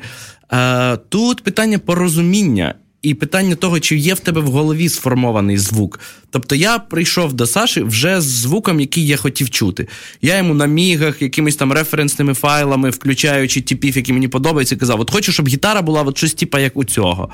Е, 0.53 0.97
Тут 1.09 1.43
питання 1.43 1.79
порозуміння. 1.79 2.75
і 3.01 3.13
питання 3.13 3.55
того, 3.55 3.79
чи 3.79 3.97
є 3.97 4.13
в 4.13 4.19
тебе 4.19 4.41
в 4.41 4.47
голові 4.47 4.89
сформований 4.89 5.57
звук. 5.57 5.99
Тобто 6.29 6.55
я 6.55 6.79
прийшов 6.79 7.33
до 7.33 7.45
Саші 7.47 7.81
вже 7.81 8.21
з 8.21 8.23
звуком, 8.23 8.79
який 8.79 9.07
я 9.07 9.17
хотів 9.17 9.49
чути. 9.49 9.87
Я 10.21 10.37
йому 10.37 10.53
на 10.53 10.65
мігах, 10.65 11.21
якимись 11.21 11.55
там 11.55 11.71
референсними 11.73 12.33
файлами, 12.33 12.89
включаючи 12.89 13.61
типів, 13.61 13.95
які 13.95 14.13
мені 14.13 14.27
подобаються, 14.27 14.75
казав: 14.75 14.99
от 15.01 15.11
хочу, 15.11 15.31
щоб 15.31 15.47
гітара 15.47 15.81
була 15.81 16.01
от 16.01 16.17
щось 16.17 16.33
типа 16.33 16.59
як 16.59 16.77
у 16.77 16.83
цього. 16.83 17.29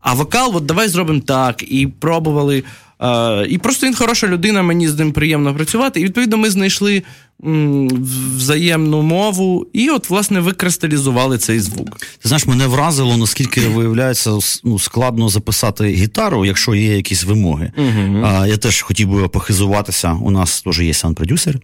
А 0.00 0.14
вокал, 0.14 0.56
от 0.56 0.66
давай 0.66 0.88
зробимо 0.88 1.20
так. 1.20 1.62
І 1.72 1.86
пробували. 1.86 2.64
Е, 3.00 3.46
і 3.48 3.58
просто 3.58 3.86
він 3.86 3.94
хороша 3.94 4.26
людина, 4.26 4.62
мені 4.62 4.88
з 4.88 4.98
ним 4.98 5.12
приємно 5.12 5.54
працювати. 5.54 6.00
І 6.00 6.04
відповідно 6.04 6.36
ми 6.36 6.50
знайшли 6.50 7.02
взаємну 7.40 9.02
мову, 9.02 9.66
і 9.72 9.90
от, 9.90 10.10
власне, 10.10 10.40
викристалізували 10.40 11.38
цей 11.38 11.60
звук. 11.60 11.98
Ти 11.98 12.28
знаєш, 12.28 12.46
мене 12.46 12.66
вразило, 12.66 13.16
наскільки 13.16 13.60
виявляється 13.60 14.38
ну, 14.64 14.78
складно 14.78 15.28
записати 15.28 15.84
гітару, 15.84 16.46
якщо 16.46 16.74
є 16.74 16.96
якісь 16.96 17.24
вимоги. 17.24 17.72
Угу. 17.76 18.26
А, 18.26 18.46
Я 18.46 18.56
теж 18.56 18.82
хотів 18.82 19.08
би 19.08 19.28
похизуватися. 19.28 20.12
У 20.22 20.30
нас 20.30 20.62
теж 20.62 20.80
є 20.80 20.92
саунд-продюсер. 20.92 21.60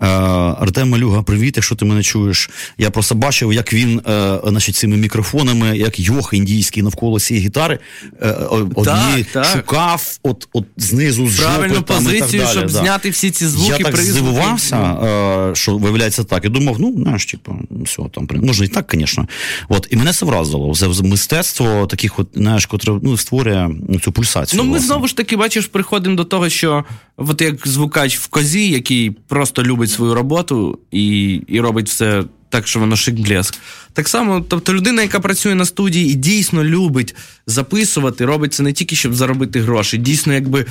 Артем 0.00 0.88
Малюга, 0.88 1.22
привіт, 1.22 1.56
якщо 1.56 1.74
ти 1.74 1.84
мене 1.84 2.02
чуєш. 2.02 2.50
Я 2.78 2.90
просто 2.90 3.14
бачив, 3.14 3.52
як 3.52 3.72
він 3.72 4.00
е, 4.08 4.38
значить, 4.46 4.76
цими 4.76 4.96
мікрофонами, 4.96 5.78
як 5.78 6.00
йох 6.00 6.30
індійський 6.32 6.82
навколо 6.82 7.20
цієї 7.20 7.46
гітари, 7.46 7.78
е, 8.22 8.30
одні 8.74 9.24
так, 9.24 9.26
так. 9.32 9.46
шукав 9.46 10.18
от, 10.22 10.48
от 10.52 10.64
знизу 10.76 11.28
з 11.28 11.40
правильну 11.40 11.74
жопи, 11.74 11.94
там, 11.94 12.04
позицію, 12.04 12.42
і 12.42 12.44
так 12.44 12.54
далі, 12.54 12.58
щоб 12.58 12.72
да. 12.72 12.78
зняти 12.78 13.10
всі 13.10 13.30
ці 13.30 13.46
звуки. 13.46 13.74
Я 13.78 13.84
так 13.84 13.96
здивувався, 13.96 14.76
е, 14.76 15.07
що 15.54 15.78
виявляється 15.78 16.24
так. 16.24 16.44
Я 16.44 16.50
думав, 16.50 16.76
ну 16.78 16.94
знаєш, 16.96 17.26
типу, 17.26 17.58
все 17.70 18.02
там 18.14 18.28
можна 18.42 18.66
і 18.66 18.68
так, 18.68 18.90
звісно. 18.94 19.28
От 19.68 19.88
і 19.90 19.96
мене 19.96 20.12
це 20.12 20.26
вразило. 20.26 20.74
Це 20.74 20.88
мистецтво 21.02 21.86
таких, 21.86 22.18
от 22.18 22.28
знаєш, 22.34 22.66
котре 22.66 22.98
ну, 23.02 23.16
створює 23.16 23.70
цю 24.04 24.12
пульсацію. 24.12 24.58
Ну, 24.58 24.64
ми 24.64 24.70
власне. 24.70 24.86
знову 24.86 25.06
ж 25.06 25.16
таки, 25.16 25.36
бачиш, 25.36 25.66
приходимо 25.66 26.16
до 26.16 26.24
того, 26.24 26.48
що 26.48 26.84
от 27.16 27.40
як 27.40 27.68
звукач 27.68 28.18
в 28.18 28.26
козі, 28.26 28.70
який 28.70 29.10
просто 29.10 29.62
любить 29.62 29.90
свою 29.90 30.14
роботу 30.14 30.78
і, 30.90 31.28
і 31.48 31.60
робить 31.60 31.88
все. 31.88 32.24
Так, 32.50 32.66
що 32.66 32.80
воно 32.80 32.94
шик-блеск. 32.94 33.58
Так 33.92 34.08
само, 34.08 34.44
тобто 34.48 34.74
людина, 34.74 35.02
яка 35.02 35.20
працює 35.20 35.54
на 35.54 35.64
студії 35.64 36.12
і 36.12 36.14
дійсно 36.14 36.64
любить 36.64 37.14
записувати, 37.46 38.24
робить 38.24 38.54
це 38.54 38.62
не 38.62 38.72
тільки, 38.72 38.96
щоб 38.96 39.14
заробити 39.14 39.60
гроші, 39.60 39.98
дійсно, 39.98 40.34
якби, 40.34 40.66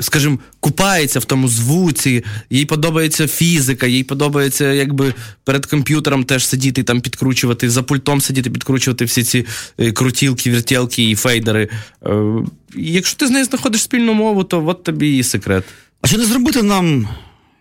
скажімо, 0.00 0.38
купається 0.60 1.18
в 1.18 1.24
тому 1.24 1.48
звуці, 1.48 2.24
їй 2.50 2.64
подобається 2.64 3.28
фізика, 3.28 3.86
їй 3.86 4.04
подобається 4.04 4.72
якби 4.72 5.14
перед 5.44 5.66
комп'ютером 5.66 6.24
теж 6.24 6.46
сидіти, 6.46 6.82
там 6.82 7.00
підкручувати, 7.00 7.70
за 7.70 7.82
пультом 7.82 8.20
сидіти, 8.20 8.50
підкручувати 8.50 9.04
всі 9.04 9.22
ці 9.22 9.46
е, 9.78 9.92
крутілки, 9.92 10.50
вертілки 10.50 11.10
і 11.10 11.14
фейдери. 11.14 11.68
Е, 12.06 12.34
Якщо 12.74 13.16
ти 13.16 13.26
з 13.26 13.30
нею 13.30 13.44
знаходиш 13.44 13.82
спільну 13.82 14.14
мову, 14.14 14.44
то 14.44 14.66
от 14.66 14.84
тобі 14.84 15.18
і 15.18 15.22
секрет. 15.22 15.64
А 16.02 16.08
чи 16.08 16.18
не 16.18 16.24
зробити 16.24 16.62
нам 16.62 17.08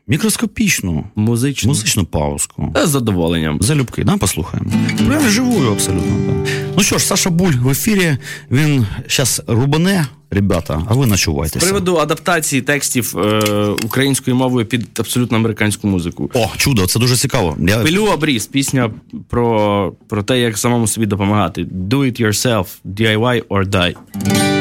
мікроскопічну 0.07 1.03
Музичну. 1.15 1.67
музичну 1.69 2.05
паузку? 2.05 2.73
З 2.85 2.89
задоволенням. 2.89 3.57
Залюбки, 3.61 4.03
да, 4.03 4.17
послухаємо. 4.17 4.69
Прямо 5.07 5.29
живую 5.29 5.71
абсолютно. 5.71 6.11
Да. 6.27 6.49
Ну 6.77 6.83
що 6.83 6.97
ж, 6.97 7.05
Саша 7.05 7.29
Буль 7.29 7.51
в 7.53 7.69
ефірі. 7.69 8.17
Він 8.51 8.85
зараз 9.09 9.41
рубане, 9.47 10.07
ребята, 10.31 10.83
а 10.89 10.93
ви 10.93 11.05
З 11.05 11.09
начувайтеся. 11.09 11.65
приводу 11.65 11.97
адаптації 11.97 12.61
текстів 12.61 13.17
е, 13.17 13.39
українською 13.85 14.35
мовою 14.35 14.65
під 14.65 14.99
абсолютно 14.99 15.37
американську 15.37 15.87
музику. 15.87 16.31
О, 16.33 16.49
чудо, 16.57 16.87
це 16.87 16.99
дуже 16.99 17.15
цікаво. 17.17 17.57
Я... 17.59 17.77
Пилю 17.79 18.05
обріз, 18.05 18.45
пісня 18.45 18.91
про, 19.29 19.93
про 20.07 20.23
те, 20.23 20.39
як 20.39 20.57
самому 20.57 20.87
собі 20.87 21.05
допомагати. 21.07 21.63
Do 21.63 21.97
it 21.99 22.21
yourself, 22.21 22.65
DIY 22.85 23.43
or 23.43 23.69
die. 23.69 24.54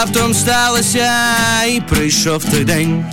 Раптом 0.00 0.34
сталося 0.34 1.10
і 1.68 1.80
прийшов 1.80 2.44
той 2.44 2.64
день, 2.64 3.04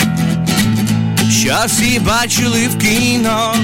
що 1.31 1.55
всі 1.67 1.99
бачили 1.99 2.67
в 2.67 2.77
кіно. 2.77 3.55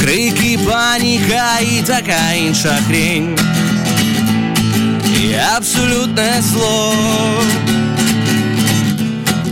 Крики, 0.00 0.58
паніка 0.66 1.58
і 1.60 1.82
така 1.82 2.32
інша 2.32 2.78
хрінь. 2.88 3.38
І 5.20 5.34
абсолютне 5.56 6.34
зло 6.40 6.94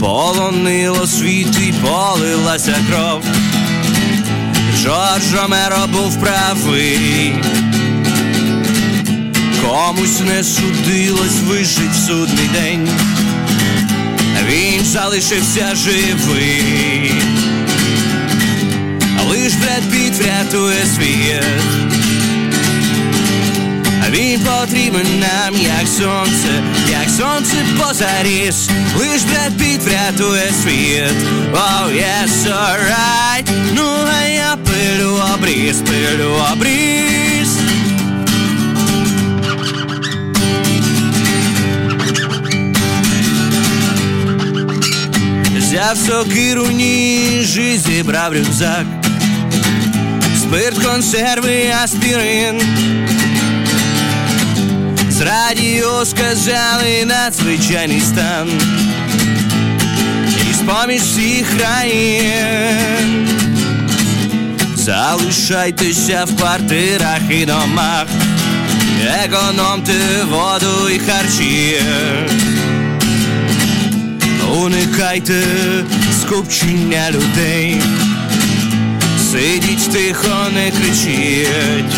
полонило 0.01 1.07
світ 1.07 1.59
і 1.69 1.73
полилася 1.73 2.75
кров. 2.91 3.25
Жорж 4.83 5.35
Ромеро 5.35 5.87
був 5.93 6.21
правий. 6.21 7.35
Комусь 9.65 10.21
не 10.21 10.43
судилось 10.43 11.41
вижить 11.49 11.91
в 11.91 12.07
судний 12.07 12.49
день. 12.49 12.89
Він 14.49 14.85
залишився 14.85 15.75
живий. 15.75 17.13
Лиш 19.29 19.55
Бред 19.55 19.83
Піт 19.91 20.15
врятує 20.15 20.87
світ. 20.97 21.45
Він 24.11 24.41
потрібен 24.41 25.07
нам, 25.21 25.55
як 25.55 25.89
сонце, 25.99 26.63
як 26.91 27.11
сонце 27.17 27.57
позаріс. 27.79 28.71
Лиш 28.99 29.23
Бред 29.23 29.59
Піт 29.59 29.83
врятує 29.83 30.53
світ. 30.63 31.27
Oh, 31.53 31.91
yes, 31.93 32.47
alright. 32.47 33.49
Ну, 33.75 33.91
а 34.21 34.25
я 34.25 34.57
пилю 34.57 35.19
обріз, 35.35 35.77
пилю 35.77 36.33
обріз. 36.53 37.14
Взяв 45.85 45.97
сокиру 45.97 46.67
ніж 46.67 47.57
і 47.57 47.79
зібрав 47.79 48.33
рюкзак. 48.33 48.87
Спирт, 50.39 50.85
консерви, 50.85 51.75
аспірин 51.85 52.63
З 55.11 55.21
радіо 55.21 56.05
сказали 56.05 57.05
надзвичайний 57.05 58.01
стан. 58.01 58.49
І 60.51 60.55
з-поміж 60.55 61.03
всіх 61.03 61.57
країн 61.59 63.29
Залишайтеся 64.77 66.25
в 66.25 66.37
квартирах 66.37 67.21
і 67.31 67.47
домах. 67.47 68.07
Економте 69.25 69.93
воду 70.31 70.89
і 70.91 70.99
харчі 70.99 71.77
Уникайте 74.55 75.43
скупчення 76.21 77.11
людей, 77.11 77.83
сидіть 79.33 79.93
тихо, 79.93 80.47
не 80.55 80.71
кричіть, 80.71 81.95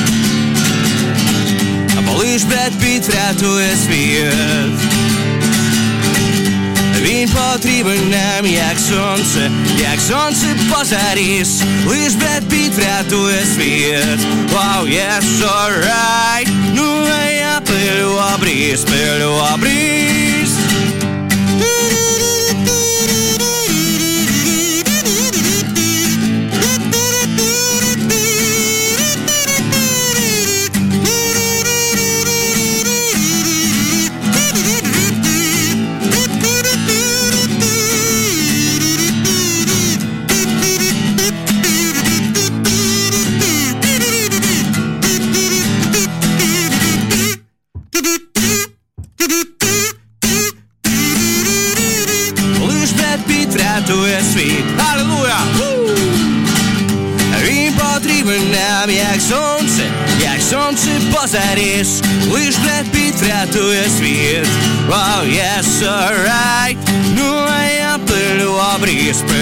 або 1.98 2.12
лиш 2.18 2.42
Бред 2.42 2.72
Піт 2.82 3.08
врятує 3.08 3.68
світ. 3.86 4.80
Він 7.02 7.28
потрібен 7.28 8.10
нам, 8.10 8.46
як 8.46 8.78
сонце, 8.88 9.50
як 9.78 10.00
сонце 10.08 10.46
позаріс, 10.72 11.62
лиш 11.86 12.12
Бред 12.14 12.48
Піт 12.48 12.72
врятує 12.74 13.42
світ. 13.54 14.26
Oh, 14.54 14.86
yes, 14.86 15.24
alright, 15.42 16.48
ну 16.74 17.06
а 17.20 17.30
я 17.30 17.60
пилю 17.60 18.20
обріз, 18.34 18.80
пилю 18.80 19.30
обріз. 19.54 20.25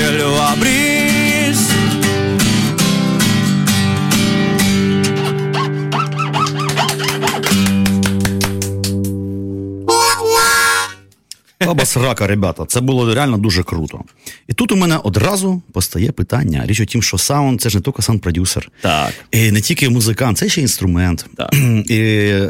Обріз, 0.04 0.12
пилю 0.12 0.83
Баба 11.74 11.86
срака, 11.86 12.26
ребята, 12.26 12.64
це 12.68 12.80
було 12.80 13.14
реально 13.14 13.38
дуже 13.38 13.62
круто. 13.62 14.00
І 14.48 14.52
тут 14.52 14.72
у 14.72 14.76
мене 14.76 14.98
одразу 15.04 15.62
постає 15.72 16.12
питання. 16.12 16.62
Річ 16.66 16.80
у 16.80 16.86
тім, 16.86 17.02
що 17.02 17.18
саунд 17.18 17.60
це 17.60 17.70
ж 17.70 17.76
не 17.76 17.82
тільки 17.82 18.02
саунд-продюсер. 18.02 18.68
Так. 18.80 19.12
І 19.30 19.50
не 19.50 19.60
тільки 19.60 19.90
музикант, 19.90 20.38
це 20.38 20.48
ще 20.48 20.60
інструмент. 20.60 21.26
Так. 21.36 21.54
І 21.88 21.96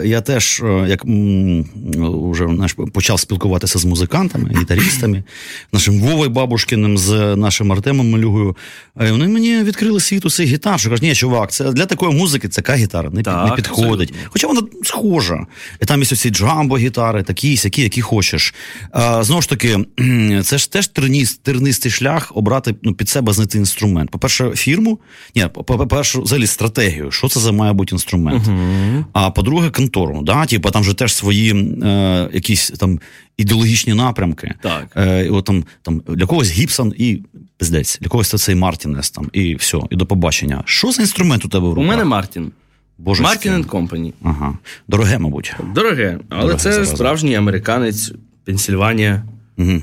я 0.04 0.20
теж, 0.20 0.60
е, 0.64 0.86
як 0.88 1.04
вже 2.30 2.46
знаєш, 2.54 2.76
почав 2.92 3.20
спілкуватися 3.20 3.78
з 3.78 3.84
музикантами, 3.84 4.50
гітарістами, 4.60 5.24
нашим 5.72 6.00
Вовою 6.00 6.30
Бабушкіним, 6.30 6.98
з 6.98 7.36
нашим 7.36 7.72
Артемом 7.72 8.10
Малюгою. 8.10 8.56
Е, 9.00 9.10
Вони 9.10 9.28
мені 9.28 9.62
відкрили 9.62 10.00
світ 10.00 10.24
усіх 10.24 10.46
гітар, 10.46 10.80
що 10.80 10.90
кажуть, 10.90 11.02
ні, 11.02 11.14
чувак, 11.14 11.52
це 11.52 11.72
для 11.72 11.86
такої 11.86 12.12
музики 12.12 12.48
це 12.48 12.62
така 12.62 12.74
гітара, 12.74 13.10
не, 13.10 13.22
Так, 13.22 13.50
не 13.50 13.56
підходить. 13.56 14.10
абсолютно. 14.10 14.30
Хоча 14.32 14.46
вона 14.46 14.62
схожа. 14.82 15.46
І 15.82 15.84
там 15.84 16.00
є 16.02 16.06
ці 16.06 16.30
джамбо-гітари, 16.30 17.22
такі, 17.22 17.56
сякі, 17.56 17.82
які 17.82 18.00
хочеш. 18.00 18.54
А, 19.14 19.22
знову 19.24 19.42
ж 19.42 19.48
таки, 19.48 19.78
це 20.44 20.58
ж 20.58 20.72
теж 20.72 20.86
терніс, 20.86 21.34
тернистий 21.34 21.90
шлях 21.92 22.32
обрати 22.34 22.74
ну, 22.82 22.94
під 22.94 23.08
себе 23.08 23.32
знайти 23.32 23.58
інструмент. 23.58 24.10
По-перше, 24.10 24.50
фірму, 24.50 24.98
ні, 25.36 25.46
по- 25.54 25.64
по-перше, 25.64 26.20
взагалі 26.20 26.46
стратегію, 26.46 27.10
що 27.10 27.28
це 27.28 27.40
за 27.40 27.52
має 27.52 27.72
бути 27.72 27.94
інструмент. 27.94 28.44
А 29.12 29.30
по-друге, 29.30 29.70
контору. 29.70 30.22
Да? 30.22 30.46
Типу, 30.46 30.70
там 30.70 30.84
же 30.84 30.94
теж 30.94 31.14
свої 31.14 31.52
е, 31.82 32.28
якісь 32.32 32.70
там 32.70 33.00
ідеологічні 33.36 33.94
напрямки. 33.94 34.54
Так. 34.62 34.92
Е, 34.96 35.28
от 35.30 35.44
там, 35.44 35.64
там, 35.82 36.02
для 36.08 36.26
когось 36.26 36.50
Гібсон 36.50 36.94
і 36.98 37.22
пиздець, 37.58 37.98
для 38.00 38.08
когось 38.08 38.28
це 38.28 38.38
цей 38.38 38.54
Мартінес 38.54 39.10
там, 39.10 39.30
і 39.32 39.54
все, 39.54 39.78
і 39.90 39.96
до 39.96 40.06
побачення. 40.06 40.62
Що 40.66 40.92
за 40.92 41.02
інструмент 41.02 41.44
у 41.44 41.48
тебе 41.48 41.68
в 41.68 41.78
У 41.78 41.82
мене 41.82 42.04
Мартін. 42.04 42.52
Боже, 42.98 43.22
Мартін. 43.22 43.52
Company. 43.64 44.12
Ага. 44.22 44.58
Дороге, 44.88 45.18
мабуть. 45.18 45.54
Дороге, 45.74 46.18
але 46.28 46.40
Дороге 46.42 46.58
це 46.62 46.72
зараза. 46.72 46.96
справжній 46.96 47.34
американець, 47.34 48.12
Пенсільванія. 48.44 49.24
Угу. 49.58 49.82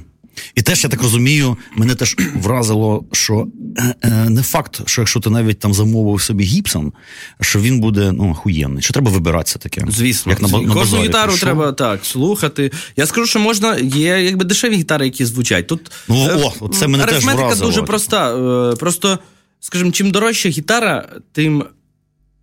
І 0.56 0.62
теж 0.62 0.84
я 0.84 0.90
так 0.90 1.02
розумію, 1.02 1.58
мене 1.76 1.96
теж 1.96 2.16
вразило, 2.36 3.06
що 3.12 3.48
е, 3.78 3.96
е, 4.02 4.30
не 4.30 4.44
факт, 4.44 4.82
що 4.86 5.02
якщо 5.02 5.20
ти 5.20 5.30
навіть 5.30 5.60
там 5.60 5.74
замовив 5.74 6.22
собі 6.22 6.44
гіпсон, 6.44 6.94
що 7.42 7.60
він 7.60 7.80
буде 7.80 8.12
ну, 8.12 8.32
охуєнний. 8.32 8.84
Що 8.84 8.94
треба 8.94 9.12
вибиратися 9.12 9.60
таке? 9.60 9.86
Звісно, 9.90 10.32
Як 10.32 10.42
на, 10.42 10.48
на 10.48 10.74
кожну 10.74 11.02
гітару 11.02 11.28
прийшов. 11.28 11.40
треба 11.40 11.72
так 11.72 12.06
слухати. 12.06 12.72
Я 12.98 13.06
скажу, 13.06 13.28
що 13.28 13.40
можна, 13.40 13.78
є 13.78 14.24
якби 14.24 14.46
дешеві 14.46 14.76
гітари, 14.76 15.06
які 15.06 15.26
звучать. 15.26 15.68
Тут 15.68 15.92
Ну, 16.08 16.28
е, 16.30 16.52
о, 16.60 16.70
це 16.70 16.88
мене 16.88 17.06
теж 17.06 17.14
арифметика 17.14 17.56
дуже 17.56 17.84
проста. 17.84 18.36
Е, 18.72 18.76
Просто, 18.76 19.20
скажімо, 19.60 19.92
чим 19.92 20.12
дорожча 20.12 20.50
гітара, 20.50 21.10
тим 21.32 21.64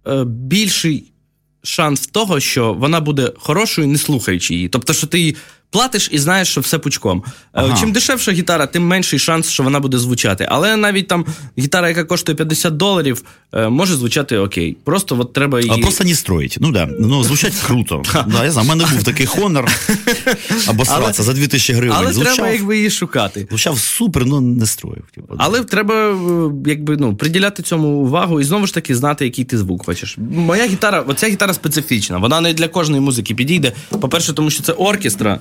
е, 0.07 0.25
більший 0.25 1.12
шанс 1.62 2.07
того, 2.07 2.41
що 2.41 2.73
вона 2.75 3.01
буде 3.01 3.33
хорошою, 3.39 3.89
не 3.89 3.99
слухаючи 3.99 4.55
її. 4.55 4.69
Тобто, 4.69 4.93
що 4.93 5.07
ти 5.07 5.19
її 5.19 5.37
платиш 5.71 6.09
і 6.12 6.19
знаєш, 6.19 6.49
що 6.49 6.61
все 6.61 6.79
пучком. 6.79 7.23
Е, 7.27 7.31
Ага. 7.53 7.77
Чим 7.81 7.93
дешевша 7.93 8.33
гітара, 8.33 8.66
тим 8.66 8.87
менший 8.87 9.19
шанс, 9.19 9.49
що 9.51 9.62
вона 9.62 9.81
буде 9.81 9.99
звучати. 9.99 10.47
Але 10.51 10.77
навіть 10.77 11.09
там 11.09 11.27
гітара, 11.59 11.89
яка 11.89 12.05
коштує 12.05 12.37
50 12.37 12.77
доларів, 12.77 13.23
е, 13.53 13.69
може 13.69 13.95
звучати 13.95 14.39
окей. 14.39 14.77
Просто 14.85 15.19
от 15.21 15.33
треба 15.33 15.61
її. 15.61 15.73
А 15.75 15.79
просто 15.79 16.05
не 16.05 16.14
строїть. 16.14 16.57
Ну 16.61 16.73
да. 16.73 16.89
Ну, 17.01 17.25
звучать 17.25 17.55
круто. 17.66 18.03
да, 18.27 18.45
я 18.45 18.51
знаю, 18.51 18.66
у 18.66 18.69
мене 18.69 18.85
був 18.93 19.03
такий 19.03 19.27
хонор. 19.27 19.71
Або 20.69 20.85
сраться 20.85 21.23
за 21.23 21.33
2000 21.33 21.73
гривень. 21.73 21.97
Але 22.01 22.12
звучав, 22.12 22.35
треба 22.35 22.51
якби 22.53 22.77
її 22.77 22.91
шукати. 22.91 23.47
звучав 23.49 23.79
супер, 23.79 24.27
ну 24.27 24.41
не 24.41 24.66
строїв. 24.66 25.05
Типу. 25.14 25.35
Але 25.39 25.64
треба 25.64 25.95
е, 25.95 26.51
якби, 26.66 26.97
ну, 26.97 27.16
приділяти 27.16 27.62
цьому 27.62 27.89
увагу 27.89 28.41
і 28.41 28.45
знову 28.45 28.66
ж 28.66 28.75
таки 28.75 28.95
знати, 28.95 29.25
який 29.25 29.45
ти 29.45 29.59
звук 29.59 29.85
хочеш. 29.87 30.16
Моя 30.35 30.66
гітара, 30.66 31.01
оця 31.01 31.29
гітара 31.29 31.55
специфічна. 31.55 32.19
Вона 32.19 32.41
не 32.41 32.53
для 32.53 32.69
кожної 32.69 33.01
музики 33.01 33.35
підійде. 33.35 33.73
По-перше, 34.01 34.33
тому 34.33 34.51
що 34.51 34.62
це 34.62 34.73
оркестра, 34.73 35.39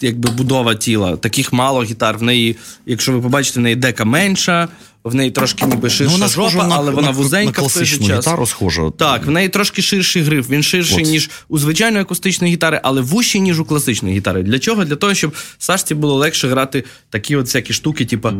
якби 0.00 0.30
будова 0.30 0.74
тіла. 0.74 1.16
Таких 1.16 1.52
мало 1.52 1.82
гітар. 1.84 2.18
В 2.18 2.22
неї, 2.22 2.56
якщо 2.86 3.12
ви 3.12 3.20
побачите, 3.20 3.60
в 3.60 3.62
неї 3.62 3.76
дека 3.76 4.04
менша, 4.04 4.68
в 5.04 5.14
неї 5.14 5.30
трошки 5.30 5.66
ніби 5.66 5.90
ширша 5.90 6.16
Ну, 6.20 6.28
жопа, 6.28 6.66
на, 6.66 6.76
але 6.76 6.90
вона 6.90 7.06
на, 7.08 7.12
вузенька 7.12 7.62
на 7.62 7.68
в 7.68 7.74
той 7.74 7.84
же 7.84 7.98
час. 7.98 8.18
гітару 8.26 8.46
схожа. 8.46 8.90
Так, 8.98 9.26
в 9.26 9.30
неї 9.30 9.48
трошки 9.48 9.82
ширший 9.82 10.22
гриф. 10.22 10.50
Він 10.50 10.62
ширший, 10.62 11.02
От. 11.02 11.10
ніж 11.10 11.30
у 11.48 11.58
звичайної 11.58 12.02
акустичної 12.02 12.52
гітари, 12.52 12.80
але 12.82 13.00
вущий, 13.00 13.40
ніж 13.40 13.60
у 13.60 13.64
класичної 13.64 14.16
гітари. 14.16 14.42
Для 14.42 14.58
чого? 14.58 14.84
Для 14.84 14.96
того, 14.96 15.14
щоб 15.14 15.34
Сашці 15.58 15.94
було 15.94 16.14
легше 16.14 16.48
грати 16.48 16.84
такі 17.10 17.36
от 17.36 17.46
всякі 17.46 17.72
штуки, 17.72 18.04
типа. 18.04 18.32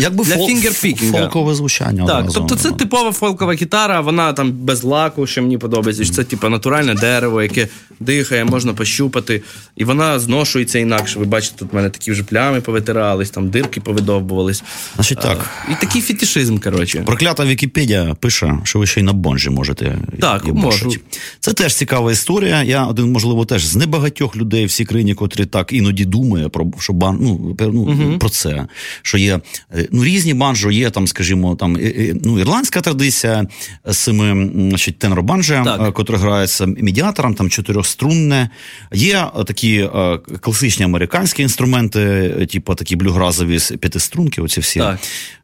Якби 0.00 0.24
Для 0.24 0.34
фол- 0.36 0.46
fingerpicking 0.46 1.08
а. 1.08 1.18
фолкове 1.18 1.54
звучання. 1.54 2.06
Так, 2.06 2.26
тобто 2.34 2.56
це 2.56 2.72
типова 2.72 3.12
фолкова 3.12 3.52
гітара, 3.52 4.00
вона 4.00 4.32
там 4.32 4.52
без 4.52 4.84
лаку, 4.84 5.26
що 5.26 5.42
мені 5.42 5.58
подобається. 5.58 6.04
Це 6.04 6.24
типу 6.24 6.48
натуральне 6.48 6.94
дерево, 6.94 7.42
яке 7.42 7.68
дихає, 8.00 8.44
можна 8.44 8.74
пощупати. 8.74 9.42
І 9.76 9.84
вона 9.84 10.18
зношується 10.18 10.78
інакше. 10.78 11.18
Ви 11.18 11.24
бачите, 11.24 11.54
тут 11.58 11.72
в 11.72 11.76
мене 11.76 11.90
такі 11.90 12.12
вже 12.12 12.22
плями 12.22 12.60
повитирались, 12.60 13.30
там 13.30 13.50
дирки 13.50 13.80
повидовбувались. 13.80 14.62
Значить 14.94 15.20
так. 15.20 15.50
І 15.70 15.74
такий 15.80 16.02
фетишизм, 16.02 16.58
коротше. 16.58 17.02
Проклята 17.06 17.44
Вікіпедія 17.44 18.14
пише, 18.20 18.58
що 18.64 18.78
ви 18.78 18.86
ще 18.86 19.00
й 19.00 19.02
на 19.02 19.12
банджо 19.12 19.50
можете. 19.50 19.98
Так, 20.20 20.46
можу. 20.46 20.92
Це 21.40 21.52
теж 21.52 21.74
цікава 21.74 22.12
історія. 22.12 22.62
Я 22.62 22.84
один, 22.84 23.12
можливо, 23.12 23.44
теж 23.44 23.66
з 23.66 23.76
небагатьох 23.76 24.36
людей 24.36 24.66
в 24.66 24.72
цій 24.72 24.84
країні, 24.84 25.14
котрі 25.14 25.46
так 25.46 25.72
іноді 25.72 26.04
думає 26.04 26.48
про 26.48 26.66
що 26.78 26.92
бан, 26.92 27.18
ну, 27.20 27.56
ну, 27.60 28.18
про 28.18 28.28
це. 28.28 28.66
Що 29.02 29.18
є 29.18 29.40
е, 29.76 29.85
ну, 29.92 30.04
різні 30.04 30.34
банджо, 30.34 30.70
є 30.70 30.90
там, 30.90 31.06
скажімо, 31.06 31.56
там 31.56 31.78
ну, 32.24 32.38
ірландська 32.40 32.80
традиція 32.80 33.46
з 33.84 33.98
цими 33.98 34.30
м, 34.30 34.50
значить, 34.68 34.98
теноробанджі, 34.98 35.60
Так. 35.64 35.80
е, 35.88 35.92
котре 35.92 36.16
грається 36.18 36.66
медіатором, 36.66 37.34
там 37.34 37.50
чотирьохструнне. 37.50 38.50
Є 38.92 39.26
е, 39.38 39.44
такі 39.44 39.76
е, 39.94 40.18
класичні 40.40 40.84
американські 40.84 41.42
інструменти, 41.42 42.30
типу 42.52 42.74
такі 42.74 42.96
блюгразові 42.96 43.58
з 43.58 43.70
п'ятиструнки, 43.70 44.42
оці 44.42 44.60
всі. 44.60 44.78
Так. 44.80 44.98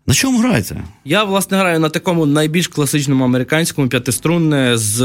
На 0.06 0.14
чому 0.14 0.38
граєте? 0.38 0.76
Я, 1.04 1.24
власне, 1.24 1.58
граю 1.58 1.80
на 1.80 1.88
такому 1.88 2.26
найбільш 2.26 2.68
класичному 2.68 3.24
американському 3.24 3.88
п'ятиструнне 3.88 4.78
з 4.78 4.98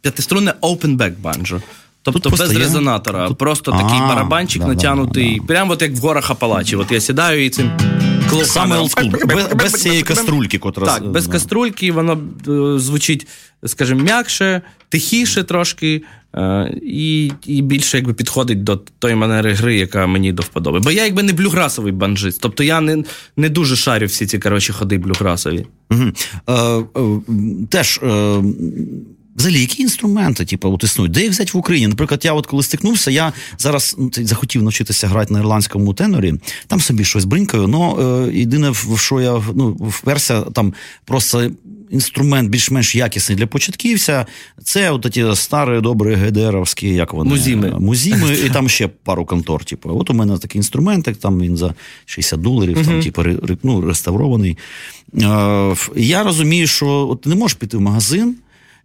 п'ятиструнне 0.00 0.54
open 0.62 0.96
back 0.96 1.12
банджо. 1.20 1.60
Тобто 2.04 2.20
Тут 2.30 2.38
без 2.38 2.56
резонатора, 2.56 3.28
тут- 3.28 3.38
просто 3.38 3.72
такий 3.72 3.98
А, 4.00 4.08
барабанчик 4.08 4.62
да, 4.62 4.68
да, 4.68 4.74
натягнутий, 4.74 5.38
да, 5.40 5.46
прямо 5.46 5.72
от 5.72 5.82
як 5.82 5.92
в 5.92 5.98
горах 5.98 6.30
Апалачі. 6.30 6.76
От 6.76 6.92
я 6.92 7.00
сідаю 7.00 7.44
і 7.44 7.50
цим. 7.50 7.70
Саме 8.44 8.76
олдскул, 8.76 9.10
без, 9.24 9.46
без 9.54 9.72
цієї 9.72 10.02
каструльки, 10.02 10.58
котра 10.58 10.86
Так, 10.86 11.08
без 11.08 11.26
да. 11.26 11.32
каструльки 11.32 11.92
воно 11.92 12.20
е, 12.48 12.78
звучить, 12.78 13.26
скажімо, 13.66 14.02
м'якше, 14.02 14.62
тихіше 14.88 15.42
трошки, 15.42 16.02
е, 16.34 16.74
і, 16.82 17.32
і 17.46 17.62
більше 17.62 17.96
якби 17.96 18.14
підходить 18.14 18.64
до 18.64 18.76
тої 18.76 19.14
манери 19.14 19.52
гри, 19.52 19.76
яка 19.76 20.06
мені 20.06 20.32
до 20.32 20.42
вподоби. 20.42 20.80
Бо 20.80 20.90
я 20.90 21.04
якби 21.04 21.22
не 21.22 21.32
блюграсовий 21.32 21.92
банджист, 21.92 22.40
тобто 22.40 22.62
я 22.62 22.80
не, 22.80 23.04
не 23.36 23.48
дуже 23.48 23.76
шарю 23.76 24.06
всі 24.06 24.26
ці 24.26 24.38
коротше, 24.38 24.72
ходи 24.72 24.98
блюграсові. 24.98 25.66
Мгм. 25.90 26.12
Е, 26.48 26.52
е, 26.52 26.84
теж. 27.70 28.00
Е, 28.02 28.42
Взагалі, 29.36 29.60
які 29.60 29.82
інструменти, 29.82 30.44
типу, 30.44 30.72
от 30.72 30.84
існують? 30.84 31.12
Де 31.12 31.22
їх 31.22 31.30
взяти 31.30 31.50
в 31.54 31.56
Україні? 31.56 31.88
Наприклад, 31.88 32.24
я 32.24 32.32
от 32.32 32.46
коли 32.46 32.62
стикнувся, 32.62 33.10
я 33.10 33.32
зараз 33.58 33.96
ну, 33.98 34.10
захотів 34.14 34.62
навчитися 34.62 35.08
грати 35.08 35.32
на 35.32 35.40
ірландському 35.40 35.94
тенорі, 35.94 36.34
там 36.66 36.80
собі 36.80 37.04
щось 37.04 37.24
бринкаю, 37.24 37.70
але 37.74 38.28
е, 38.28 38.38
єдине, 38.38 38.70
в 38.70 38.98
що 38.98 39.20
я 39.20 39.42
ну, 39.54 39.70
вперся, 39.72 40.40
там 40.40 40.74
просто 41.04 41.50
інструмент 41.92 42.50
більш-менш 42.50 42.94
якісний 42.94 43.38
для 43.38 43.46
початківця, 43.46 44.26
це 44.64 44.90
от 44.90 45.02
ті 45.10 45.26
старі, 45.34 45.80
добрі 45.80 46.14
ГДРовські, 46.14 46.88
як 46.88 47.12
вони? 47.12 47.30
Музіми. 47.30 47.68
Е, 47.68 47.78
Музіми, 47.78 48.34
і 48.46 48.50
там 48.50 48.68
ще 48.68 48.88
пару 48.88 49.24
контор. 49.24 49.64
Типу. 49.64 49.98
От 49.98 50.10
у 50.10 50.14
мене 50.14 50.38
такий 50.38 50.58
інструментик, 50.58 51.16
там 51.16 51.40
він 51.40 51.56
за 51.56 51.74
60 52.04 52.40
доларів, 52.40 52.86
там, 52.86 53.02
типу, 53.02 53.24
ну, 53.62 53.80
реставрований. 53.80 54.58
Е, 55.22 55.74
я 55.96 56.22
розумію, 56.22 56.66
що 56.66 56.88
от 56.88 57.20
ти 57.20 57.28
не 57.28 57.34
можеш 57.34 57.56
піти 57.56 57.76
в 57.76 57.80
магазин 57.80 58.36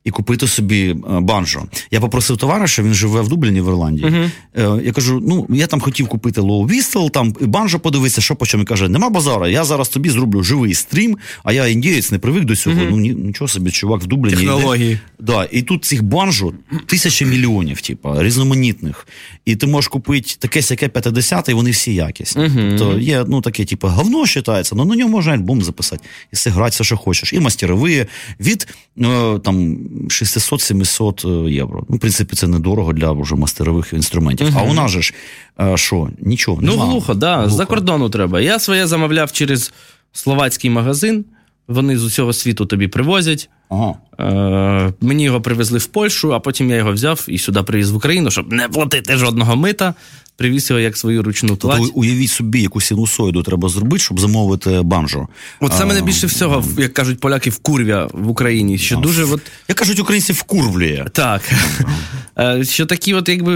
і 0.07 0.11
купити 0.11 0.47
собі 0.47 0.89
е, 0.89 1.19
банджо. 1.19 1.63
Я 1.91 1.99
попросив 1.99 2.37
товариша, 2.37 2.83
він 2.83 2.93
живе 2.93 3.21
в 3.21 3.27
Дубліні 3.27 3.61
в 3.61 3.67
Ірландії. 3.67 4.07
Uh-huh. 4.07 4.85
Я 4.85 4.91
кажу: 4.91 5.23
ну 5.27 5.47
я 5.49 5.67
там 5.67 5.79
хотів 5.79 6.07
купити 6.07 6.41
Low 6.41 6.67
Whistle, 6.67 7.09
там 7.09 7.35
і 7.41 7.45
банджо 7.45 7.79
подивитися, 7.79 8.21
що 8.21 8.35
по 8.35 8.45
чому. 8.45 8.61
Він 8.61 8.65
каже, 8.65 8.89
нема 8.89 9.09
базара, 9.09 9.47
я 9.47 9.63
зараз 9.63 9.89
тобі 9.89 10.09
зроблю 10.09 10.43
живий 10.43 10.73
стрім, 10.73 11.17
а 11.43 11.53
я 11.53 11.67
індієць 11.67 12.11
не 12.11 12.19
привик 12.19 12.45
до 12.45 12.55
цього. 12.55 12.75
Uh-huh. 12.75 12.87
Ну 12.89 12.97
ні, 12.97 13.09
нічого 13.09 13.47
собі, 13.47 13.71
чувак 13.71 14.01
в 14.01 14.07
Дубліні. 14.07 14.35
Технології. 14.35 14.91
Йде. 14.91 14.99
Да, 15.19 15.47
І 15.51 15.61
тут 15.61 15.85
цих 15.85 16.03
банджо 16.03 16.51
тисячі 16.85 17.25
мільйонів, 17.25 17.81
типу, 17.81 18.23
різноманітних. 18.23 19.07
І 19.45 19.55
ти 19.55 19.67
можеш 19.67 19.87
купити 19.87 20.35
таке 20.39 20.61
сяке 20.61 20.87
50 20.87 21.49
і 21.49 21.53
вони 21.53 21.71
всі 21.71 21.93
якісні. 21.93 22.43
Uh-huh. 22.43 22.77
Тобто 22.77 22.99
є 22.99 23.25
ну, 23.27 23.41
таке, 23.41 23.65
типу, 23.65 23.87
говно 23.87 24.19
вважається, 24.19 24.75
але 24.77 24.85
на 24.85 24.95
ньому 24.95 25.11
можна 25.11 25.33
альбом 25.33 25.61
записати 25.61 26.03
і 26.33 26.35
зіграти 26.35 26.69
все, 26.69 26.83
що 26.83 26.97
хочеш. 26.97 27.33
І 27.33 27.39
мастерові 27.39 28.05
від 28.39 28.67
е, 29.01 29.39
там 29.39 29.77
600-700 30.07 31.49
євро. 31.49 31.85
Ну, 31.89 31.95
в 31.95 31.99
принципі, 31.99 32.35
це 32.35 32.47
недорого 32.47 32.93
для 32.93 33.11
вже 33.11 33.35
мастерових 33.35 33.93
інструментів. 33.93 34.47
Uh-huh. 34.47 34.59
А 34.59 34.63
у 34.63 34.73
нас 34.73 34.91
же 34.91 35.01
ж 35.01 35.13
що, 35.75 36.09
нічого 36.19 36.59
Ну, 36.61 36.77
глухо, 36.77 37.13
да, 37.13 37.37
глухо. 37.37 37.49
за 37.49 37.65
кордону 37.65 38.09
треба. 38.09 38.41
Я 38.41 38.59
своє 38.59 38.87
замовляв 38.87 39.31
через 39.31 39.73
словацький 40.13 40.69
магазин. 40.69 41.25
Вони 41.67 41.97
з 41.97 42.03
усього 42.03 42.33
світу 42.33 42.65
тобі 42.65 42.87
привозять. 42.87 43.49
Ага. 43.69 43.93
Е, 44.19 44.93
Мені 45.01 45.23
його 45.23 45.41
привезли 45.41 45.77
в 45.77 45.85
Польщу, 45.85 46.33
а 46.33 46.39
потім 46.39 46.69
я 46.69 46.75
його 46.75 46.91
взяв 46.93 47.25
і 47.27 47.37
сюди 47.37 47.63
привіз 47.63 47.91
в 47.91 47.95
Україну, 47.95 48.31
щоб 48.31 48.53
не 48.53 48.69
платити 48.69 49.17
жодного 49.17 49.55
мита. 49.55 49.93
Привіз 50.37 50.69
його 50.69 50.79
як 50.79 50.97
свою 50.97 51.23
ручну 51.23 51.49
Тобто, 51.49 51.77
тладь. 51.77 51.91
уявіть 51.93 52.29
собі, 52.29 52.61
яку 52.61 52.81
синусоїду 52.81 53.43
треба 53.43 53.69
зробити, 53.69 54.03
щоб 54.03 54.19
замовити 54.19 54.81
банджо. 54.81 55.27
От 55.59 55.73
це 55.73 55.83
А, 55.83 55.85
мене 55.85 56.01
більше 56.01 56.27
всього, 56.27 56.65
як 56.77 56.93
кажуть 56.93 57.19
поляки, 57.19 57.49
вкурвя 57.49 58.09
в 58.13 58.29
Україні. 58.29 58.77
Що 58.77 58.95
дуже 58.95 59.23
от 59.23 59.41
Як 59.67 59.77
кажуть, 59.77 59.99
українці 59.99 60.33
вкурвлює. 60.33 61.05
Так. 61.13 61.41
Е, 62.39 62.63
Що 62.63 62.85
такі 62.85 63.13
от 63.13 63.29
якби 63.29 63.53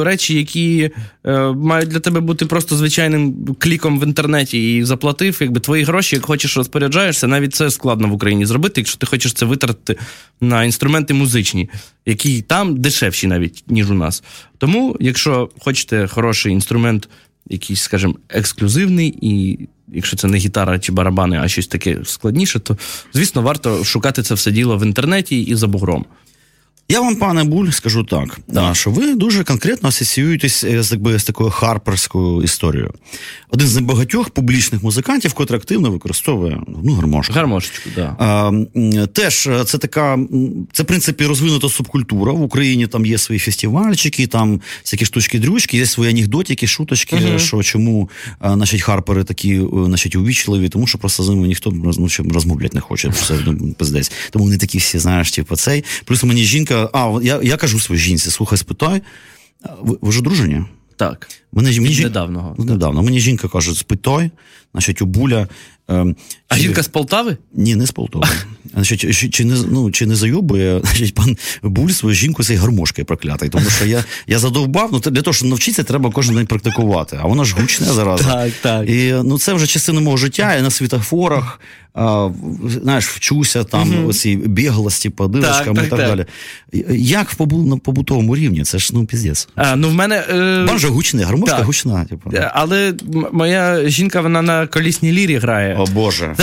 е, 0.00 0.04
речі, 0.04 0.34
які 0.34 0.90
е, 1.26 1.38
мають 1.40 1.88
для 1.88 2.00
тебе 2.00 2.20
бути 2.20 2.46
просто 2.46 2.76
звичайним 2.76 3.34
кліком 3.58 4.00
в 4.00 4.04
інтернеті 4.04 4.76
і 4.76 4.84
заплатив, 4.84 5.38
якби 5.40 5.60
твої 5.60 5.84
гроші, 5.84 6.16
як 6.16 6.24
хочеш 6.24 6.56
розпоряджаєшся, 6.56 7.26
навіть 7.26 7.54
це 7.54 7.70
складно 7.70 8.08
в 8.08 8.12
Україні 8.12 8.46
зробити, 8.46 8.80
якщо 8.80 8.98
ти 8.98 9.06
хочеш 9.06 9.32
це 9.32 9.46
витратити 9.46 10.00
на 10.40 10.64
інструменти 10.64 11.14
музичні, 11.14 11.70
які 12.06 12.42
там 12.42 12.76
дешевші 12.76 13.26
навіть, 13.26 13.64
ніж 13.68 13.90
у 13.90 13.94
нас. 13.94 14.22
Тому, 14.58 14.96
якщо 15.00 15.50
хочете 15.58 16.06
хороший 16.06 16.52
інструмент, 16.52 17.08
якийсь, 17.48 17.80
скажімо, 17.80 18.14
ексклюзивний, 18.28 19.18
і 19.20 19.58
якщо 19.88 20.16
це 20.16 20.28
не 20.28 20.38
гітара 20.38 20.78
чи 20.78 20.92
барабани, 20.92 21.38
а 21.42 21.48
щось 21.48 21.66
таке 21.66 21.98
складніше, 22.04 22.60
то 22.60 22.76
звісно 23.12 23.42
варто 23.42 23.84
шукати 23.84 24.22
це 24.22 24.34
все 24.34 24.50
діло 24.50 24.78
в 24.78 24.82
інтернеті 24.82 25.40
і 25.40 25.54
за 25.54 25.66
бугром. 25.66 26.04
Я 26.88 27.00
вам, 27.00 27.16
пане 27.16 27.44
Буль, 27.44 27.68
скажу 27.68 28.04
так, 28.04 28.38
да. 28.48 28.74
що 28.74 28.90
ви 28.90 29.14
дуже 29.14 29.44
конкретно 29.44 29.88
асоціюєтесь 29.88 30.64
з, 30.64 30.92
якби, 30.92 31.18
з 31.18 31.24
такою 31.24 31.50
харперською 31.50 32.42
історією. 32.42 32.92
Один 33.50 33.68
з 33.68 33.74
небагатьох 33.76 34.30
публічних 34.30 34.82
музикантів, 34.82 35.32
котрий 35.32 35.58
активно 35.58 35.90
використовує 35.90 36.60
ну, 36.84 36.94
гармошку. 36.94 37.34
Гармошечку. 37.34 37.90
Да. 37.96 38.16
А, 38.18 38.52
теж 39.06 39.48
це 39.66 39.78
така, 39.78 40.18
це 40.72 40.82
в 40.82 40.86
принципі 40.86 41.26
розвинута 41.26 41.68
субкультура. 41.68 42.32
В 42.32 42.42
Україні 42.42 42.86
там 42.86 43.06
є 43.06 43.18
свої 43.18 43.38
фестивальчики, 43.38 44.26
там 44.26 44.60
всякі 44.84 45.04
штучки-дрючки, 45.04 45.76
є 45.76 45.86
свої 45.86 46.10
анекдотики, 46.10 46.66
шуточки, 46.66 47.16
uh-huh. 47.16 47.38
що 47.38 47.62
чому 47.62 48.10
значить, 48.44 48.82
харпери 48.82 49.24
такі 49.24 49.62
значить, 49.86 50.16
увічливі, 50.16 50.68
тому 50.68 50.86
що 50.86 50.98
просто 50.98 51.22
з 51.22 51.28
ними 51.28 51.46
ніхто 51.46 51.70
ну, 51.70 52.08
розмовляти 52.34 52.74
не 52.74 52.80
хоче. 52.80 53.12
Це 53.12 53.34
ну, 53.46 53.72
пиздець. 53.78 54.12
Тому 54.30 54.44
вони 54.44 54.58
такі 54.58 54.78
всі, 54.78 54.98
знаєш, 54.98 55.30
типу, 55.30 55.56
цей. 55.56 55.84
Плюс 56.04 56.24
мені 56.24 56.44
жінка. 56.44 56.71
А, 56.74 57.20
я 57.22 57.40
я 57.42 57.56
кажу 57.56 57.80
своїй 57.80 58.00
жінці, 58.00 58.30
слухай, 58.30 58.58
спитай, 58.58 59.02
ви, 59.80 59.98
ви 60.00 60.12
ж 60.12 60.18
одружені? 60.18 60.62
Так. 60.96 61.28
Мене, 61.52 61.70
мені 61.70 61.94
жін... 61.94 62.04
недавнього. 62.04 62.54
Недавно. 62.58 63.02
Мені 63.02 63.20
жінка 63.20 63.48
каже, 63.48 63.74
спитай, 63.74 64.30
значить, 64.72 65.02
у 65.02 65.06
Буля. 65.06 65.48
Е, 65.90 66.14
а 66.48 66.56
чи... 66.56 66.62
жінка 66.62 66.82
з 66.82 66.88
Полтави? 66.88 67.36
Ні, 67.54 67.74
не 67.74 67.86
з 67.86 67.90
Полтави. 67.90 68.26
Значить, 68.74 69.16
чи, 69.16 69.28
чи, 69.28 69.44
не, 69.44 69.54
ну, 69.70 69.90
чи 69.90 70.06
не 70.06 70.16
зайобує 70.16 70.80
значить, 70.84 71.14
пан 71.14 71.36
Буль 71.62 71.90
свою 71.90 72.14
жінку 72.14 72.44
цією 72.44 72.62
гармошкою 72.62 73.04
проклятий. 73.04 73.48
Тому 73.48 73.70
що 73.70 73.84
я 73.84 74.04
я 74.26 74.38
задовбав, 74.38 74.90
ну 74.92 74.98
для 74.98 75.22
того, 75.22 75.34
щоб 75.34 75.48
навчитися, 75.48 75.82
треба 75.82 76.10
кожен 76.10 76.34
день 76.34 76.46
практикувати. 76.46 77.18
А 77.22 77.26
воно 77.26 77.44
ж 77.44 77.54
гучне 77.60 77.86
зараз. 77.86 78.20
Так, 78.20 78.52
так. 78.62 78.88
І 78.88 79.14
ну, 79.24 79.38
це 79.38 79.54
вже 79.54 79.66
частина 79.66 80.00
мого 80.00 80.16
життя, 80.16 80.54
я 80.54 80.62
на 80.62 80.70
світофорах. 80.70 81.60
А, 81.94 82.30
знаєш, 82.64 83.08
вчуся 83.08 83.64
там 83.64 83.92
uh-huh. 83.92 84.08
оці 84.08 84.36
біглості 84.36 85.10
по 85.10 85.28
дирочкам 85.28 85.76
так, 85.76 85.86
і 85.86 85.88
так, 85.88 85.98
так 85.98 86.08
далі. 86.08 86.26
Як 86.98 87.30
в 87.30 87.34
побу, 87.34 87.62
на 87.62 87.76
побутовому 87.76 88.36
рівні? 88.36 88.64
Це 88.64 88.78
ж 88.78 88.90
ну 88.92 89.06
піздець. 89.06 89.48
А, 89.54 89.76
ну, 89.76 89.88
в 89.88 89.94
мене, 89.94 90.24
е... 90.30 90.64
Банжо 90.68 90.88
гучний, 90.88 91.24
гармошка 91.24 91.56
так. 91.56 91.66
гучна. 91.66 92.04
Типу. 92.04 92.30
Але 92.52 92.94
моя 93.32 93.88
жінка 93.88 94.20
вона 94.20 94.42
на 94.42 94.66
колісній 94.66 95.12
лірі 95.12 95.36
грає. 95.36 95.76
О 95.78 95.84
Боже. 95.86 96.36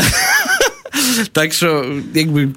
так 1.31 1.53
що, 1.53 1.85
якби. 2.13 2.49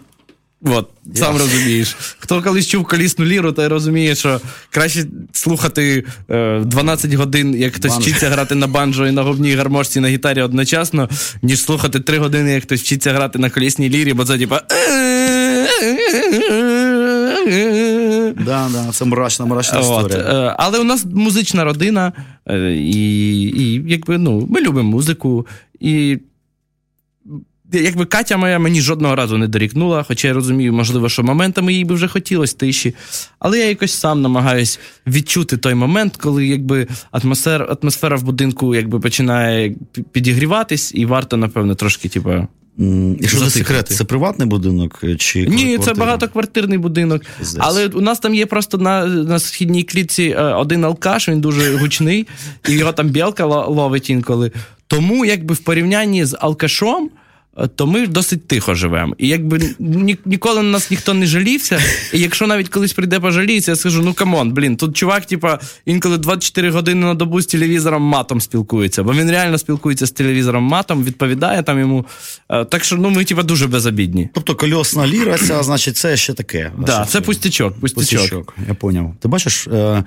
От, 0.64 0.88
сам 1.14 1.36
розумієш. 1.36 1.96
Хто 2.18 2.42
колись 2.42 2.66
чув 2.66 2.84
колісну 2.84 3.24
ліру, 3.24 3.52
той 3.52 3.66
розуміє, 3.66 4.14
що 4.14 4.40
краще 4.70 5.04
слухати 5.32 6.04
е, 6.30 6.60
12 6.64 7.14
годин, 7.14 7.54
як 7.54 7.74
хтось 7.74 7.92
вчиться 7.92 8.30
грати 8.30 8.54
на 8.54 8.66
банджо 8.66 9.06
і 9.06 9.10
на 9.10 9.22
говній 9.22 9.54
гармошці 9.54 10.00
на 10.00 10.08
гітарі 10.08 10.42
одночасно, 10.42 11.08
ніж 11.42 11.60
слухати 11.60 12.00
3 12.00 12.18
години, 12.18 12.52
як 12.52 12.62
хтось 12.62 12.80
вчиться 12.80 13.12
грати 13.12 13.38
на 13.38 13.50
колісній 13.50 13.90
лірі, 13.90 14.14
бо 14.14 14.24
це 14.24 14.38
типа. 14.38 14.60
Да, 18.44 18.68
да, 18.72 18.92
це 18.92 19.04
мрачна, 19.04 19.46
мрачна 19.46 19.80
історія. 19.80 20.56
Але 20.58 20.78
у 20.78 20.84
нас 20.84 21.04
музична 21.14 21.64
родина, 21.64 22.12
і, 22.70 23.42
і 23.42 23.82
якби, 23.86 24.18
ну, 24.18 24.46
ми 24.50 24.60
любимо 24.60 24.90
музику. 24.90 25.46
І 25.80 26.18
якби 27.72 28.04
Катя 28.04 28.36
моя 28.36 28.58
мені 28.58 28.80
жодного 28.80 29.16
разу 29.16 29.38
не 29.38 29.48
дорікнула, 29.48 30.02
хоча 30.08 30.28
я 30.28 30.34
розумію, 30.34 30.72
можливо, 30.72 31.08
що 31.08 31.22
моментами 31.22 31.72
їй 31.72 31.84
би 31.84 31.94
вже 31.94 32.08
хотілося 32.08 32.56
тиші. 32.56 32.94
Але 33.38 33.58
я 33.58 33.68
якось 33.68 33.92
сам 33.92 34.22
намагаюсь 34.22 34.80
відчути 35.06 35.56
той 35.56 35.74
момент, 35.74 36.16
коли 36.16 36.46
якби 36.46 36.86
атмосфера, 37.10 37.76
атмосфера 37.82 38.16
в 38.16 38.22
будинку 38.22 38.74
якби 38.74 39.00
починає 39.00 39.74
підігріватись, 40.12 40.92
і 40.94 41.06
варто, 41.06 41.36
напевно, 41.36 41.74
трошки, 41.74 42.08
типу. 42.08 42.48
Якщо 43.20 43.38
за 43.38 43.50
секрет, 43.50 43.88
це 43.88 44.04
приватний 44.04 44.48
будинок? 44.48 45.04
чи 45.18 45.46
Ні, 45.46 45.78
це 45.78 45.94
багатоквартирний 45.94 46.78
будинок. 46.78 47.22
Здесь. 47.40 47.64
Але 47.64 47.86
у 47.86 48.00
нас 48.00 48.18
там 48.18 48.34
є 48.34 48.46
просто 48.46 48.78
на 48.78 49.06
на 49.06 49.38
східній 49.38 49.82
клітці 49.82 50.34
один 50.34 50.84
алкаш, 50.84 51.28
він 51.28 51.40
дуже 51.40 51.76
гучний, 51.76 52.26
і 52.68 52.72
його 52.72 52.92
там 52.92 53.08
білка 53.08 53.44
ловить 53.46 54.10
інколи. 54.10 54.52
Тому, 54.86 55.24
якби 55.24 55.54
в 55.54 55.58
порівнянні 55.58 56.24
з 56.24 56.36
алкашом. 56.40 57.10
То 57.76 57.86
ми 57.86 58.06
досить 58.06 58.48
тихо 58.48 58.74
живемо. 58.74 59.14
І 59.18 59.28
якби 59.28 59.60
ні, 59.78 60.18
ніколи 60.24 60.62
на 60.62 60.68
нас 60.70 60.90
ніхто 60.90 61.14
не 61.14 61.26
жалівся. 61.26 61.80
І 62.12 62.20
якщо 62.20 62.46
навіть 62.46 62.68
колись 62.68 62.92
прийде 62.92 63.20
пожаліється, 63.20 63.70
я 63.70 63.76
скажу: 63.76 64.02
ну 64.02 64.14
come 64.14 64.36
on, 64.36 64.52
блін, 64.52 64.76
тут 64.76 64.96
чувак, 64.96 65.26
типа, 65.26 65.58
інколи 65.86 66.18
24 66.18 66.70
години 66.70 67.06
на 67.06 67.14
добу 67.14 67.40
з 67.40 67.46
телевізором 67.46 68.02
матом 68.02 68.40
спілкується, 68.40 69.02
бо 69.02 69.12
він 69.12 69.30
реально 69.30 69.58
спілкується 69.58 70.06
з 70.06 70.10
телевізором 70.10 70.64
матом, 70.64 71.04
відповідає 71.04 71.62
там 71.62 71.80
йому. 71.80 72.06
Так 72.48 72.84
що 72.84 72.96
ну 72.96 73.10
ми, 73.10 73.24
типа, 73.24 73.42
дуже 73.42 73.66
безобідні. 73.66 74.28
Тобто 74.34 74.54
колісна 74.54 75.06
ліра, 75.06 75.38
ця, 75.38 75.62
значить, 75.62 75.96
це 75.96 76.16
ще 76.16 76.32
таке. 76.34 76.62
Так, 76.62 76.84
да, 76.84 77.06
це 77.08 77.20
пустячок, 77.20 77.80
пустячок. 77.80 78.20
пустячок. 78.20 78.54
Я 78.68 78.74
поняв. 78.74 79.14
Ти 79.20 79.28
бачиш. 79.28 79.66
Е- 79.66 80.04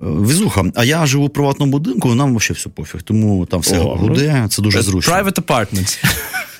Візуха, 0.00 0.64
а 0.74 0.84
я 0.84 1.06
живу 1.06 1.26
в 1.26 1.30
приватному 1.30 1.72
будинку, 1.72 2.14
нам 2.14 2.36
взагалі 2.36 2.58
все 2.58 2.68
пофіг. 2.68 3.02
Тому 3.02 3.46
там 3.46 3.60
все 3.60 3.78
гуде, 3.78 4.46
це 4.50 4.62
дуже 4.62 4.82
зручно. 4.82 5.14
Private 5.14 5.40
apartments. 5.42 6.04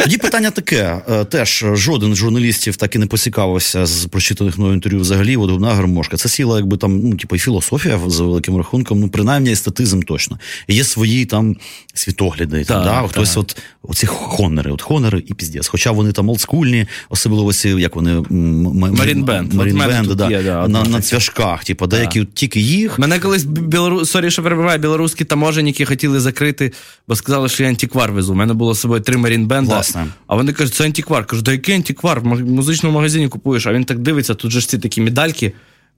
Тоді 0.07 0.19
питання 0.19 0.51
таке: 0.51 1.01
теж 1.31 1.65
жоден 1.73 2.15
з 2.15 2.17
журналістів 2.17 2.77
так 2.77 2.95
і 2.95 2.99
не 2.99 3.07
поцікавився 3.07 3.87
з 3.87 4.07
прочитаних 4.07 4.59
мною 4.59 4.75
інтерв'ю 4.75 5.01
взагалі, 5.01 5.37
от 5.37 5.51
губна 5.51 5.75
гармошка. 5.75 6.17
Це 6.17 6.29
сіла, 6.29 6.57
якби 6.57 6.77
там, 6.77 6.99
ну, 6.99 7.17
типу, 7.17 7.37
і 7.37 7.39
філософія 7.39 8.01
за 8.07 8.25
великим 8.25 8.57
рахунком, 8.57 9.01
ну, 9.01 9.09
принаймні 9.09 9.53
естетизм 9.53 10.03
точно. 10.03 10.39
Є 10.69 10.85
свої 10.85 11.25
там 11.25 11.57
світогляди. 11.95 12.65
Так, 12.65 12.85
да? 12.85 13.03
так. 13.03 13.11
Хтось, 13.11 13.37
от 13.37 13.57
оці 13.83 14.07
хонери, 14.07 14.71
от 14.71 14.83
хонери 14.83 15.23
і 15.27 15.35
піздець. 15.35 15.69
Хоча 15.69 15.91
вони 15.91 16.13
там 16.13 16.29
олдскульні, 16.29 16.87
особливо 17.09 17.53
ці, 17.53 17.69
як 17.69 17.97
вони 17.97 18.23
Марінбенд. 18.31 19.55
Марінбенд, 19.55 20.09
да, 20.09 20.43
да, 20.43 20.69
на, 20.69 20.85
на 20.85 21.01
цвяшках, 21.01 21.65
типу, 21.65 21.87
деякі 21.87 22.21
от 22.21 22.35
тільки 22.35 22.61
їх. 22.61 22.99
Мене 22.99 23.19
колись 23.19 23.45
білору... 23.45 24.05
Сорі, 24.05 24.31
що 24.31 24.43
перебиваю, 24.43 24.79
білоруські 24.79 25.25
таможенники 25.25 25.85
хотіли 25.85 26.21
закрити, 26.21 26.73
бо 27.09 27.17
сказали, 27.17 27.49
що 27.49 27.63
я 27.63 27.69
антиквар 27.69 28.13
везу. 28.13 28.33
У 28.33 28.37
мене 28.37 28.55
було 28.55 28.75
з 28.75 28.81
собою 28.81 29.01
три 29.01 29.17
Marine 29.17 29.47
Band'а. 29.47 29.83
Власне. 29.97 30.13
А 30.27 30.37
вони 30.37 30.53
кажуть, 30.53 30.75
це 30.75 30.85
антиквар. 30.85 31.27
Кажу, 31.27 31.43
да 31.43 31.53
який 31.53 31.75
антиквар? 31.75 32.21
В 32.21 32.27
музичному 32.27 32.95
магазині 32.95 33.29
купуєш. 33.29 33.67
А 33.67 33.73
він 33.73 33.85
так 33.85 33.99
дивиться, 33.99 34.35
тут 34.35 34.51
же 34.51 34.61
ж 34.61 34.69
ці 34.69 34.79
такі 34.79 35.01
медальки, 35.01 35.53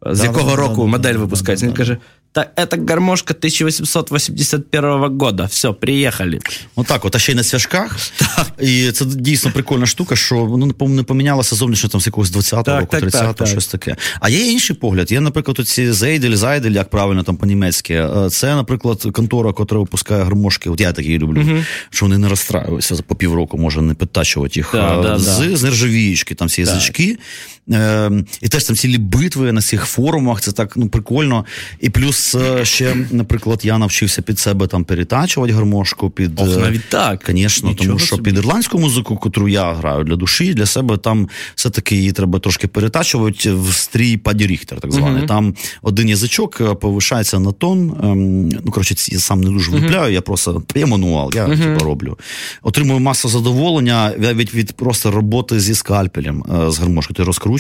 з 0.07 0.25
якого 0.25 0.51
да, 0.51 0.57
року 0.57 0.81
да, 0.81 0.87
модель 0.87 1.13
да, 1.13 1.19
випускається. 1.19 1.67
Да, 1.67 1.71
він 1.71 1.77
каже: 1.77 1.97
это 2.35 2.77
гармошка 2.77 3.35
1881 3.35 5.19
года. 5.19 5.45
Все, 5.45 5.73
приїхали. 5.73 6.39
Отак, 6.77 7.05
от, 7.05 7.17
а 7.17 7.19
ще 7.19 7.33
й 7.33 7.35
на 7.35 7.43
свяжках. 7.43 7.97
І 8.61 8.93
це 8.93 9.05
дійсно 9.05 9.51
прикольна 9.51 9.87
штука, 9.87 10.17
що 10.17 10.37
воно 10.37 10.75
не 10.81 11.03
помінялося 11.03 11.57
зовнішньо 11.57 11.89
там 11.89 12.01
з 12.01 12.07
якогось 12.07 12.33
20-го 12.33 12.63
Так, 12.63 12.81
року, 12.81 12.91
так, 12.91 13.05
30-го, 13.05 13.33
так, 13.33 13.49
щось 13.49 13.67
таке. 13.67 13.97
А 14.21 14.29
є 14.29 14.53
інший 14.53 14.77
погляд. 14.77 15.13
Є, 15.13 15.21
наприклад, 15.21 15.61
оці 15.61 15.93
Зейдель, 15.93 16.35
Зайдель, 16.35 16.71
як 16.71 16.91
правильно 16.91 17.23
там 17.23 17.37
по-німецьки. 17.37 17.95
Е, 17.95 18.31
Це, 18.31 18.55
наприклад, 18.55 19.07
контора, 19.13 19.53
котра 19.53 19.79
випускає 19.79 20.23
гармошки. 20.23 20.71
От 20.71 20.81
я 20.81 20.93
такі 20.93 21.19
люблю, 21.19 21.65
що 21.91 22.07
вони 22.07 22.19
не 22.19 22.29
розстраюються 22.29 22.95
за 22.95 23.03
по 23.03 23.15
півроку, 23.15 23.59
може 23.59 23.83
не 23.83 23.95
підтачувати 23.95 24.61
їх 24.61 24.71
Да, 24.73 24.99
е, 24.99 25.03
да, 25.03 25.19
з, 25.19 25.39
да. 25.39 25.57
з 25.57 25.63
нержавіючки, 25.63 26.35
там 26.35 26.49
всі 26.49 26.61
язички. 26.61 27.19
Е, 27.73 28.11
і 28.43 28.49
теж 28.49 28.65
там 28.65 28.77
цілі 28.77 28.99
битви 28.99 29.53
на 29.53 29.63
цих 29.63 29.85
форумах, 29.85 30.41
це 30.41 30.53
так 30.53 30.77
ну, 30.77 30.89
прикольно. 30.89 31.45
І 31.81 31.91
плюс 31.91 32.35
е, 32.35 32.65
ще, 32.65 32.97
наприклад, 33.11 33.61
я 33.63 33.79
навчився 33.79 34.23
під 34.23 34.39
себе 34.39 34.67
там 34.67 34.85
перетачувати 34.85 35.53
гармошку, 35.53 36.11
під 36.11 36.41
Ох, 36.41 36.49
е, 36.49 36.61
навіть 36.61 36.89
так. 36.89 37.25
Звісно, 37.29 37.75
тому 37.75 37.99
що 37.99 38.17
собі. 38.17 38.23
під 38.23 38.39
ірландську 38.39 38.79
музику, 38.79 39.17
котру 39.17 39.49
я 39.49 39.73
граю 39.73 40.05
для 40.05 40.17
душі, 40.17 40.55
для 40.55 40.67
себе 40.67 40.97
там 40.97 41.29
все-таки 41.55 41.97
її 41.97 42.13
треба 42.13 42.39
трошки 42.39 42.69
перетачувати 42.69 43.53
в 43.53 43.73
стрій 43.73 44.17
Paddy 44.17 44.47
Richter, 44.47 44.81
так 44.81 44.93
званий. 44.93 45.27
Там 45.27 45.55
один 45.83 46.09
язичок 46.09 46.61
е, 46.61 46.75
повишається 46.75 47.39
на 47.39 47.53
тон. 47.53 47.97
ем, 48.03 48.49
Ну, 48.65 48.73
коротше, 48.73 48.95
я 49.09 49.19
сам 49.19 49.41
не 49.41 49.51
дуже 49.51 49.71
влюбляю, 49.71 50.13
я 50.13 50.21
просто 50.21 50.63
є 50.75 50.87
мануал, 50.87 51.31
я 51.35 51.49
типу, 51.49 51.85
роблю. 51.85 52.19
Отримую 52.63 53.01
масу 53.01 53.29
задоволення 53.29 54.13
від, 54.19 54.55
від 54.55 54.73
просто 54.73 55.11
роботи 55.11 55.61
зі 55.61 55.75
скальпелем 55.75 56.45
з 56.69 56.79
гармошкою. 56.79 57.15
Ти 57.17 57.23
розкручуєш, 57.23 57.58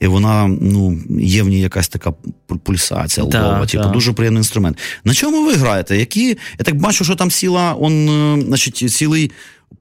і 0.00 0.06
вона 0.06 0.46
ну, 0.60 0.98
є 1.20 1.42
в 1.42 1.48
ній 1.48 1.60
якась 1.60 1.88
така 1.88 2.10
пу- 2.48 2.58
пульсація 2.58 3.26
Да, 3.26 3.38
лдова. 3.40 3.66
Типу, 3.66 3.84
да. 3.84 3.90
дуже 3.90 4.12
приємний 4.12 4.40
інструмент. 4.40 4.78
На 5.04 5.14
чому 5.14 5.46
ви 5.46 5.52
граєте? 5.54 5.96
Які? 5.98 6.28
Я 6.28 6.64
так 6.64 6.74
бачу, 6.74 7.04
що 7.04 7.14
там 7.16 7.30
ціла, 7.30 7.74
он, 7.80 8.08
е, 8.08 8.42
значить, 8.46 8.76
цілий 8.76 9.30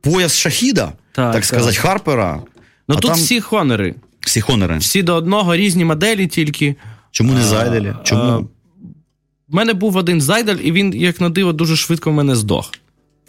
пояс 0.01 0.35
шахіда, 0.37 0.85
так, 0.85 0.95
Так, 1.13 1.33
так. 1.33 1.45
сказати, 1.45 1.75
Харпера. 1.77 2.41
Ну 2.87 2.95
тут 2.95 3.11
там 3.11 3.19
всі 3.19 3.41
хонори. 3.41 3.95
всі 4.19 4.41
хонори. 4.41 4.77
Всі 4.77 5.03
до 5.03 5.15
одного, 5.15 5.55
різні 5.55 5.85
моделі 5.85 6.27
тільки. 6.27 6.75
Чому 7.11 7.33
не 7.33 7.41
зайделі? 7.43 7.93
Чому? 8.03 8.21
а, 8.21 8.37
В 8.37 9.55
мене 9.55 9.73
був 9.73 9.95
один 9.95 10.21
зайдель, 10.21 10.55
і 10.63 10.71
він, 10.71 10.93
як 10.95 11.21
на 11.21 11.29
диво, 11.29 11.53
дуже 11.53 11.75
швидко 11.75 12.11
в 12.11 12.13
мене 12.13 12.35
здох. 12.35 12.71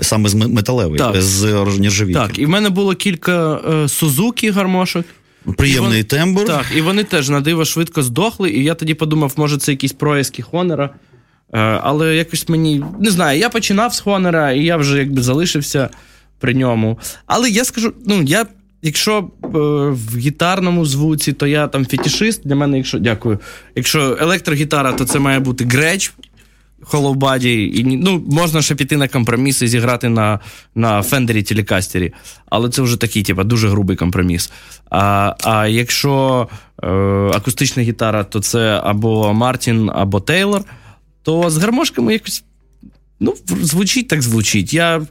Саме 0.00 0.28
з 0.28 0.34
м- 0.34 0.52
металевий, 0.52 0.98
Так. 0.98 1.22
з 1.22 1.64
нержавійки. 1.78 2.18
Так, 2.18 2.38
і 2.38 2.46
в 2.46 2.48
мене 2.48 2.70
було 2.70 2.94
кілька 2.94 3.54
е, 3.56 3.88
Сузуки 3.88 4.50
гармошок. 4.50 5.04
Приємний 5.56 6.00
і 6.00 6.04
тембр. 6.04 6.44
Так, 6.44 6.66
і 6.76 6.80
вони 6.80 7.04
теж 7.04 7.28
на 7.28 7.40
диво 7.40 7.64
швидко 7.64 8.02
здохли, 8.02 8.50
і 8.50 8.64
я 8.64 8.74
тоді 8.74 8.94
подумав, 8.94 9.32
може, 9.36 9.58
це 9.58 9.72
якісь 9.72 9.92
проїзки 9.92 10.42
Хонора. 10.42 10.90
Е, 11.52 11.58
але 11.82 12.16
якось 12.16 12.48
мені 12.48 12.84
не 13.00 13.10
знаю, 13.10 13.38
я 13.38 13.48
починав 13.48 13.94
з 13.94 14.00
Хонора, 14.00 14.52
і 14.52 14.64
я 14.64 14.76
вже 14.76 14.98
якби 14.98 15.22
залишився 15.22 15.90
при 16.38 16.54
ньому. 16.54 16.98
Але 17.26 17.50
я 17.50 17.64
скажу, 17.64 17.92
ну 18.06 18.22
я. 18.22 18.46
Якщо 18.82 19.30
е, 19.44 19.48
в 19.88 20.16
гітарному 20.16 20.86
звуці, 20.86 21.32
то 21.32 21.46
я 21.46 21.68
там 21.68 21.86
фетішист. 21.86 22.40
Для 22.44 22.56
мене, 22.56 22.76
якщо 22.76 22.98
дякую. 22.98 23.38
Якщо 23.76 24.16
електрогітара, 24.20 24.92
то 24.92 25.04
це 25.04 25.18
має 25.18 25.40
бути 25.40 25.64
греч, 25.64 26.12
Body, 26.92 27.46
і 27.46 27.84
ну, 27.84 28.24
можна 28.30 28.62
ще 28.62 28.74
піти 28.74 28.96
на 28.96 29.08
компроміс 29.08 29.62
і 29.62 29.68
зіграти 29.68 30.08
на, 30.08 30.40
на 30.74 31.02
Фендері 31.02 31.42
Телекастері, 31.42 32.12
але 32.46 32.70
це 32.70 32.82
вже 32.82 32.96
такий, 32.96 33.22
типу, 33.22 33.44
дуже 33.44 33.68
грубий 33.68 33.96
компроміс. 33.96 34.52
А, 34.90 35.34
а 35.44 35.66
якщо 35.66 36.48
е, 36.82 36.86
акустична 37.34 37.82
гітара, 37.82 38.24
то 38.24 38.40
це 38.40 38.80
або 38.84 39.32
Мартін, 39.32 39.90
або 39.94 40.20
Тейлор, 40.20 40.62
то 41.22 41.50
з 41.50 41.56
гармошками 41.56 42.12
якось 42.12 42.44
ну, 43.20 43.34
звучить 43.46 44.08
так 44.08 44.22
звучить. 44.22 44.74
Я 44.74 45.02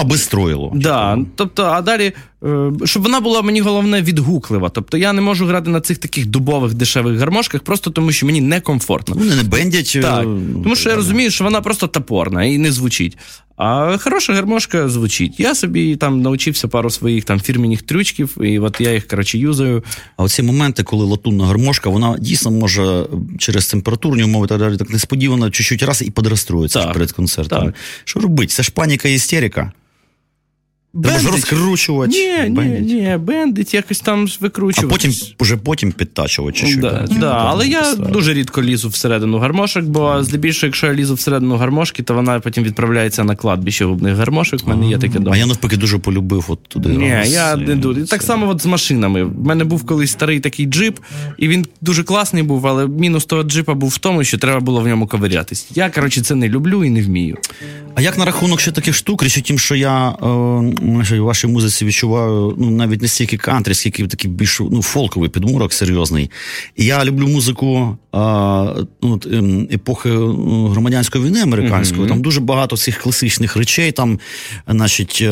аби 0.00 0.16
строїло. 0.18 0.72
Да, 0.74 1.18
тобто, 1.36 1.64
а 1.64 1.80
далі, 1.82 2.12
е, 2.44 2.70
щоб 2.84 3.02
вона 3.02 3.20
була 3.20 3.42
мені 3.42 3.60
головне 3.60 4.02
відгуклива. 4.02 4.68
Тобто 4.68 4.96
я 4.96 5.12
не 5.12 5.20
можу 5.20 5.46
грати 5.46 5.70
на 5.70 5.80
цих 5.80 5.98
таких 5.98 6.26
дубових 6.26 6.74
дешевих 6.74 7.18
гармошках, 7.18 7.60
просто 7.60 7.90
тому 7.90 8.12
що 8.12 8.26
мені 8.26 8.40
некомфортно. 8.40 9.14
Вони 9.14 9.34
не 9.36 9.42
бендять. 9.42 9.92
е, 9.96 10.00
Так, 10.02 10.24
ну, 10.26 10.60
тому 10.62 10.76
що 10.76 10.90
я 10.90 10.96
розумію, 10.96 11.30
що 11.30 11.44
вона 11.44 11.60
просто 11.60 11.86
топорна 11.86 12.44
і 12.44 12.58
не 12.58 12.72
звучить. 12.72 13.18
А 13.56 13.96
хороша 13.98 14.34
гармошка 14.34 14.88
звучить. 14.88 15.40
Я 15.40 15.54
собі 15.54 15.96
там 15.96 16.22
навчився 16.22 16.68
пару 16.68 16.90
своїх 16.90 17.24
там 17.24 17.40
фірмінних 17.40 17.82
трючків, 17.82 18.36
і 18.44 18.58
от 18.58 18.80
я 18.80 18.92
їх, 18.94 19.06
коротше, 19.08 19.38
юзаю. 19.38 19.84
А 20.16 20.22
оці 20.22 20.42
моменти, 20.42 20.82
коли 20.82 21.04
латунна 21.04 21.46
гармошка, 21.46 21.90
вона 21.90 22.16
дійсно 22.18 22.50
може 22.50 23.06
через 23.38 23.66
температурні 23.66 24.24
умови 24.24 24.44
і 24.46 24.48
так 24.48 24.58
далі, 24.58 24.76
так 24.76 24.90
несподівано 24.90 25.50
чуть-чуть 25.50 25.82
раз 25.82 26.02
і 26.02 26.10
подраструється 26.10 26.86
перед 26.86 27.12
концертом. 27.12 27.64
так. 27.64 27.74
Що 28.04 28.20
робити? 28.20 28.52
Це 28.52 28.62
ж 28.62 28.70
паніка 28.70 29.08
і 29.08 29.14
істерика. 29.14 29.72
Треба 31.02 31.18
ж 31.18 31.30
розкручувати. 31.30 32.12
Ні, 32.12 32.48
ні, 32.48 32.56
бендить. 32.56 32.86
ні, 32.86 33.16
бендить, 33.18 33.74
якось 33.74 34.00
там 34.00 34.28
ж 34.28 34.38
А 34.42 34.82
потім 34.82 35.12
вже 35.40 35.56
потім 35.56 35.92
підтачувати 35.92 36.58
чи 36.58 36.66
що. 36.66 36.80
Да, 37.20 37.44
але 37.48 37.68
я 37.68 37.80
Поставити. 37.80 38.12
дуже 38.12 38.34
рідко 38.34 38.62
лізу 38.62 38.88
всередину 38.88 39.38
гармошок, 39.38 39.84
бо 39.84 40.22
здебільшого, 40.22 40.66
якщо 40.66 40.86
я 40.86 40.94
лізу 40.94 41.14
всередину 41.14 41.56
гармошки, 41.56 42.02
то 42.02 42.14
вона 42.14 42.40
потім 42.40 42.64
відправляється 42.64 43.24
на 43.24 43.36
кладбище 43.36 43.84
губних 43.84 44.16
гармошок. 44.16 44.64
В 44.64 44.68
мене 44.68 44.88
є 44.88 44.98
таке 44.98 45.18
А 45.30 45.36
я 45.36 45.46
навпаки 45.46 45.76
дуже 45.76 45.98
полюбив 45.98 46.44
от 46.48 46.62
туди. 46.68 46.88
Ні, 46.88 47.14
раз, 47.14 47.32
я 47.32 47.52
і 47.52 47.56
не 47.56 47.76
дуже. 47.76 48.04
Так 48.06 48.22
само 48.22 48.48
от 48.48 48.62
з 48.62 48.66
машинами. 48.66 49.24
В 49.24 49.46
мене 49.46 49.64
був 49.64 49.86
колись 49.86 50.10
старий 50.10 50.40
такий 50.40 50.66
джип, 50.66 50.98
і 51.38 51.48
він 51.48 51.66
дуже 51.80 52.02
класний 52.02 52.42
був, 52.42 52.66
але 52.66 52.86
мінус 52.86 53.24
того 53.24 53.42
джипа 53.42 53.74
був 53.74 53.90
в 53.90 53.98
тому, 53.98 54.24
що 54.24 54.38
треба 54.38 54.60
було 54.60 54.80
в 54.80 54.88
ньому 54.88 55.06
ковирятись. 55.06 55.68
Я, 55.74 55.90
коротше, 55.90 56.20
це 56.20 56.34
не 56.34 56.48
люблю 56.48 56.84
і 56.84 56.90
не 56.90 57.02
вмію. 57.02 57.36
А 57.94 58.00
як 58.00 58.18
на 58.18 58.24
рахунок 58.24 58.60
ще 58.60 58.72
таких 58.72 58.94
штук, 58.94 59.22
річ 59.22 59.38
у 59.38 59.40
тім, 59.40 59.58
що 59.58 59.74
я 59.74 60.08
е, 60.08 60.14
що 61.02 61.22
в 61.22 61.26
вашій 61.26 61.46
музиці 61.46 61.84
відчуваю 61.84 62.54
ну, 62.58 62.70
навіть 62.70 63.02
не 63.02 63.08
стільки 63.08 63.36
кантрі, 63.36 63.74
скільки 63.74 64.06
такий 64.06 64.30
більш 64.30 64.60
ну, 64.60 64.82
фолковий 64.82 65.30
підмурок 65.30 65.72
серйозний. 65.72 66.30
І 66.76 66.84
я 66.84 67.04
люблю 67.04 67.28
музику 67.28 67.96
ну, 68.12 69.20
ем, 69.32 69.68
епохи 69.72 70.08
ну, 70.08 70.68
громадянської 70.68 71.24
війни 71.24 71.42
американської. 71.42 72.08
Там 72.08 72.22
дуже 72.22 72.40
багато 72.40 72.76
цих 72.76 72.98
класичних 72.98 73.56
речей, 73.56 73.92
там, 73.92 74.18
значить, 74.68 75.18
е, 75.22 75.28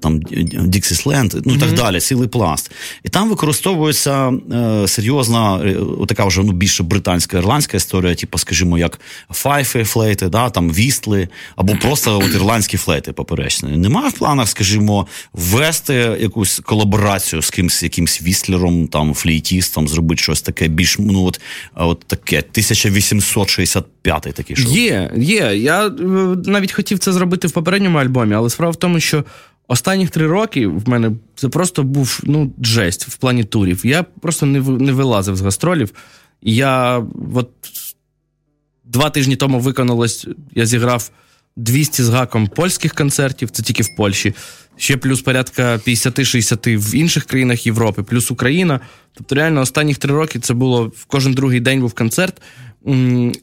там 0.00 0.20
Діксісленд, 0.66 1.34
ну 1.44 1.54
і 1.54 1.58
так 1.58 1.72
далі, 1.72 2.00
цілий 2.00 2.28
пласт. 2.28 2.70
І 3.04 3.08
там 3.08 3.28
використовується 3.30 4.32
е, 4.52 4.88
серйозна, 4.88 5.60
е, 5.64 5.76
така 6.06 6.24
вже 6.24 6.42
ну, 6.42 6.52
більше 6.52 6.82
британська 6.82 7.38
ірландська 7.38 7.76
історія, 7.76 8.14
типу, 8.14 8.38
скажімо, 8.38 8.78
як 8.78 9.00
файфи, 9.30 9.84
флейти, 9.84 10.28
да, 10.28 10.50
там 10.50 10.70
вістли, 10.70 11.28
або 11.56 11.76
просто 11.76 12.18
от 12.18 12.34
ірландські 12.34 12.76
флейти 12.76 13.12
поперечні. 13.12 13.76
Немає 13.76 14.08
в 14.08 14.12
планах, 14.12 14.48
скажімо, 14.48 15.06
ввести 15.32 15.94
якусь 16.20 16.60
колаборацію 16.64 17.42
з 17.42 17.50
кимсь, 17.50 17.82
якимсь 17.82 18.22
вістлером, 18.22 18.88
там, 18.88 19.14
флейтістом, 19.14 19.88
зробити 19.88 20.22
щось 20.22 20.42
таке 20.42 20.68
більш, 20.68 20.96
ну, 20.98 21.24
от, 21.24 21.40
от 21.74 21.97
таке, 22.06 22.38
1865 22.38 24.22
такий 24.22 24.56
шоу. 24.56 24.72
Є, 24.72 25.10
є. 25.16 25.56
Я 25.56 25.86
е, 25.86 25.92
навіть 26.44 26.72
хотів 26.72 26.98
це 26.98 27.12
зробити 27.12 27.48
в 27.48 27.52
попередньому 27.52 27.98
альбомі, 27.98 28.34
але 28.34 28.50
справа 28.50 28.72
в 28.72 28.76
тому, 28.76 29.00
що 29.00 29.24
останніх 29.68 30.10
три 30.10 30.26
роки 30.26 30.66
в 30.66 30.88
мене 30.88 31.12
це 31.34 31.48
просто 31.48 31.82
був 31.82 32.20
ну, 32.22 32.52
жесть 32.62 33.08
в 33.08 33.16
плані 33.16 33.44
турів. 33.44 33.86
Я 33.86 34.02
просто 34.02 34.46
не, 34.46 34.60
не 34.60 34.92
вилазив 34.92 35.36
з 35.36 35.40
гастролів. 35.40 35.90
Я 36.42 37.04
от 37.34 37.50
два 38.84 39.10
тижні 39.10 39.36
тому 39.36 39.60
виконалось, 39.60 40.26
я 40.54 40.66
зіграв 40.66 41.10
200 41.58 42.02
з 42.02 42.08
гаком 42.08 42.46
польських 42.46 42.94
концертів, 42.94 43.50
це 43.50 43.62
тільки 43.62 43.82
в 43.82 43.96
Польщі. 43.96 44.34
Ще 44.76 44.96
плюс 44.96 45.22
порядка 45.22 45.76
50-60 45.76 46.76
в 46.76 46.94
інших 46.94 47.24
країнах 47.24 47.66
Європи, 47.66 48.02
плюс 48.02 48.30
Україна. 48.30 48.80
Тобто, 49.14 49.34
реально, 49.34 49.60
останніх 49.60 49.98
три 49.98 50.14
роки 50.14 50.38
це 50.38 50.54
було 50.54 50.92
в 50.96 51.04
кожен 51.04 51.32
другий 51.32 51.60
день 51.60 51.80
був 51.80 51.92
концерт. 51.92 52.42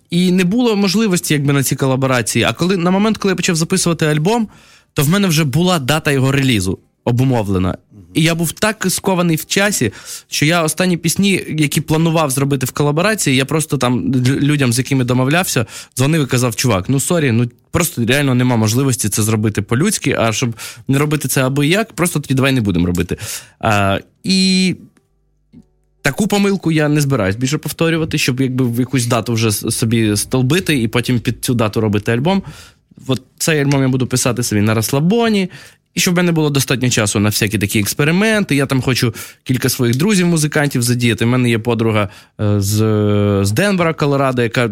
І 0.09 0.31
не 0.31 0.43
було 0.43 0.75
можливості 0.75 1.33
якби 1.33 1.53
на 1.53 1.63
ці 1.63 1.75
колаборації. 1.75 2.45
А 2.45 2.53
коли 2.53 2.77
на 2.77 2.91
момент, 2.91 3.17
коли 3.17 3.31
я 3.31 3.35
почав 3.35 3.55
записувати 3.55 4.05
альбом, 4.05 4.47
то 4.93 5.03
в 5.03 5.09
мене 5.09 5.27
вже 5.27 5.43
була 5.43 5.79
дата 5.79 6.11
його 6.11 6.31
релізу 6.31 6.79
обумовлена. 7.05 7.77
І 8.13 8.23
я 8.23 8.35
був 8.35 8.51
так 8.51 8.85
скований 8.89 9.35
в 9.35 9.45
часі, 9.45 9.91
що 10.27 10.45
я 10.45 10.63
останні 10.63 10.97
пісні, 10.97 11.43
які 11.49 11.81
планував 11.81 12.31
зробити 12.31 12.65
в 12.65 12.71
колаборації, 12.71 13.35
я 13.35 13.45
просто 13.45 13.77
там 13.77 14.13
людям, 14.25 14.73
з 14.73 14.77
якими 14.77 15.03
домовлявся, 15.03 15.65
дзвонив 15.97 16.23
і 16.23 16.25
казав: 16.25 16.55
чувак, 16.55 16.89
ну 16.89 16.99
sorry, 16.99 17.31
ну 17.31 17.49
просто 17.71 18.05
реально 18.05 18.35
нема 18.35 18.55
можливості 18.55 19.09
це 19.09 19.23
зробити 19.23 19.61
по-людськи, 19.61 20.15
а 20.19 20.33
щоб 20.33 20.55
не 20.87 20.97
робити 20.97 21.27
це 21.27 21.43
аби 21.43 21.67
як, 21.67 21.93
просто 21.93 22.19
тоді 22.19 22.33
давай 22.33 22.51
не 22.51 22.61
будемо 22.61 22.85
робити. 22.85 23.17
А, 23.59 23.99
і 24.23 24.75
Таку 26.05 26.27
помилку 26.27 26.71
я 26.71 26.89
не 26.89 27.01
збираюсь 27.01 27.35
більше 27.35 27.57
повторювати, 27.57 28.17
щоб 28.17 28.41
якби 28.41 28.65
в 28.65 28.79
якусь 28.79 29.05
дату 29.05 29.33
вже 29.33 29.51
собі 29.51 30.17
столбити 30.17 30.81
і 30.81 30.87
потім 30.87 31.19
під 31.19 31.45
цю 31.45 31.53
дату 31.53 31.81
робити 31.81 32.11
альбом. 32.11 32.43
От 33.07 33.21
цей 33.37 33.61
альбом 33.61 33.81
я 33.81 33.87
буду 33.87 34.07
писати 34.07 34.43
собі 34.43 34.61
на 34.61 34.73
розслабоні. 34.73 35.49
І 35.95 35.99
щоб 35.99 36.13
в 36.13 36.17
мене 36.17 36.31
було 36.31 36.49
достатньо 36.49 36.89
часу 36.89 37.19
на 37.19 37.29
всякі 37.29 37.57
такі 37.57 37.79
експерименти. 37.79 38.55
Я 38.55 38.65
там 38.65 38.81
хочу 38.81 39.13
кілька 39.43 39.69
своїх 39.69 39.95
друзів-музикантів 39.95 40.81
задіяти. 40.81 41.25
У 41.25 41.27
мене 41.27 41.49
є 41.49 41.59
подруга 41.59 42.09
е, 42.41 42.61
з, 42.61 42.75
з 43.43 43.51
Денвера, 43.51 43.93
Колорадо, 43.93 44.41
яка 44.41 44.69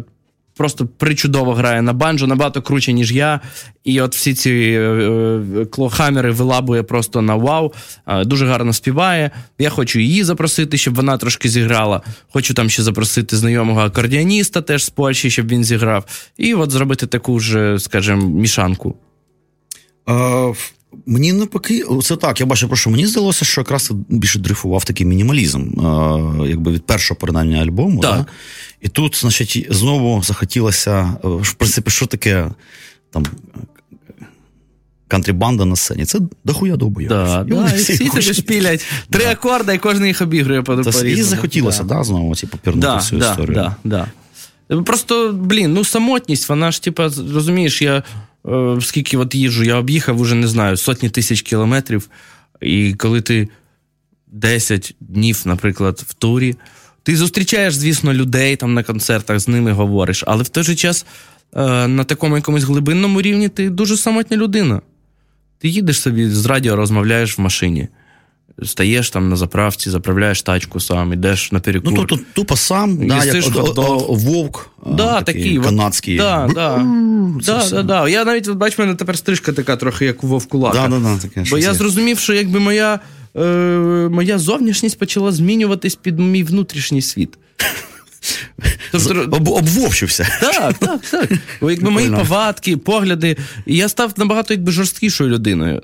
просто 0.58 0.86
причудово 0.86 1.54
грає 1.54 1.82
на 1.82 1.94
банджо, 1.94 2.28
набагато 2.28 2.62
круче, 2.62 2.94
ніж 2.94 3.12
я. 3.12 3.40
І 3.84 4.02
от 4.02 4.16
всі 4.16 4.34
ці 4.34 4.52
е, 4.52 4.80
е, 4.80 5.66
клохамери 5.66 6.32
вилабує 6.32 6.84
просто 6.84 7.22
на 7.22 7.36
вау. 7.36 7.74
Е, 8.08 8.26
дуже 8.26 8.48
гарно 8.48 8.74
співає. 8.74 9.32
Я 9.60 9.70
хочу 9.70 10.00
її 10.00 10.24
запросити, 10.24 10.78
щоб 10.78 10.96
вона 10.96 11.18
трошки 11.18 11.50
зіграла. 11.50 12.02
Хочу 12.34 12.54
там 12.54 12.70
ще 12.70 12.84
запросити 12.84 13.38
знайомого 13.38 13.82
акордіоніста 13.82 14.62
теж 14.62 14.86
з 14.86 14.90
Польщі, 14.90 15.30
щоб 15.30 15.48
він 15.48 15.64
зіграв. 15.64 16.06
І 16.38 16.54
от 16.54 16.72
зробити 16.72 17.08
таку 17.08 17.40
ж, 17.40 17.80
скажімо, 17.80 18.30
мішанку. 18.30 18.96
Е, 20.10 20.54
Мені 21.06 21.34
навпаки, 21.34 21.84
це 22.04 22.16
так, 22.16 22.39
я 22.39 22.46
бачу, 22.46 22.68
про 22.68 22.78
що 22.78 22.89
мені 22.89 23.08
здалося, 23.08 23.46
що 23.46 23.62
якраз 23.62 23.91
більше 24.10 24.39
дрифував 24.39 24.86
такий 24.86 25.06
мінімалізм, 25.06 25.60
е, 25.60 26.50
якби 26.50 26.72
від 26.72 26.86
першого 26.86 27.20
поринання 27.20 27.62
альбому. 27.62 28.02
Так. 28.02 28.18
Да? 28.18 28.26
І 28.82 28.89
тут, 28.89 29.18
значить, 29.22 29.68
знову 29.70 30.24
захотілося, 30.24 31.18
е, 31.24 31.28
в 31.28 31.54
принципі, 31.54 31.91
що 31.91 32.06
таке 32.06 32.50
там. 33.12 33.26
Кантрі-банда 35.08 35.66
на 35.66 35.76
сцені. 35.76 36.06
Це 36.06 36.20
дохуя 36.44 36.76
довбоя. 36.76 37.08
Да, 37.08 37.46
да, 37.48 37.74
і 37.74 37.78
всі 37.78 37.98
собі 37.98 38.22
шпілять. 38.22 38.86
Три 39.10 39.26
акорди, 39.26 39.76
і 39.76 39.78
кожен 39.78 40.06
їх 40.06 40.22
обігрує 40.22 40.62
по 40.62 40.78
по 40.78 40.89
І 40.89 41.24
захотілося, 41.24 41.84
да. 41.84 41.96
да, 41.96 42.04
знову 42.04 42.36
ці 42.36 42.48
попірнути 42.48 42.88
да, 42.88 43.00
цю 43.00 43.18
да, 43.18 43.32
історію. 43.32 43.56
Да, 43.56 43.76
да. 43.84 44.08
Просто, 44.86 45.34
блін, 45.34 45.74
ну 45.74 45.84
самотність, 45.84 46.50
вона 46.50 46.72
ж, 46.72 46.84
типа, 46.84 47.04
розумієш, 47.34 47.82
я 47.82 48.04
скільки 48.82 49.18
от 49.18 49.36
їжу, 49.36 49.64
я 49.64 49.76
об'їхав 49.76 50.20
уже 50.20 50.36
не 50.36 50.48
знаю, 50.48 50.78
сотні 50.78 51.10
тисяч 51.10 51.41
кілометрів. 51.41 52.10
І 52.62 52.94
коли 52.94 53.22
ти 53.22 53.50
10 54.28 54.96
днів, 55.00 55.41
наприклад, 55.46 56.04
в 56.08 56.14
турі, 56.14 56.56
ти 57.04 57.16
зустрічаєш, 57.16 57.76
звісно, 57.76 58.14
людей 58.14 58.56
там 58.56 58.74
на 58.74 58.84
концертах, 58.84 59.39
з 59.39 59.48
ними 59.48 59.72
говориш, 59.72 60.24
але 60.28 60.44
в 60.44 60.50
той 60.50 60.64
же 60.64 60.76
час 60.76 61.06
е, 61.56 61.88
на 61.88 62.04
такому 62.04 62.36
якомусь 62.36 62.64
глибинному 62.64 63.22
рівні 63.22 63.50
ти 63.50 63.70
дуже 63.70 63.98
самотня 63.98 64.38
людина. 64.38 64.82
Ти 65.60 65.68
їдеш 65.68 66.00
собі 66.00 66.30
з 66.30 66.46
радіо, 66.46 66.76
розмовляєш 66.76 67.38
в 67.38 67.41
машині. 67.41 67.88
Стаєш 68.64 69.10
там 69.10 69.30
на 69.30 69.36
заправці, 69.36 69.89
заправляєш 69.89 70.41
тачку 70.41 70.80
сам, 70.80 71.14
ідеш 71.14 71.51
на 71.51 71.60
перекур. 71.60 71.93
Ну, 71.93 72.06
тобто 72.06 72.26
тупо 72.34 72.56
сам, 72.56 73.08
да, 73.08 73.26
як 73.26 73.45
вовк 74.08 74.70
Да, 74.86 75.08
а, 75.08 75.22
такий 75.22 75.60
канадський. 75.60 76.18
Да, 76.18 76.49
да. 76.56 76.86
Да, 77.45 77.70
да, 77.70 77.84
да. 77.84 78.10
Я 78.10 78.26
навіть, 78.26 78.49
бач, 78.49 78.78
в 78.78 78.82
мене 78.82 78.95
тепер 78.95 79.18
стрижка 79.18 79.54
така 79.54 79.78
трохи, 79.78 80.06
як 80.06 80.24
у 80.24 80.28
вовкулака. 80.28 80.88
Да, 80.88 80.99
да, 80.99 80.99
да, 80.99 81.18
таке 81.18 81.43
Бо 81.49 81.58
я 81.58 81.74
зрозумів, 81.74 82.20
що 82.20 82.34
якби 82.34 82.60
моя, 82.60 82.99
е, 83.36 83.39
моя 84.12 84.39
зовнішність 84.39 84.99
почала 84.99 85.32
змінюватись 85.32 85.95
під 85.95 86.20
мій 86.20 86.43
внутрішній 86.43 87.01
світ. 87.01 87.38
Тобто, 88.92 89.28
Об, 89.32 89.48
обвовчився. 89.48 90.28
так, 90.42 90.78
так, 90.78 91.02
так. 91.12 91.30
Бо 91.62 91.72
якби 91.72 91.90
мої 91.90 92.10
повадки, 92.10 92.78
погляди. 92.78 93.38
І 93.66 93.76
я 93.78 93.90
став 93.90 94.14
набагато 94.18 94.54
якби 94.54 94.72
жорсткішою 94.72 95.30
людиною. 95.30 95.82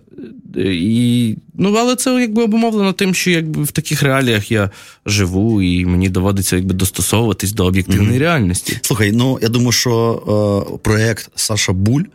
І, 0.66 1.36
ну, 1.54 1.74
але 1.80 1.96
це 1.96 2.22
якби 2.22 2.44
обумовлено 2.44 2.94
тим, 2.94 3.14
що 3.16 3.30
якби 3.32 3.64
в 3.64 3.72
таких 3.72 4.04
реаліях 4.04 4.52
я 4.52 4.70
живу, 5.06 5.62
і 5.62 5.86
мені 5.86 6.10
доводиться 6.10 6.56
якби 6.56 6.74
достосовуватись 6.74 7.52
до 7.52 7.66
об'єктивної 7.66 8.20
реальності. 8.20 8.80
Слухай, 8.82 9.12
ну 9.12 9.40
я 9.42 9.50
думаю, 9.50 9.72
що 9.72 10.74
е, 10.74 10.78
проект 10.84 11.30
Саша 11.36 11.74
Буль. 11.74 12.02
е, 12.02 12.06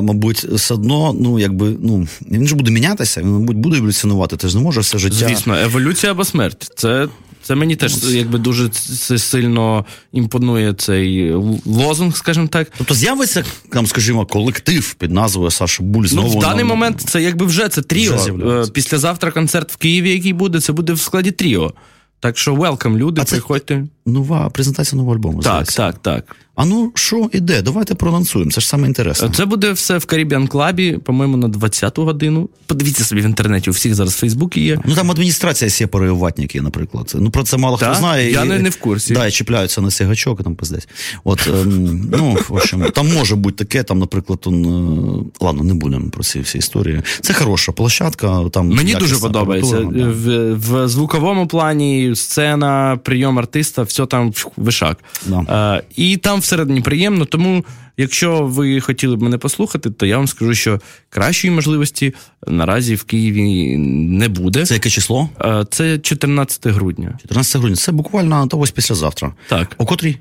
Мабуть, 0.00 0.44
все 0.44 0.74
одно, 0.74 1.16
ну 1.20 1.38
якби 1.38 1.76
ну 1.80 2.08
він 2.30 2.46
ж 2.46 2.54
буде 2.54 2.70
мінятися, 2.70 3.20
він, 3.20 3.28
мабуть, 3.28 3.56
буде 3.56 3.76
еволюціонувати. 3.76 4.36
Ти 4.36 4.48
ж 4.48 4.56
не 4.56 4.62
може 4.62 4.80
все 4.80 4.98
життя. 4.98 5.28
Звісно, 5.28 5.56
еволюція 5.58 6.12
або 6.12 6.24
смерть. 6.24 6.72
Це, 6.76 7.08
це 7.44 7.54
мені 7.54 7.76
теж 7.76 8.14
якби 8.14 8.38
дуже 8.38 8.70
сильно 9.18 9.84
імпонує 10.12 10.74
цей 10.74 11.32
лозунг, 11.66 12.16
скажімо 12.16 12.46
так. 12.46 12.72
Тобто 12.78 12.94
з'явиться, 12.94 13.44
там, 13.72 13.86
скажімо, 13.86 14.26
колектив 14.26 14.94
під 14.94 15.10
назвою 15.10 15.50
Саша 15.50 15.82
Буль 15.82 16.02
Ну, 16.02 16.08
знову. 16.08 16.38
в 16.38 16.40
даний 16.40 16.64
на- 16.64 16.68
момент 16.68 17.00
це 17.00 17.22
якби 17.22 17.46
вже 17.46 17.68
це 17.68 17.82
тріо. 17.82 18.16
Вже. 18.16 18.32
Е, 18.32 18.66
Післязавтра 18.72 19.30
концерт 19.30 19.72
в 19.72 19.76
Києві, 19.76 20.10
який 20.12 20.32
буде, 20.32 20.60
це 20.60 20.72
буде 20.72 20.92
в 20.92 21.00
складі 21.00 21.30
тріо. 21.30 21.72
Так 22.20 22.38
що 22.38 22.54
welcome, 22.54 22.96
люди, 22.96 23.20
А 23.20 23.24
це- 23.24 23.36
приходьте. 23.36 23.84
Нова 24.06 24.50
презентація 24.50 24.96
нового 24.96 25.16
альбому. 25.16 25.38
Так, 25.42 25.52
здається. 25.52 25.76
так, 25.76 25.98
так. 25.98 26.36
А 26.56 26.64
ну 26.64 26.92
що 26.94 27.28
іде? 27.32 27.62
Давайте 27.62 27.94
проанонсуємо. 27.94 28.50
Це 28.50 28.60
ж 28.60 28.68
саме 28.68 28.86
інтересне. 28.88 29.30
Це 29.34 29.44
буде 29.46 29.72
все 29.72 29.98
в 29.98 30.00
Caribbean 30.02 30.48
Club, 30.48 30.98
по-моєму, 30.98 31.36
на 31.36 31.48
20-ту 31.48 32.04
годину. 32.04 32.48
Подивіться 32.66 33.04
собі 33.04 33.20
в 33.20 33.24
інтернеті, 33.24 33.70
у 33.70 33.72
всіх 33.72 33.94
зараз 33.94 34.12
в 34.14 34.18
Фейсбуці 34.18 34.60
є. 34.60 34.80
Ну 34.84 34.94
там 34.94 35.10
адміністрація 35.10 35.70
сєпари 35.70 36.10
ватники, 36.10 36.62
наприклад. 36.62 37.12
Ну 37.14 37.30
про 37.30 37.42
це 37.42 37.56
мало 37.56 37.76
Так? 37.76 37.88
хто 37.90 37.98
знає. 37.98 38.32
Я 38.32 38.44
і- 38.44 38.48
не- 38.48 38.58
не 38.58 38.68
в 38.68 38.76
курсі. 38.76 39.14
Да, 39.14 39.26
і 39.26 39.30
чіпляються 39.30 39.80
на 39.80 39.90
цей 39.90 40.06
гачок, 40.06 40.40
і 40.40 40.42
там 40.44 40.54
пиздець. 40.54 40.88
От, 41.24 41.46
ем, 41.46 42.08
ну, 42.18 42.36
в 42.48 42.54
общем, 42.54 42.84
там 42.94 43.12
може 43.12 43.36
бути 43.36 43.64
таке, 43.64 43.82
там, 43.82 43.98
наприклад, 43.98 44.38
он, 44.44 44.64
е, 44.64 45.44
ладно, 45.44 45.64
не 45.64 45.74
будемо 45.74 46.10
про 46.10 46.22
ці 46.24 46.40
всі 46.40 46.58
історії. 46.58 47.02
Це 47.20 47.32
хороша 47.34 47.72
площадка. 47.72 48.44
Там 48.52 48.68
Мені 48.68 48.94
дуже 48.94 49.16
подобається. 49.16 49.76
да. 49.76 50.06
В, 50.08 50.54
в 50.54 50.88
звуковому 50.88 51.46
плані 51.46 52.12
сцена, 52.16 52.98
прийом 53.04 53.38
артиста, 53.38 53.82
все 53.82 54.06
там 54.06 54.32
вишак. 54.56 54.98
Да. 55.26 55.76
Е, 55.78 55.82
і 55.96 56.16
там 56.16 56.40
всередині 56.44 56.80
приємно. 56.80 57.24
Тому, 57.24 57.64
якщо 57.96 58.42
ви 58.46 58.80
хотіли 58.80 59.16
б 59.16 59.22
мене 59.22 59.38
послухати, 59.38 59.90
то 59.90 60.06
я 60.06 60.16
вам 60.16 60.26
скажу, 60.28 60.54
що 60.54 60.80
кращої 61.08 61.54
можливості 61.54 62.14
наразі 62.46 62.94
в 62.94 63.04
Києві 63.04 63.76
не 64.18 64.28
буде. 64.28 64.66
Це 64.66 64.74
яке 64.74 64.90
число? 64.90 65.28
Е, 65.40 65.64
Це 65.70 65.98
14 65.98 66.66
грудня. 66.66 67.18
14 67.22 67.56
грудня. 67.60 67.76
Це 67.76 67.92
буквально 67.92 68.48
ось 68.52 68.70
післязавтра. 68.70 69.32
Так, 69.48 69.74
О 69.78 69.86
котрій? 69.86 70.16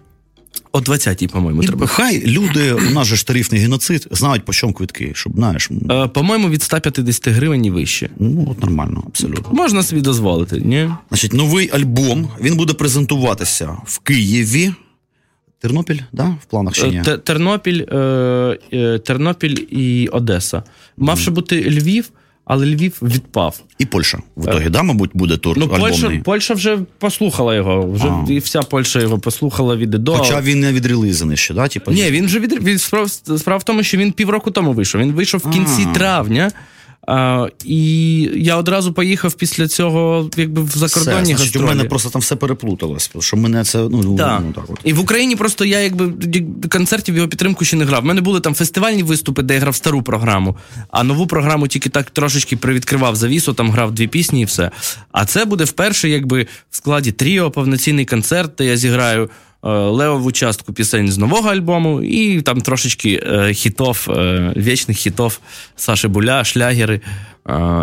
о 0.71 0.79
20-й, 0.79 1.27
по-моєму, 1.27 1.63
І 1.63 1.67
треба. 1.67 1.87
хай 1.87 2.25
люди, 2.27 2.73
у 2.73 2.89
нас 2.89 3.07
же 3.07 3.15
ж 3.15 3.27
тарифний 3.27 3.61
геноцид, 3.61 4.07
знають 4.11 4.45
по 4.45 4.53
чому 4.53 4.73
квитки, 4.73 5.11
щоб 5.15 5.33
знаєш. 5.35 5.69
Е, 5.91 6.07
По-моєму, 6.07 6.49
від 6.49 6.63
150 6.63 7.27
гривень 7.27 7.65
і 7.65 7.71
вище. 7.71 8.09
Ну, 8.19 8.47
от 8.51 8.61
нормально, 8.61 9.03
абсолютно. 9.07 9.53
Можна 9.53 9.83
собі 9.83 10.01
дозволити, 10.01 10.57
ні? 10.65 10.89
Значить, 11.09 11.33
новий 11.33 11.69
альбом 11.73 12.29
він 12.41 12.55
буде 12.57 12.73
презентуватися 12.73 13.77
в 13.85 13.99
Києві. 13.99 14.71
Тернопіль, 15.63 15.99
да? 16.13 16.23
В 16.41 16.45
планах 16.45 16.73
чи 16.73 16.87
ні? 16.87 17.01
Тернопіль, 17.23 17.81
е, 17.91 17.97
е, 18.73 18.99
Тернопіль 18.99 19.57
і 19.71 20.07
Одеса. 20.07 20.63
Мав 20.97 21.19
ще 21.19 21.31
бути 21.31 21.61
Львів, 21.61 22.09
але 22.45 22.65
Львів 22.65 22.97
відпав. 23.01 23.61
І 23.79 23.85
Польща. 23.85 24.19
В 24.37 24.49
ітогі, 24.49 24.69
да, 24.69 24.83
мабуть, 24.83 25.11
буде 25.13 25.37
тур 25.37 25.57
Ну, 25.57 25.65
альбомний. 25.65 25.89
Польща, 25.91 26.21
Польща 26.23 26.53
вже 26.53 26.77
послухала 26.99 27.55
його. 27.55 27.91
Вже 27.91 28.07
А. 28.07 28.25
і 28.31 28.39
вся 28.39 28.61
Польща 28.61 28.99
його 28.99 29.19
послухала 29.19 29.75
від 29.75 29.93
і 29.93 29.97
до. 29.97 30.13
Хоча 30.13 30.41
він 30.41 30.59
не 30.59 30.73
відрелизаний 30.73 31.37
ще, 31.37 31.53
да? 31.53 31.67
Типа, 31.67 31.91
Ні, 31.91 32.11
він 32.11 32.25
вже 32.25 32.39
від, 32.39 32.81
справа 33.37 33.57
в 33.57 33.63
тому, 33.63 33.83
що 33.83 33.97
він 33.97 34.11
півроку 34.11 34.51
тому 34.51 34.73
вийшов. 34.73 35.01
Він 35.01 35.11
вийшов 35.11 35.41
в 35.45 35.51
кінці 35.51 35.87
А. 35.89 35.93
травня. 35.93 36.51
А, 37.07 37.47
і 37.65 38.19
я 38.35 38.57
одразу 38.57 38.93
поїхав 38.93 39.33
після 39.33 39.67
цього, 39.67 40.29
якби 40.37 40.61
в 40.61 40.65
Все, 40.65 40.79
закордонні 40.79 41.35
значить, 41.35 41.55
у 41.55 41.61
мене 41.61 41.83
просто 41.83 42.09
там 42.09 42.21
все 42.21 42.35
переплуталось. 42.35 43.11
Що 43.19 43.37
мене 43.37 43.63
це, 43.63 43.77
ну, 43.77 44.17
Так. 44.17 44.41
ну 44.45 44.53
так 44.53 44.63
от. 44.67 44.79
І 44.83 44.93
в 44.93 44.99
Україні 44.99 45.35
просто 45.35 45.65
я 45.65 45.79
якби 45.79 46.13
концертів 46.69 47.15
його 47.15 47.27
підтримку 47.27 47.65
ще 47.65 47.77
не 47.77 47.85
грав. 47.85 48.03
У 48.03 48.07
мене 48.07 48.21
були 48.21 48.39
там 48.39 48.53
фестивальні 48.53 49.03
виступи, 49.03 49.41
де 49.41 49.53
я 49.53 49.59
грав 49.59 49.75
стару 49.75 50.01
програму, 50.01 50.57
а 50.91 51.03
нову 51.03 51.27
програму 51.27 51.67
тільки 51.67 51.89
так 51.89 52.09
трошечки 52.09 52.57
привідкривав 52.57 53.15
завісу, 53.15 53.53
там 53.53 53.71
грав 53.71 53.91
дві 53.91 54.07
пісні 54.07 54.41
і 54.41 54.45
все. 54.45 54.71
А 55.11 55.25
це 55.25 55.45
буде 55.45 55.63
вперше, 55.63 56.09
якби 56.09 56.47
в 56.69 56.75
складі 56.75 57.11
тріо, 57.11 57.51
повноцінний 57.51 58.05
концерт, 58.05 58.51
де 58.57 58.65
я 58.65 58.77
зіграю. 58.77 59.29
Е, 59.63 59.69
Левову 59.69 60.31
частку 60.31 60.73
пісень 60.73 61.11
з 61.11 61.17
нового 61.17 61.49
альбому, 61.49 62.01
і 62.01 62.41
там 62.41 62.61
трошечки 62.61 63.23
е, 63.23 63.53
хітов, 63.53 64.07
е, 64.09 64.53
вічних 64.57 64.97
хітов 64.97 65.39
Саші 65.75 66.07
Буля, 66.07 66.43
шлягери. 66.43 67.01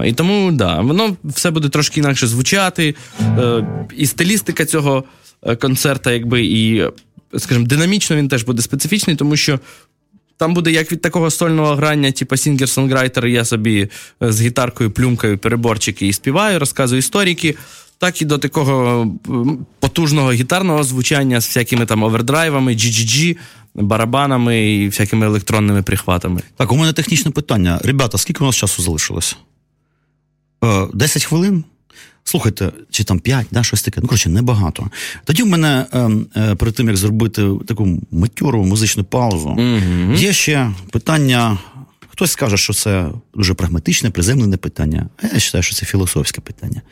І 0.05 0.13
тому, 0.13 0.53
да, 0.53 0.81
воно 0.81 1.17
все 1.25 1.51
буде 1.51 1.69
трошки 1.69 2.01
інакше 2.01 2.27
звучати. 2.27 2.95
І 3.97 4.07
стилістика 4.07 4.65
цього 4.65 5.05
концерта, 5.61 6.13
якби, 6.13 6.45
і, 6.45 6.85
скажімо, 7.39 7.67
динамічно 7.67 8.17
він 8.17 8.29
теж 8.29 8.45
буде 8.45 8.63
специфічний, 8.63 9.17
тому 9.17 9.37
що. 9.37 9.61
Там 10.37 10.55
буде 10.55 10.71
як 10.71 10.93
від 10.93 11.03
такого 11.03 11.31
сольного 11.31 11.75
грання, 11.75 12.13
типу 12.13 12.37
singer-songwriter, 12.37 13.27
я 13.27 13.45
собі 13.45 13.89
з 14.21 14.43
гітаркою, 14.43 14.91
плюмкою, 14.91 15.39
переборчики 15.39 16.07
і 16.07 16.13
співаю, 16.13 16.59
розказую 16.59 16.99
історики, 16.99 17.57
так 18.01 18.23
і 18.23 18.25
до 18.25 18.39
такого 18.39 19.07
потужного 19.81 20.33
гітарного 20.33 20.83
звучання 20.85 21.41
з 21.41 21.47
всякими 21.47 21.87
там 21.87 22.03
овердрайвами, 22.03 22.73
GGG, 22.73 23.37
барабанами 23.75 24.75
і 24.75 24.87
всякими 24.87 25.27
електронними 25.27 25.83
прихватами. 25.83 26.41
Так, 26.57 26.73
у 26.73 26.77
мене 26.77 26.93
технічне 26.93 27.31
питання. 27.31 27.81
Ребята, 27.85 28.19
скільки 28.19 28.45
у 28.45 28.47
нас 28.47 28.57
часу 28.57 28.83
залишилось? 28.83 29.37
Е, 30.65 30.87
10 30.95 31.25
хвилин? 31.25 31.65
Слухайте, 32.25 32.73
чи 32.91 33.05
там 33.05 33.19
5, 33.19 33.47
да, 33.51 33.63
щось 33.63 33.83
таке. 33.83 34.01
Ну, 34.01 34.09
коротше, 34.09 34.29
небагато. 34.29 34.87
Тоді 35.25 35.43
в 35.43 35.47
мене 35.47 35.87
е, 35.93 36.11
е, 36.37 36.55
перед 36.55 36.75
тим, 36.75 36.89
як 36.89 36.97
зробити 36.97 37.51
таку 37.67 37.99
матьору 38.11 38.65
музичну 38.65 39.05
паузу, 39.05 39.49
Угу. 39.49 40.15
є 40.15 40.33
ще 40.33 40.71
питання. 40.91 41.59
Хтось 42.21 42.33
скаже, 42.33 42.57
що 42.57 42.73
це 42.73 43.07
дуже 43.35 43.55
прагматичне, 43.55 44.11
приземлене 44.11 44.57
питання. 44.57 45.09
А 45.17 45.27
я 45.27 45.33
вважаю, 45.33 45.63
що 45.63 45.75
це 45.75 45.87
філософське 45.87 46.41
питання. 46.41 46.83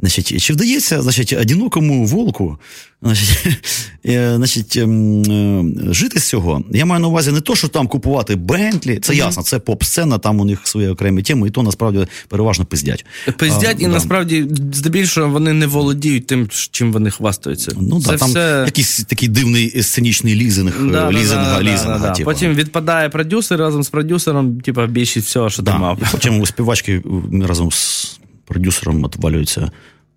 Значить, 0.00 0.42
Чи 0.42 0.52
вдається 0.52 1.02
значить, 1.02 1.32
одинокому 1.32 2.06
волку 2.06 2.58
значить, 3.04 3.46
е, 4.06 4.36
значить, 4.36 4.76
ем, 4.76 5.22
е, 5.22 5.94
жити 5.94 6.20
з 6.20 6.28
цього? 6.28 6.64
Я 6.70 6.84
маю 6.84 7.02
на 7.02 7.08
увазі 7.08 7.32
не 7.32 7.40
то, 7.40 7.56
що 7.56 7.68
там 7.68 7.88
купувати 7.88 8.36
Бентлі, 8.36 8.98
це 8.98 9.14
ясно, 9.14 9.42
це 9.42 9.58
поп-сцена, 9.58 10.18
там 10.18 10.40
у 10.40 10.44
них 10.44 10.60
свої 10.64 10.88
окремі 10.88 11.22
теми, 11.22 11.48
і 11.48 11.50
то 11.50 11.62
насправді 11.62 12.06
переважно 12.28 12.64
пиздять. 12.64 13.06
Пиздять, 13.38 13.76
А, 13.78 13.82
і 13.82 13.84
да. 13.84 13.88
насправді 13.88 14.46
здебільшого 14.72 15.28
вони 15.28 15.52
не 15.52 15.66
володіють 15.66 16.26
тим, 16.26 16.48
чим 16.70 16.92
вони 16.92 17.10
хвастаються. 17.10 17.72
Ну 17.80 18.00
це 18.00 18.10
да, 18.10 18.16
там 18.16 18.28
все... 18.28 18.62
якийсь 18.66 19.04
такий 19.04 19.28
дивний 19.28 19.82
сценічний 19.82 20.34
лізинг, 20.34 20.90
Да, 20.90 21.12
лізинга, 21.12 21.62
лізинга. 21.62 22.10
типу. 22.10 22.30
Потім 22.30 22.54
відпадає 22.54 23.08
продюсер 23.08 23.58
разом 23.58 23.82
з 23.82 23.90
продюсером, 23.90 24.60
типа 24.74 24.86
більшість 24.86 25.26
всього, 25.26 25.50
що 25.50 25.62
там 25.62 25.74
Да. 25.74 25.78
мав. 25.78 25.98
І 26.02 26.04
потім 26.12 26.40
у 26.40 26.46
співачки 26.46 27.02
разом 27.42 27.72
з 27.72 28.18
продюсером 28.44 29.04
отвалюється 29.04 29.70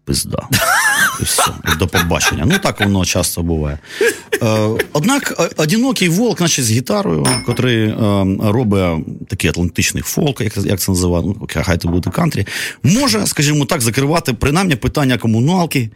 пизда. 0.06 0.48
І 1.22 1.24
все, 1.24 1.44
до 1.80 1.88
побачення. 1.88 2.44
Ну 2.46 2.60
так 2.60 2.80
воно 2.80 3.06
часто 3.06 3.42
буває. 3.42 3.80
Е, 4.44 4.70
однак 4.94 5.36
е, 5.40 5.50
одинокий 5.58 6.10
волк, 6.10 6.38
значить, 6.38 6.66
з 6.66 6.72
гітарою, 6.72 7.28
котрий 7.46 7.88
е, 7.88 7.96
робить 8.40 9.28
такий 9.28 9.50
атлантичний 9.50 10.04
фолк, 10.04 10.42
як, 10.42 10.80
це 10.80 10.92
називає, 10.92 11.26
ну, 11.26 11.48
хай 11.64 11.78
це 11.78 11.88
буде 11.88 12.10
кантрі, 12.10 12.48
може, 12.84 13.28
скажімо 13.28 13.66
так, 13.66 13.82
закривати 13.82 14.34
принаймні 14.34 14.76
питання 14.76 15.18
комуналки, 15.18 15.90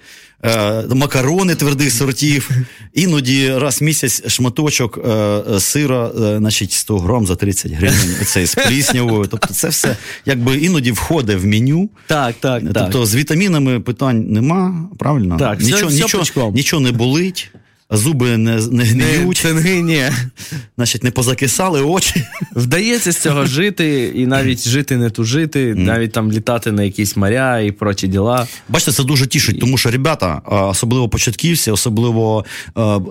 е, 0.43 0.83
макарони 0.95 1.55
твердих 1.55 1.91
сортів, 1.91 2.49
іноді 2.93 3.53
раз 3.57 3.81
в 3.81 3.83
місяць 3.83 4.27
шматочок 4.27 4.97
е, 4.97 5.59
сира, 5.59 6.11
е, 6.21 6.37
значить, 6.37 6.71
100 6.71 6.99
грам 6.99 7.25
за 7.25 7.35
30 7.35 7.71
гривень, 7.71 8.15
цей 8.25 8.45
з 8.45 8.55
пліснявою. 8.55 9.27
Тобто 9.27 9.53
це 9.53 9.69
все 9.69 9.97
якби 10.25 10.57
іноді 10.57 10.91
входить 10.91 11.41
в 11.41 11.45
меню. 11.45 11.89
Так, 12.07 12.35
так, 12.39 12.63
так. 12.63 12.73
Тобто 12.73 13.05
з 13.05 13.15
вітамінами 13.15 13.79
питань 13.79 14.25
нема, 14.29 14.89
правильно? 14.99 15.37
Так, 15.37 15.59
нічого, 15.59 15.87
все 15.87 16.03
нічого, 16.03 16.23
пучком. 16.23 16.53
нічого 16.53 16.81
не 16.81 16.91
болить, 16.91 17.51
зуби 17.91 18.37
не, 18.37 18.55
не 18.55 18.61
не, 18.71 18.83
гниють, 18.83 19.37
цинги, 19.37 19.81
ні. 19.81 20.03
значить, 20.77 21.03
не 21.03 21.11
позакисали 21.11 21.81
очі. 21.81 22.25
Вдається 22.55 23.11
з 23.11 23.17
цього 23.17 23.45
жити, 23.45 24.13
і 24.15 24.25
навіть 24.25 24.67
жити 24.67 24.97
не 24.97 25.09
тужити, 25.09 25.75
навіть 25.75 26.11
там 26.11 26.31
літати 26.31 26.71
на 26.71 26.83
якісь 26.83 27.17
моря 27.17 27.59
і 27.59 27.71
прочі 27.71 28.07
діла. 28.07 28.47
Бачите, 28.69 28.91
це 28.91 29.03
дуже 29.03 29.27
тішить, 29.27 29.59
тому 29.59 29.77
що 29.77 29.91
ребята, 29.91 30.41
особливо 30.45 31.09
початківці, 31.09 31.71
особливо 31.71 32.45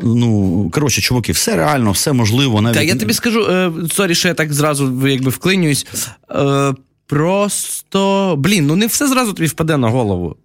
ну 0.02 0.70
коротше, 0.72 1.00
чуваки, 1.00 1.32
все 1.32 1.56
реально, 1.56 1.92
все 1.92 2.12
можливо. 2.12 2.60
Навіть 2.60 2.76
Та 2.76 2.82
я 2.82 2.96
тобі 2.96 3.12
скажу, 3.12 3.46
е, 3.50 3.72
sorry, 3.92 4.14
що 4.14 4.28
я 4.28 4.34
так 4.34 4.52
зразу 4.52 5.08
якби 5.08 5.30
вклинююсь. 5.30 5.86
Е, 6.30 6.74
просто 7.06 8.34
блін, 8.38 8.66
ну 8.66 8.76
не 8.76 8.86
все 8.86 9.08
зразу 9.08 9.32
тобі 9.32 9.48
впаде 9.48 9.76
на 9.76 9.88
голову. 9.88 10.36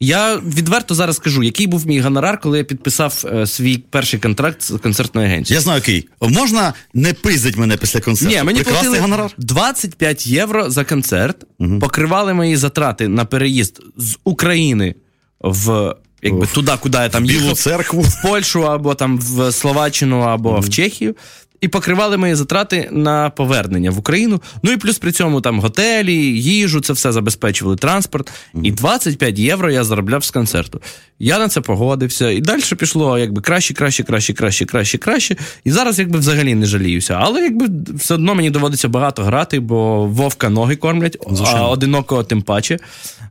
Я 0.00 0.36
відверто 0.36 0.94
зараз 0.94 1.16
скажу, 1.16 1.42
який 1.42 1.66
був 1.66 1.86
мій 1.86 2.00
гонорар, 2.00 2.40
коли 2.40 2.58
я 2.58 2.64
підписав 2.64 3.24
е, 3.34 3.46
свій 3.46 3.78
перший 3.78 4.20
контракт 4.20 4.62
з 4.62 4.78
концертною 4.78 5.26
агенцією. 5.26 5.58
Я 5.58 5.62
знаю, 5.62 5.78
який. 5.86 6.08
Можна 6.20 6.74
не 6.94 7.14
пиздить 7.14 7.56
мене 7.56 7.76
після 7.76 8.00
концерту. 8.00 8.34
Ні, 8.34 8.42
мені 8.42 8.58
Прекрасний 8.58 8.82
платили 8.82 8.98
гонорар. 8.98 9.34
25 9.38 10.26
євро 10.26 10.70
за 10.70 10.84
концерт, 10.84 11.36
покривали 11.80 12.34
мої 12.34 12.56
затрати 12.56 13.08
на 13.08 13.24
переїзд 13.24 13.80
з 13.96 14.16
України 14.24 14.94
в 15.40 15.94
якби 16.22 16.46
туди, 16.46 16.72
куди 16.80 16.98
я 16.98 17.08
там 17.08 17.24
Білу 17.24 17.40
їхав, 17.40 17.58
церкву. 17.58 18.00
в 18.00 18.22
Польщу 18.22 18.66
або 18.66 18.94
там 18.94 19.18
в 19.18 19.52
Словаччину, 19.52 20.20
або 20.20 20.60
в 20.60 20.70
Чехію. 20.70 21.14
І 21.60 21.68
покривали 21.68 22.16
мої 22.16 22.34
затрати 22.34 22.88
на 22.92 23.30
повернення 23.30 23.90
в 23.90 23.98
Україну. 23.98 24.42
Ну 24.62 24.72
і 24.72 24.76
плюс 24.76 24.98
при 24.98 25.12
цьому 25.12 25.40
там 25.40 25.60
готелі, 25.60 26.14
їжу, 26.40 26.80
це 26.80 26.92
все 26.92 27.12
забезпечували 27.12 27.76
транспорт. 27.76 28.32
І 28.62 28.72
25 28.72 29.38
євро 29.38 29.70
я 29.70 29.84
заробляв 29.84 30.24
з 30.24 30.30
концерту. 30.30 30.80
Я 31.18 31.38
на 31.38 31.48
це 31.48 31.60
погодився, 31.60 32.30
і 32.30 32.40
далі 32.40 32.62
пішло 32.78 33.18
якби 33.18 33.42
краще, 33.42 33.74
краще, 33.74 34.02
краще, 34.02 34.32
краще, 34.32 34.64
краще, 34.64 34.98
краще. 34.98 35.36
І 35.64 35.70
зараз 35.70 35.98
якби 35.98 36.18
взагалі 36.18 36.54
не 36.54 36.66
жаліюся. 36.66 37.18
Але 37.20 37.40
якби 37.40 37.66
все 37.94 38.14
одно 38.14 38.34
мені 38.34 38.50
доводиться 38.50 38.88
багато 38.88 39.24
грати, 39.24 39.60
бо 39.60 40.06
вовка 40.06 40.48
ноги 40.48 40.76
кормлять, 40.76 41.16
а 41.44 41.68
одинокого 41.68 42.22
тим 42.22 42.42
паче. 42.42 42.78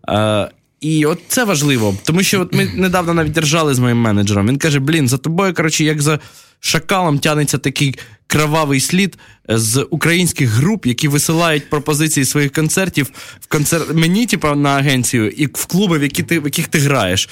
Е, 0.09 0.49
і 0.81 1.05
от 1.05 1.19
це 1.27 1.43
важливо, 1.43 1.95
тому 2.03 2.23
що 2.23 2.41
от 2.41 2.53
ми 2.53 2.65
недавно 2.75 3.13
навіть 3.13 3.31
держали 3.31 3.73
з 3.73 3.79
моїм 3.79 3.97
менеджером. 3.97 4.47
Він 4.47 4.57
каже: 4.57 4.79
блін, 4.79 5.07
за 5.07 5.17
тобою, 5.17 5.53
коротше, 5.53 5.83
як 5.83 6.01
за 6.01 6.19
шакалом 6.59 7.19
тянеться 7.19 7.57
такий 7.57 7.95
кровавий 8.27 8.79
слід 8.79 9.17
з 9.49 9.87
українських 9.89 10.49
груп, 10.49 10.85
які 10.85 11.07
висилають 11.07 11.69
пропозиції 11.69 12.25
своїх 12.25 12.51
концертів 12.51 13.07
в 13.39 13.47
концерт 13.47 13.93
мені, 13.93 14.25
типу, 14.25 14.55
на 14.55 14.69
агенцію, 14.69 15.29
і 15.29 15.45
в 15.45 15.65
клуби, 15.65 15.97
в 15.97 16.03
які 16.03 16.23
ти 16.23 16.39
в 16.39 16.45
яких 16.45 16.67
ти 16.67 16.79
граєш. 16.79 17.29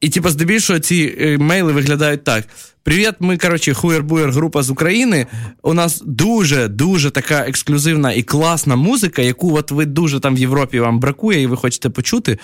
І, 0.00 0.08
типу, 0.08 0.28
здебільшого 0.28 0.78
ці 0.78 1.16
е, 1.20 1.38
мейли 1.38 1.72
виглядають 1.72 2.24
так: 2.24 2.44
Привіт, 2.82 3.14
ми, 3.20 3.36
коротше, 3.36 3.72
хуєр-буєр 3.72 4.32
група 4.32 4.62
з 4.62 4.70
України. 4.70 5.26
У 5.62 5.74
нас 5.74 6.02
дуже 6.06 6.68
дуже 6.68 7.10
така 7.10 7.38
ексклюзивна 7.38 8.12
і 8.12 8.22
класна 8.22 8.76
музика, 8.76 9.22
яку 9.22 9.56
от 9.56 9.70
ви 9.70 9.86
дуже 9.86 10.20
там 10.20 10.34
в 10.34 10.38
Європі 10.38 10.80
вам 10.80 11.00
бракує, 11.00 11.42
і 11.42 11.46
ви 11.46 11.56
хочете 11.56 11.90
почути. 11.90 12.38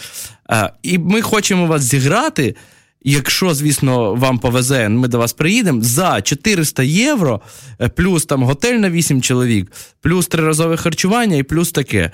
А, 0.46 0.70
і 0.82 0.98
ми 0.98 1.22
хочемо 1.22 1.66
вас 1.66 1.82
зіграти. 1.82 2.54
Якщо, 3.02 3.54
звісно, 3.54 4.14
вам 4.14 4.38
повезе, 4.38 4.88
ми 4.88 5.08
до 5.08 5.18
вас 5.18 5.32
приїдемо 5.32 5.82
за 5.82 6.22
400 6.22 6.82
євро, 6.82 7.40
е, 7.80 7.88
плюс 7.88 8.26
там 8.26 8.42
готель 8.42 8.74
на 8.74 8.90
8 8.90 9.22
чоловік, 9.22 9.72
плюс 10.00 10.26
триразове 10.26 10.76
харчування 10.76 11.36
і 11.36 11.42
плюс 11.42 11.72
таке. 11.72 12.10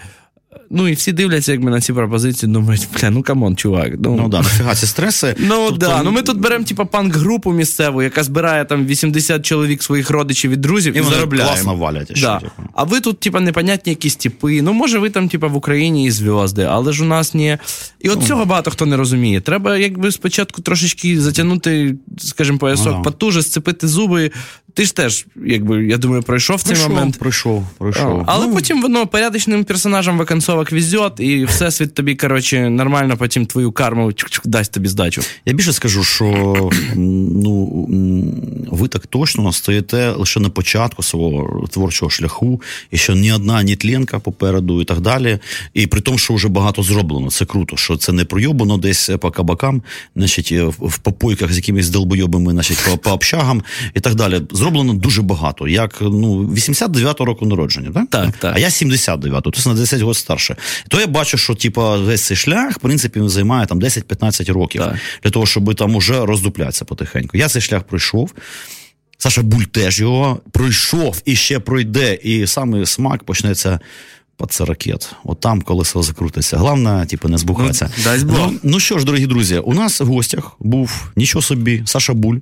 Ну 0.70 0.88
і 0.88 0.92
всі 0.92 1.12
дивляться, 1.12 1.52
якби 1.52 1.70
на 1.70 1.80
ці 1.80 1.92
пропозиції, 1.92 2.52
думають, 2.52 2.88
бля, 3.00 3.10
ну 3.10 3.22
come 3.22 3.42
on, 3.42 3.56
чувак. 3.56 3.92
Ну 3.98 4.28
да, 4.28 4.36
нафіга 4.38 4.74
ці 4.74 4.86
стреси. 4.86 5.34
Ну 5.38 5.66
Тобто, 5.68 5.86
да, 5.86 6.02
ну 6.02 6.10
ми 6.12 6.22
тут 6.22 6.38
беремо 6.40 6.64
типа 6.64 6.84
панк-групу 6.84 7.52
місцеву, 7.52 8.02
яка 8.02 8.22
збирає 8.24 8.64
там 8.64 8.86
80 8.86 9.46
чоловік 9.46 9.82
своїх 9.82 10.10
родичів 10.10 10.50
і 10.50 10.56
друзів 10.56 10.94
і, 10.94 10.98
І 10.98 11.00
вони 11.00 11.14
заробляємо. 11.16 11.50
класно 11.52 11.74
валять. 11.76 12.12
Да. 12.20 12.38
типу. 12.40 12.52
А 12.74 12.84
ви 12.84 13.00
тут, 13.00 13.20
типа, 13.20 13.40
непонятні 13.40 13.90
якісь 13.92 14.16
типи. 14.16 14.62
Ну, 14.62 14.72
може, 14.72 14.98
ви 14.98 15.10
там, 15.10 15.28
типа, 15.28 15.46
в 15.46 15.56
Україні 15.56 16.04
і 16.06 16.10
звьозди, 16.10 16.62
але 16.62 16.92
ж 16.92 17.02
у 17.02 17.06
нас 17.06 17.34
ні. 17.34 17.58
І 18.00 18.08
Ну. 18.08 18.12
от 18.12 18.24
цього 18.26 18.44
багато 18.44 18.70
хто 18.70 18.86
не 18.86 18.96
розуміє. 18.96 19.40
Треба, 19.40 19.76
якби 19.76 20.12
спочатку 20.12 20.62
трошечки 20.62 21.20
затягнути, 21.20 21.94
скажімо, 22.18 22.58
поясок 22.58 22.86
Ну, 22.86 22.92
да. 22.92 23.00
потуже, 23.02 23.42
сцепити 23.42 23.88
зуби. 23.88 24.30
Ти 24.74 24.84
ж 24.84 24.94
теж, 24.96 25.26
якби, 25.46 25.86
я 25.86 25.96
думаю, 25.96 26.22
пройшов 26.22 26.62
цей 26.62 26.72
Прийшов, 26.74 26.90
момент. 26.94 27.18
прийшов, 27.18 27.64
прийшов. 27.78 28.24
Але 28.26 28.46
Ну, 28.46 28.54
потім 28.54 28.82
воно 28.82 29.06
порядочним 29.06 29.64
персонажам 29.64 30.18
виконцовок 30.46 30.72
везет, 30.72 31.12
і 31.20 31.44
всесвіт 31.44 31.94
тобі, 31.94 32.14
коротше, 32.14 32.70
нормально 32.70 33.16
потім 33.16 33.46
твою 33.46 33.72
карму 33.72 34.06
чук-чук, 34.06 34.40
дасть 34.44 34.72
тобі 34.72 34.88
здачу. 34.88 35.22
Я 35.46 35.52
більше 35.52 35.72
скажу, 35.72 36.04
що 36.04 36.70
ну, 36.94 37.86
ви 38.76 38.88
так 38.88 39.06
точно 39.06 39.52
стоїте 39.52 40.10
лише 40.10 40.40
на 40.40 40.50
початку 40.50 41.02
свого 41.02 41.66
творчого 41.68 42.10
шляху, 42.10 42.62
і 42.90 42.96
що 42.96 43.14
ні 43.14 43.32
одна 43.32 43.62
нітленка 43.62 44.18
попереду 44.18 44.82
і 44.82 44.84
так 44.84 45.00
далі. 45.00 45.38
І 45.74 45.86
при 45.86 46.00
тому, 46.00 46.18
що 46.18 46.34
вже 46.34 46.48
багато 46.48 46.82
зроблено. 46.82 47.30
Це 47.30 47.44
круто, 47.44 47.76
що 47.76 47.96
це 47.96 48.12
не 48.12 48.24
пройобано 48.24 48.78
десь 48.78 49.10
по 49.20 49.30
кабакам, 49.30 49.82
значить, 50.16 50.52
в, 50.52 50.74
в 50.80 50.98
попойках 50.98 51.52
з 51.52 51.56
якимись 51.56 51.90
долбойобами, 51.90 52.52
значить, 52.52 52.78
по, 52.90 52.98
по 52.98 53.10
общагам 53.10 53.62
і 53.94 54.00
так 54.00 54.14
далі. 54.14 54.42
Зроблено 54.50 54.94
дуже 54.94 55.22
багато. 55.22 55.68
Як 55.68 55.98
ну, 56.00 56.44
89-го 56.44 57.24
року 57.24 57.46
народження, 57.46 57.90
так? 57.90 58.10
Так, 58.10 58.36
так. 58.38 58.56
А 58.56 58.58
я 58.58 58.68
79-го, 58.68 59.40
тобто 59.40 59.70
на 59.70 59.74
10 59.74 60.00
років 60.00 60.16
старше. 60.16 60.56
То 60.88 61.00
я 61.00 61.06
бачу, 61.06 61.38
що 61.38 61.54
типу, 61.54 61.80
весь 61.80 62.22
цей 62.22 62.36
шлях, 62.36 62.72
в 62.76 62.78
принципі, 62.78 63.20
він 63.20 63.28
займає 63.28 63.66
там 63.66 63.80
10-15 63.80 64.52
років 64.52 64.82
Так. 64.82 64.96
для 65.22 65.30
того, 65.30 65.46
щоб 65.46 65.74
там 65.74 65.94
уже 65.96 66.26
роздуплятися 66.26 66.84
потихеньку. 66.84 67.36
Я 67.36 67.48
цей 67.48 67.62
шлях 67.62 67.82
пройшов. 67.82 68.32
Саша 69.18 69.42
Буль 69.42 69.62
теж 69.62 70.00
його 70.00 70.40
пройшов 70.52 71.22
і 71.24 71.36
ще 71.36 71.60
пройде. 71.60 72.14
І 72.14 72.46
саме 72.46 72.86
смак 72.86 73.24
почнеться 73.24 73.80
під 74.38 74.52
це 74.52 74.64
ракет. 74.64 75.12
От 75.24 75.40
там 75.40 75.62
колесо 75.62 76.02
закрутиться. 76.02 76.56
Головне, 76.56 77.06
типу, 77.06 77.28
не 77.28 77.38
збухатися. 77.38 77.90
Ну. 78.04 78.12
Ну, 78.24 78.58
ну 78.62 78.80
що 78.80 78.98
ж, 78.98 79.04
дорогі 79.04 79.26
друзі, 79.26 79.58
у 79.58 79.74
нас 79.74 80.00
в 80.00 80.06
гостях 80.06 80.56
був 80.60 81.10
нічого 81.16 81.42
собі, 81.42 81.82
Саша 81.86 82.14
Буль. 82.14 82.38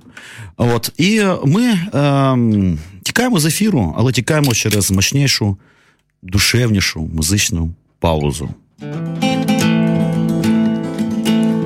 От, 0.57 0.91
і 0.97 1.23
ми 1.45 1.79
ем, 1.93 2.79
тікаємо 3.03 3.39
з 3.39 3.45
ефіру, 3.45 3.95
але 3.97 4.11
тікаємо 4.11 4.53
через 4.53 4.91
мощнішу, 4.91 5.57
душевнішу 6.23 7.09
музичну 7.13 7.73
паузу. 7.99 8.49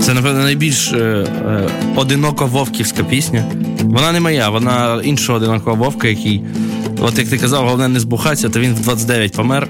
Це, 0.02 0.14
напевно, 0.14 0.40
найбільш 0.40 0.94
е, 0.94 0.98
е, 0.98 1.70
одиноко 1.96 2.46
вовківська 2.46 3.04
пісня. 3.04 3.46
Вона 3.84 4.12
не 4.12 4.20
моя, 4.20 4.50
вона 4.50 5.02
іншого 5.04 5.38
одинокого 5.38 5.76
вовка, 5.76 6.08
який, 6.08 6.42
от 7.02 7.18
як 7.18 7.28
ти 7.28 7.38
казав, 7.38 7.64
головне 7.64 7.88
не 7.88 8.00
збухатися, 8.00 8.50
то 8.50 8.60
він 8.60 8.74
в 8.74 8.80
29 8.80 9.34
помер. 9.34 9.68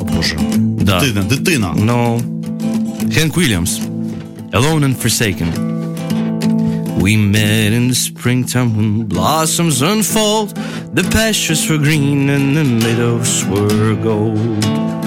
О 0.00 0.04
Боже. 0.04 0.36
Да. 0.56 1.00
Дитина, 1.00 1.22
дитина. 1.22 1.74
Ну, 1.76 2.20
Хенк 3.14 3.38
Вільямс. 3.38 3.80
Alone 4.52 4.84
and 4.84 4.96
Forsaken. 5.02 5.50
We 7.04 7.16
met 7.16 7.72
in 7.78 7.88
the 7.88 7.94
springtime 7.94 8.76
when 8.76 8.90
blossoms 9.14 9.82
unfold. 9.82 10.48
The 10.98 11.04
pastures 11.10 11.68
were 11.68 11.78
green 11.86 12.30
and 12.30 12.56
the 12.56 12.64
meadows 12.84 13.44
were 13.50 13.94
gold. 14.10 15.03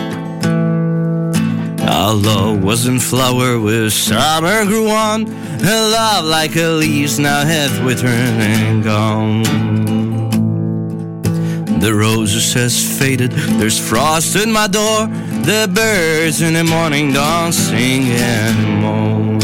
Love 1.87 2.63
was 2.63 2.85
in 2.85 2.99
flower 2.99 3.59
with 3.59 3.93
summer 3.93 4.65
grew 4.65 4.89
on. 4.89 5.25
Her 5.25 5.89
love 5.89 6.25
like 6.25 6.55
a 6.55 6.67
leaves 6.67 7.19
now 7.19 7.45
hath 7.45 7.83
withered 7.83 8.09
and 8.09 8.83
gone. 8.83 9.43
The 11.79 11.93
roses 11.93 12.53
has 12.53 12.99
faded, 12.99 13.31
there's 13.31 13.79
frost 13.79 14.35
at 14.35 14.47
my 14.47 14.67
door. 14.67 15.07
The 15.45 15.69
birds 15.73 16.41
in 16.41 16.53
the 16.55 16.63
morning 16.63 17.13
don't 17.13 17.53
sing 17.53 18.11
anymore. 18.11 19.39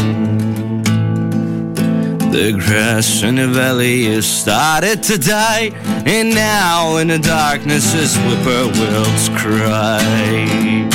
The 2.30 2.52
grass 2.52 3.22
in 3.22 3.36
the 3.36 3.48
valley 3.48 4.04
has 4.06 4.26
started 4.26 5.02
to 5.04 5.18
die, 5.18 5.70
and 6.04 6.30
now 6.34 6.96
in 6.96 7.08
the 7.08 7.18
darkness 7.18 7.94
is 7.94 8.16
whippoorwills 8.16 9.28
cry. 9.38 10.93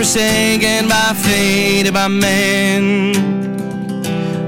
Forsaken 0.00 0.88
by 0.88 1.12
fate, 1.12 1.90
by 1.92 2.08
men. 2.08 3.12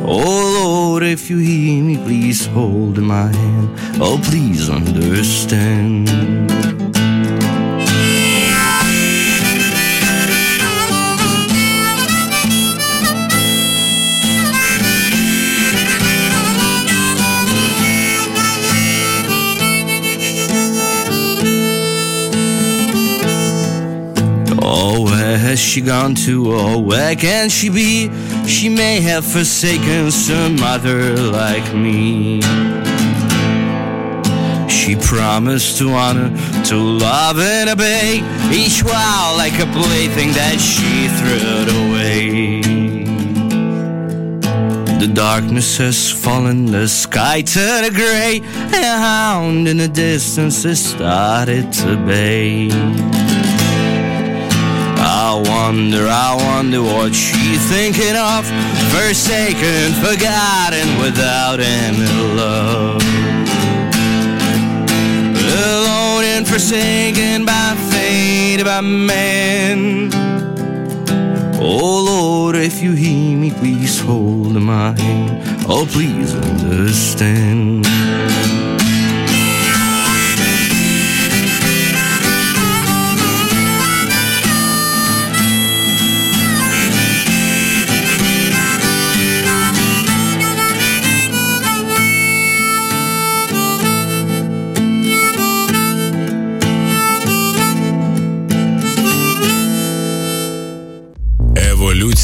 Oh 0.02 0.62
Lord, 0.64 1.02
if 1.02 1.28
you 1.28 1.36
hear 1.36 1.84
me, 1.84 1.98
please 1.98 2.46
hold 2.46 2.96
my 2.96 3.26
hand. 3.26 3.68
Oh, 4.00 4.18
please 4.24 4.70
understand. 4.70 6.08
She 25.72 25.80
gone 25.80 26.14
to? 26.14 26.52
Oh, 26.52 26.78
where 26.78 27.16
can 27.16 27.48
she 27.48 27.70
be? 27.70 28.10
She 28.46 28.68
may 28.68 29.00
have 29.00 29.24
forsaken 29.24 30.10
some 30.10 30.56
mother 30.56 31.16
like 31.16 31.74
me. 31.74 32.42
She 34.68 34.96
promised 34.96 35.78
to 35.78 35.92
honor, 35.92 36.28
to 36.64 36.76
love 36.76 37.38
and 37.38 37.70
obey 37.70 38.20
each 38.52 38.84
while 38.84 39.34
like 39.38 39.54
a 39.54 39.66
plaything 39.72 40.32
that 40.32 40.60
she 40.60 41.08
threw 41.16 41.64
away. 41.86 42.60
The 45.00 45.10
darkness 45.10 45.78
has 45.78 46.10
fallen, 46.10 46.66
the 46.66 46.86
sky 46.86 47.40
turned 47.40 47.94
gray, 47.94 48.42
and 48.44 48.84
a 48.84 48.98
hound 48.98 49.68
in 49.68 49.78
the 49.78 49.88
distance 49.88 50.64
has 50.64 50.84
started 50.84 51.72
to 51.72 51.96
bay. 51.96 53.21
I 55.32 55.36
wonder, 55.36 56.08
I 56.08 56.34
wonder 56.36 56.82
what 56.82 57.14
she's 57.14 57.66
thinking 57.70 58.16
of. 58.16 58.44
Forsaken, 58.92 59.94
forgotten, 60.04 60.98
without 61.00 61.58
any 61.58 62.04
love. 62.36 63.00
Alone 65.64 66.24
and 66.24 66.46
forsaken 66.46 67.46
by 67.46 67.74
fate, 67.90 68.62
by 68.62 68.82
man. 68.82 70.10
Oh 71.58 72.04
Lord, 72.04 72.54
if 72.54 72.82
you 72.82 72.92
hear 72.92 73.34
me, 73.34 73.52
please 73.52 74.00
hold 74.00 74.52
my 74.60 74.92
hand. 75.00 75.64
Oh, 75.66 75.86
please 75.90 76.34
understand. 76.34 77.86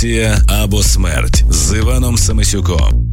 Еволюція 0.09 0.39
або 0.47 0.83
смерть 0.83 1.45
з 1.51 1.77
Іваном 1.79 2.17
Самисюком. 2.17 3.08